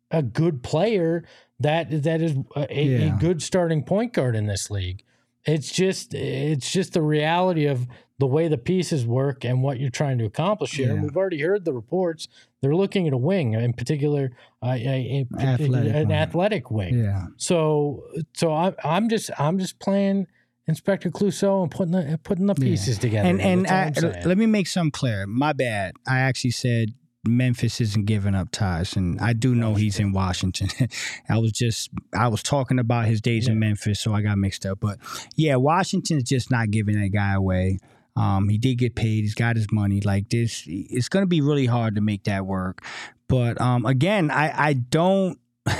[0.10, 1.23] a good player
[1.60, 5.03] that that is a, a- a good starting point guard in this league.
[5.45, 7.88] It's just it's just the reality of
[8.23, 10.95] the way the pieces work and what you're trying to accomplish here.
[10.95, 11.01] Yeah.
[11.01, 12.29] we've already heard the reports;
[12.61, 14.31] they're looking at a wing, in particular,
[14.65, 16.11] uh, a, a- Athletic an wing.
[16.17, 16.99] athletic wing.
[17.03, 17.23] Yeah.
[17.35, 20.27] So, so I'm I'm just I'm just playing
[20.67, 22.63] Inspector Clouseau and putting the putting the Yeah.
[22.63, 23.27] pieces together.
[23.27, 23.91] And and I,
[24.23, 25.27] let me make something clear.
[25.27, 25.95] My bad.
[26.07, 26.93] I actually said
[27.27, 30.69] Memphis isn't giving up Tyus, and I do know he's in Washington.
[31.29, 34.65] I was just I was talking about his days in Memphis, so I got mixed
[34.65, 34.79] up.
[34.79, 34.99] But
[35.35, 37.79] yeah, Washington's just not giving that guy away.
[38.15, 39.22] Um, he did get paid.
[39.22, 40.02] He's got his money.
[40.02, 42.84] Like this, it's going to be really hard to make that work.
[43.27, 45.40] But um, again, I I don't.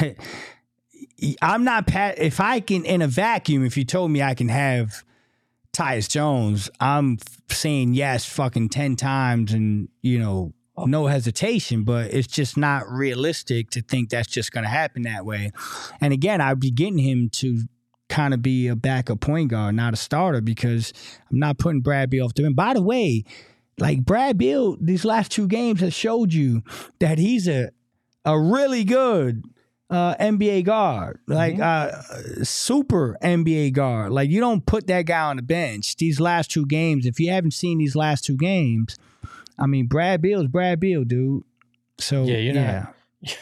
[1.42, 2.20] I'm not pat.
[2.20, 5.04] If I can in a vacuum, if you told me I can have
[5.74, 7.18] Tyus Jones, I'm
[7.50, 13.70] saying yes fucking 10 times and, you know, no hesitation, but it's just not realistic
[13.72, 15.52] to think that's just going to happen that way.
[16.02, 17.62] And again, I'd be getting him to
[18.14, 20.94] kind of be a backup point guard, not a starter, because
[21.32, 22.56] I'm not putting Brad Beal off the bench.
[22.56, 23.24] By the way,
[23.80, 26.62] like Brad Beal, these last two games has showed you
[27.00, 27.70] that he's a
[28.26, 29.44] a really good
[29.90, 31.92] uh, NBA guard, like uh,
[32.44, 34.12] super NBA guard.
[34.12, 35.96] Like you don't put that guy on the bench.
[35.98, 38.96] These last two games, if you haven't seen these last two games,
[39.60, 41.44] I mean, Brad Beal is Brad Beal, dude.
[42.00, 42.96] So Yeah, you're not-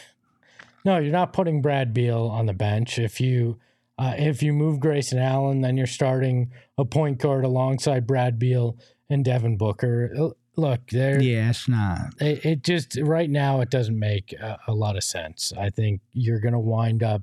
[0.84, 2.98] No, you're not putting Brad Beal on the bench.
[2.98, 3.60] If you
[4.02, 8.78] uh, if you move Grayson Allen, then you're starting a point guard alongside Brad Beal
[9.10, 10.12] and Devin Booker.
[10.18, 11.22] Uh, Look, there.
[11.22, 12.00] yeah, it's not.
[12.20, 15.54] It, it just right now it doesn't make a, a lot of sense.
[15.58, 17.22] I think you're going to wind up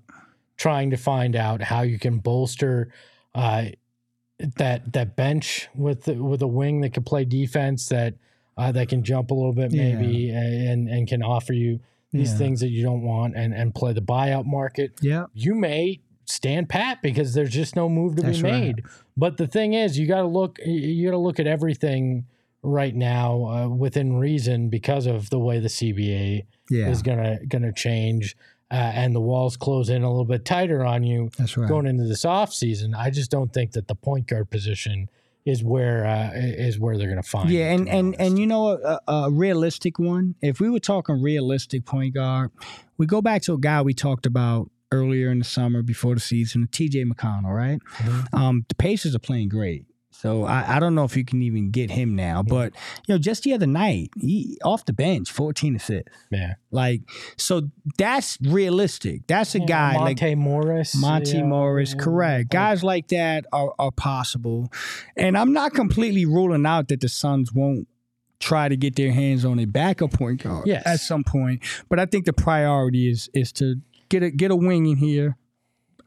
[0.56, 2.90] trying to find out how you can bolster
[3.34, 3.66] uh,
[4.56, 8.14] that that bench with with a wing that can play defense that
[8.56, 11.80] uh, that can jump a little bit maybe and and can offer you
[12.12, 12.38] these Yeah.
[12.38, 14.92] things that you don't want and and play the buyout market.
[15.02, 15.26] Yeah.
[15.34, 18.60] You may stand pat because there's just no move to That's be right.
[18.60, 18.82] made.
[19.16, 20.58] But the thing is, you got to look.
[20.64, 22.26] You got to look at everything
[22.62, 26.88] right now uh, within reason because of the way the CBA Yeah.
[26.88, 28.36] is gonna gonna change.
[28.70, 31.66] Uh, and the walls close in a little bit tighter on you That's right.
[31.66, 32.94] going into this off season.
[32.94, 35.08] I just don't think that the point guard position
[35.46, 37.48] is where uh, is where they're going to find.
[37.48, 40.34] Yeah, it, and and and you know a a realistic one.
[40.42, 42.50] If we were talking realistic point guard,
[42.98, 46.20] we go back to a guy we talked about earlier in the summer before the
[46.20, 47.04] season, T.J.
[47.04, 47.54] McConnell.
[47.54, 47.78] Right?
[47.98, 48.36] Mm-hmm.
[48.36, 51.70] Um, the Pacers are playing great, so I, I don't know if you can even
[51.70, 52.42] get him now.
[52.42, 52.72] But
[53.06, 56.08] you know, just the other night, he off the bench, fourteen assists.
[56.30, 57.02] yeah, Like,
[57.36, 59.26] so that's realistic.
[59.26, 62.50] That's a Yeah, guy like Monte Morris, Monty you know, Morris, yeah, correct.
[62.50, 64.72] Guys like that are, are possible.
[65.16, 67.86] And I'm not completely ruling out that the Suns won't
[68.40, 70.84] try to get their hands on a backup point guard Yes.
[70.86, 71.60] at some point.
[71.88, 73.76] But I think the priority is is to
[74.08, 75.36] get a get a wing in here.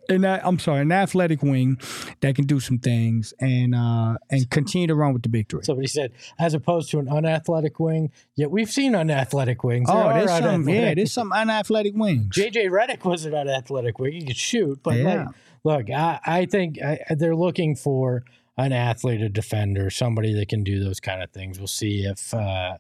[0.10, 1.80] And I'm sorry, an athletic wing
[2.20, 5.62] that can do some things and uh, and continue to run with the big three.
[5.64, 8.12] Somebody said, as opposed to an unathletic wing.
[8.36, 9.88] Yet we've seen unathletic wings.
[9.88, 12.36] There oh, there's some yeah, there's some unathletic wings.
[12.36, 14.14] JJ Redick was an unathletic wing.
[14.14, 15.28] He could shoot, but Yeah.
[15.64, 18.24] like, look, I, I think I, they're looking for
[18.58, 21.58] an athlete, a defender, somebody that can do those kind of things.
[21.58, 22.78] We'll see if uh,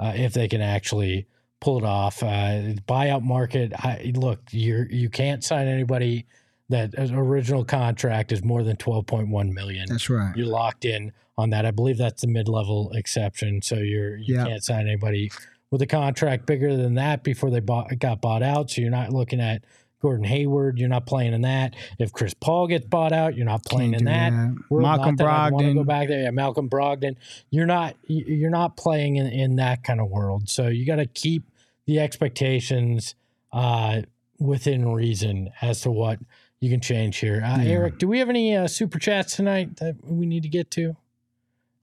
[0.00, 1.26] uh, if they can actually
[1.60, 2.22] pull it off.
[2.22, 3.72] Uh, buyout market.
[3.74, 6.26] I, look, you you can't sign anybody
[6.70, 9.86] that original contract is more than twelve point one million.
[9.88, 10.34] That's right.
[10.36, 11.66] You're locked in on that.
[11.66, 13.60] I believe that's the mid level exception.
[13.62, 14.46] So you're you Yeah.
[14.46, 15.30] can't sign anybody
[15.70, 18.70] with a contract bigger than that before they bought, got bought out.
[18.70, 19.64] So you're not looking at
[20.04, 20.78] Gordon Hayward.
[20.78, 21.74] You're not playing in that.
[21.98, 24.30] If Chris Paul gets bought out, you're not playing Can't in that.
[24.32, 24.56] that.
[24.70, 26.24] Malcolm that I wanna go back there.
[26.24, 27.16] Yeah, Malcolm Brogdon.
[27.48, 30.50] You're not you- you're not playing in, in that kind of world.
[30.50, 31.44] So you got to keep
[31.86, 33.14] the expectations
[33.50, 34.02] uh,
[34.38, 36.18] within reason as to what
[36.60, 37.42] you can change here.
[37.42, 37.70] Uh, Yeah.
[37.70, 40.96] Eric, do we have any uh, super chats tonight that we need to get to?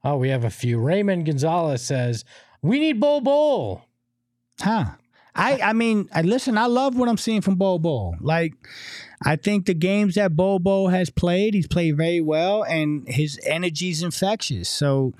[0.04, 0.78] Oh, we have a few.
[0.78, 2.24] Raymond Gonzalez says
[2.62, 3.82] we need Bol Bol.
[4.60, 4.92] Huh.
[5.34, 8.14] I I mean, I listen, I love what I'm seeing from Bobo.
[8.20, 8.54] Like
[9.24, 14.02] I think the games that Bobo has played, he's played very well and his energy's
[14.02, 14.68] infectious.
[14.68, 15.14] So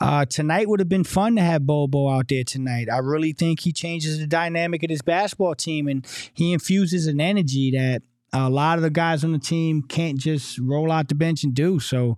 [0.00, 2.88] uh, tonight would have been fun to have Bobo out there tonight.
[2.90, 7.20] I really think he changes the dynamic of this basketball team and he infuses an
[7.20, 11.14] energy that a lot of the guys on the team can't just roll out the
[11.14, 11.80] bench and do.
[11.80, 12.16] So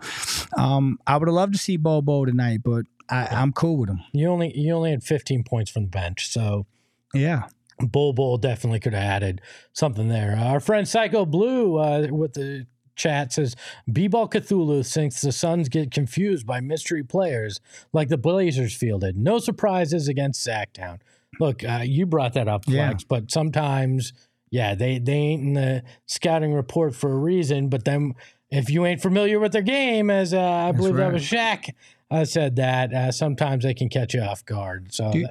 [0.56, 4.00] um, I would have loved to see Bobo tonight, but I, I'm cool with him.
[4.12, 6.66] You only you only had 15 points from the bench, so
[7.14, 7.44] Yeah.
[7.80, 9.40] Bol Bol definitely could have added
[9.72, 10.36] something there.
[10.38, 13.56] Our friend Psycho Blue uh, with the chat says
[13.90, 17.58] B-Ball Cthulhu thinks the Suns get confused by mystery players
[17.92, 19.16] like the Blazers fielded.
[19.16, 21.00] No surprises against Sacktown.
[21.40, 22.92] Look, uh, you brought that up, Yeah.
[23.08, 24.12] But sometimes,
[24.50, 27.68] yeah, they, they ain't in the scouting report for a reason.
[27.68, 28.12] But then
[28.50, 31.70] if you ain't familiar with their game, as uh, I believe that was Shaq
[32.10, 34.92] uh, said that, uh, sometimes they can catch you off guard.
[34.92, 35.28] So you-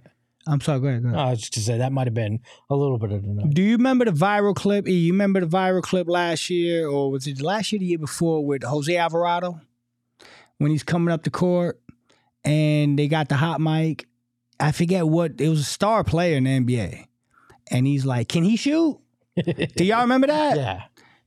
[0.47, 1.19] I'm sorry, go ahead, go ahead.
[1.19, 2.39] I was just to say that might have been
[2.69, 3.53] a little bit of the note.
[3.53, 4.87] Do you remember the viral clip?
[4.87, 8.45] You remember the viral clip last year, or was it last year, the year before,
[8.45, 9.59] with Jose Alvarado
[10.57, 11.79] when he's coming up the court
[12.43, 14.07] and they got the hot mic?
[14.59, 15.59] I forget what it was.
[15.59, 17.05] A star player in the NBA,
[17.69, 18.99] and he's like, "Can he shoot?"
[19.45, 20.57] Do y'all remember that?
[20.57, 20.81] Yeah.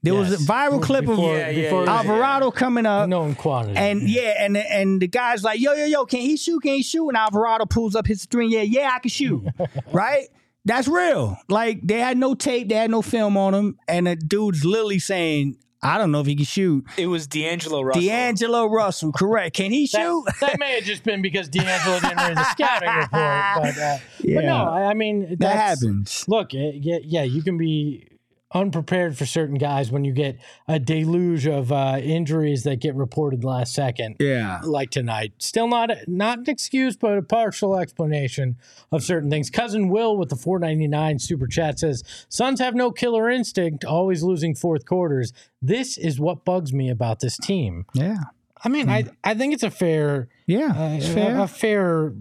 [0.05, 3.09] There was a viral clip Before- of Yeah, yeah, before- yeah, Alvarado coming up.
[3.09, 3.77] known quantity.
[3.77, 6.61] And yeah, and and the guy's like, yo, yo, yo, can he shoot?
[6.63, 7.09] Can he shoot?
[7.09, 8.49] And Alvarado pulls up his three.
[8.49, 9.45] Yeah, yeah, I can shoot.
[9.93, 10.29] right?
[10.67, 11.37] That's real.
[11.49, 14.99] Like they had no tape, they had no film on him, and the dude's literally
[14.99, 16.87] saying, I don't know if he can shoot.
[16.97, 18.01] It was D'Angelo Russell.
[18.03, 19.57] D'Angelo Russell, correct?
[19.57, 20.25] Can he that, shoot?
[20.41, 23.11] that may have just been because D'Angelo didn't read the scouting report.
[23.11, 26.25] But, uh, but no, I I mean, that happens.
[26.27, 28.07] Look, eh, yeah, yeah, you can be
[28.55, 33.43] unprepared for certain guys when you get a deluge of uh, injuries that get reported
[33.45, 34.17] last second.
[34.21, 34.61] Yeah.
[34.65, 35.33] like tonight.
[35.39, 38.57] Still not not an excuse, but a partial explanation
[38.93, 39.51] of certain things.
[39.51, 44.55] Cousin Will with the 499 super chat says, Suns have no killer instinct, always losing
[44.55, 45.33] fourth quarters.
[45.61, 47.87] This is what bugs me about this team.
[47.93, 48.19] Yeah.
[48.65, 50.73] I mean, I, I think it's a fair Yeah.
[50.75, 52.13] uh, it's a- A, fair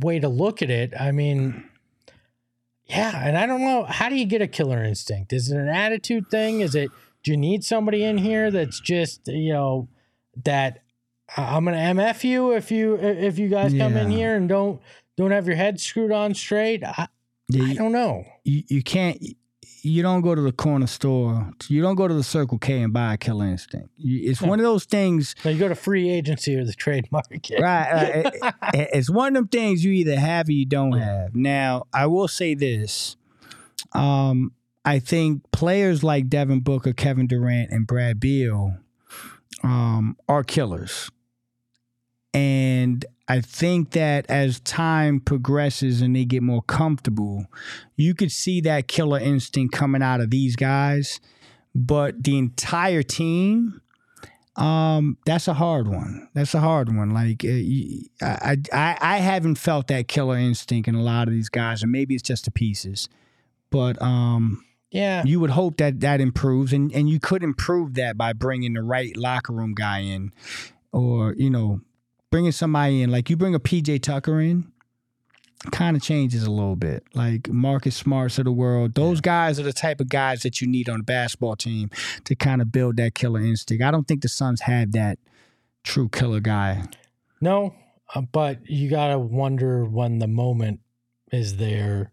[0.00, 0.92] way to look at it.
[0.98, 1.64] I mean,
[2.90, 5.32] yeah, and I don't know how do you get a killer instinct?
[5.32, 6.60] Is it an attitude thing?
[6.60, 6.90] Is it
[7.22, 9.88] do you need somebody in here that's just you know
[10.44, 10.82] that
[11.36, 14.80] I'm gonna mf you if you if you guys come in here and don't
[15.16, 16.82] don't have your head screwed on straight?
[16.84, 17.08] I,
[17.48, 18.24] Yeah, I don't know.
[18.44, 19.22] you, you can't
[19.82, 21.50] you don't go to the corner store.
[21.68, 23.88] You don't go to the Circle K and buy a Killer Instinct.
[23.96, 25.34] You- It's one of those things.
[25.44, 27.60] Now you go to free agency or the trade market.
[27.60, 28.24] Right.
[28.42, 31.34] uh, it- it's one of them things you either have or you don't have.
[31.34, 33.16] Now, I will say this.
[33.92, 34.52] Um,
[34.84, 38.76] I think players like Devin Booker, Kevin Durant, and Brad Beal
[39.62, 41.10] um, are killers.
[42.32, 47.46] And I think that as time progresses and they get more comfortable,
[47.96, 51.20] you could see that killer instinct coming out of these guys.
[51.74, 53.80] But the entire team,
[54.56, 56.28] um, that's a hard one.
[56.34, 57.10] That's a hard one.
[57.10, 61.28] Like I, I, y- I, I, I haven't felt that killer instinct in a lot
[61.28, 63.08] of these guys, and maybe it's just the pieces.
[63.70, 65.22] But um, Yeah.
[65.24, 68.82] you would hope that that improves, and and you could improve that by bringing the
[68.82, 70.32] right locker room guy in,
[70.92, 71.80] or you know,
[72.30, 74.72] bringing somebody in like you bring a PJ Tucker in.
[75.72, 78.94] Kind of changes a little bit, like Marcus Smarts of the world.
[78.94, 81.90] Those guys are the type of guys that you need on a basketball team
[82.24, 83.84] to kind of build that killer instinct.
[83.84, 85.18] I don't think the Suns have that
[85.84, 86.84] true killer guy.
[87.42, 87.74] No,
[88.14, 90.80] uh, but you gotta wonder when the moment
[91.30, 92.10] is there.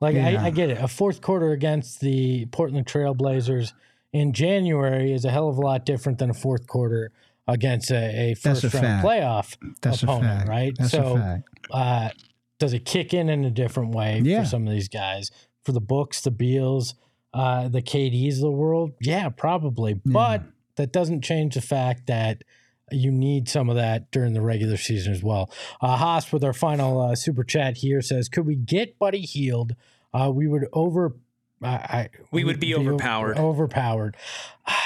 [0.00, 0.40] Like Yeah.
[0.40, 0.78] I, I get it.
[0.80, 3.74] A fourth quarter against the Portland Trailblazers
[4.12, 7.12] in January is a hell of a lot different than a fourth quarter
[7.48, 9.06] against a, a first a round fact.
[9.06, 10.48] playoff That's a opponent, fact.
[10.48, 10.72] right?
[10.78, 11.48] That's so a fact.
[11.70, 12.08] uh,
[12.58, 14.40] does it kick in in a different way Yeah.
[14.42, 15.30] for some of these guys?
[15.64, 16.94] For the Books, the Beals,
[17.34, 18.92] uh, the KDs of the world?
[19.00, 19.94] Yeah, probably.
[19.94, 20.42] But
[20.76, 22.42] that doesn't change the fact that
[22.92, 25.50] you need some of that during the regular season as well.
[25.80, 29.74] Uh, Haas, with our final uh, super chat here, says, "Could we get Buddy Hield?
[30.14, 31.16] Uh, we would over,
[31.60, 33.36] I, I We would be o- overpowered.
[33.38, 34.16] Overpowered.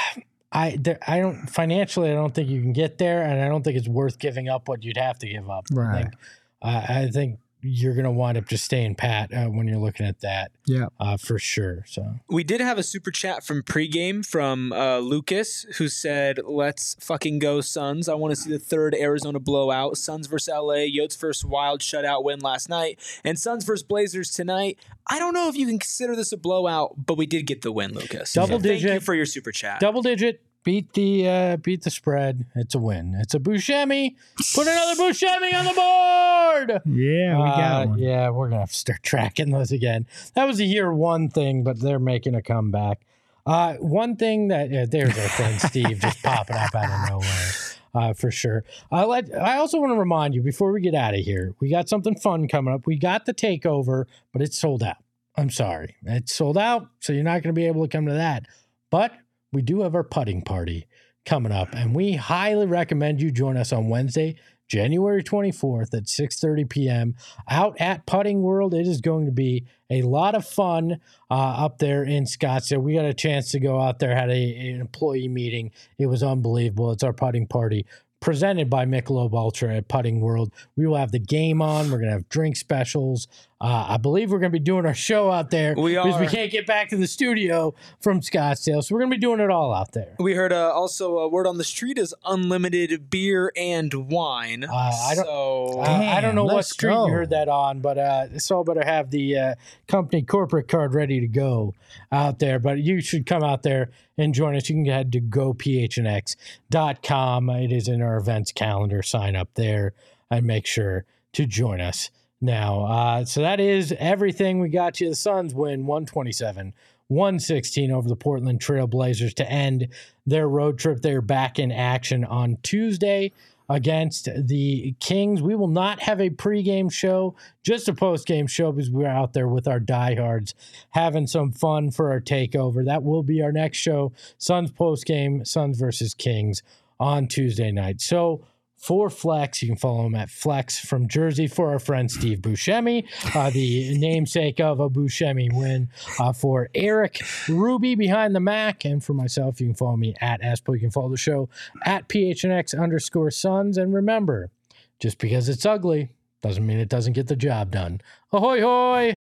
[0.52, 2.10] I, there, I don't financially.
[2.10, 4.68] I don't think you can get there, and I don't think it's worth giving up
[4.68, 5.66] what you'd have to give up.
[5.70, 6.02] I Right.
[6.02, 6.14] think,
[6.62, 10.06] uh, I think you're going to wind up just staying pat uh, when you're looking
[10.06, 10.86] at that, Yeah.
[10.98, 11.84] uh, for sure.
[11.86, 16.96] So We did have a super chat from pregame from uh, Lucas who said, "Let's
[17.00, 18.08] fucking go Suns!
[18.08, 19.96] I want to see the third Arizona blowout.
[19.98, 20.86] Suns versus LA.
[20.86, 24.78] Yotes first wild shutout win last night, and Suns versus Blazers tonight.
[25.08, 27.72] I don't know if you can consider this a blowout, but we did get the
[27.72, 28.32] win, Lucas.
[28.32, 29.02] Double So Thank you digit.
[29.02, 29.80] for your super chat.
[29.80, 30.40] double digit.
[30.62, 32.44] Beat the uh, beat the spread.
[32.54, 33.14] It's a win.
[33.18, 34.14] It's a Buscemi.
[34.54, 36.82] Put another Buscemi on the board.
[36.84, 37.98] Yeah, we got Uh, one.
[37.98, 40.06] Yeah, we're gonna have to start tracking those again.
[40.34, 43.00] That was a year one thing, but they're making a comeback.
[43.46, 47.50] Uh, one thing that uh, there's our friend Steve just popping up out of nowhere.
[47.92, 48.62] Uh, for sure.
[48.92, 49.34] I let.
[49.34, 52.14] I also want to remind you before we get out of here, we got something
[52.16, 52.86] fun coming up.
[52.86, 54.98] We got the takeover, but it's sold out.
[55.36, 58.12] I'm sorry, it's sold out, so you're not going to be able to come to
[58.12, 58.44] that.
[58.90, 59.12] But
[59.52, 60.86] we do have our putting party
[61.24, 64.36] coming up, and we highly recommend you join us on Wednesday,
[64.68, 67.16] January 24th at 6:30 p.m.
[67.48, 68.72] out at Putting World.
[68.72, 72.80] It is going to be a lot of fun uh, up there in Scottsdale.
[72.80, 75.72] We got a chance to go out there, had a, an employee meeting.
[75.98, 76.92] It was unbelievable.
[76.92, 77.84] It's our putting party.
[78.20, 80.52] Presented by Michelob Ultra at Putting World.
[80.76, 81.86] We will have the game on.
[81.86, 83.26] We're going to have drink specials.
[83.62, 86.06] Uh, I believe we're going to be doing our show out there We are.
[86.06, 88.82] because we can't get back to the studio from Scottsdale.
[88.82, 90.14] So we're going to be doing it all out there.
[90.18, 94.64] We heard uh, also a word on the street is unlimited beer and wine.
[94.64, 97.06] Uh, I don't- So Uh, I don't know what street go.
[97.08, 99.54] you heard that on, but uh, this all better have the uh,
[99.86, 101.74] company corporate card ready to go
[102.10, 102.58] out there.
[102.58, 104.70] But you should come out there and join us.
[104.70, 107.50] You can head to gophnx.com.
[107.50, 109.02] It is in our events calendar.
[109.02, 109.92] Sign up there
[110.30, 111.04] and make sure
[111.34, 112.84] to join us now.
[112.84, 115.08] Uh, so that is everything we got you.
[115.08, 116.72] The Suns win 127.
[117.08, 119.88] 116 over the Portland Trail Blazers to end
[120.26, 121.00] their road trip.
[121.02, 123.32] They're back in action on Tuesday
[123.68, 125.42] against the Kings.
[125.42, 127.34] We will not have a pregame show,
[127.64, 130.54] just a postgame show because we're out there with our diehards
[130.90, 132.84] having some fun for our takeover.
[132.84, 136.62] That will be our next show, Suns postgame, Suns versus Kings
[136.98, 138.00] on Tuesday night.
[138.00, 138.42] So
[138.80, 143.06] for Flex, you can follow him at Flex from Jersey for our friend Steve Buscemi,
[143.36, 148.86] uh, the namesake of a Buscemi win uh, for Eric Ruby behind the Mac.
[148.86, 150.72] And for myself, you can follow me at Espo.
[150.72, 151.50] You can follow the show
[151.84, 153.76] at PHNX underscore Suns.
[153.76, 154.50] And remember,
[154.98, 156.08] just because it's ugly
[156.40, 158.00] doesn't mean it doesn't get the job done.
[158.32, 159.14] Ahoy, hoy!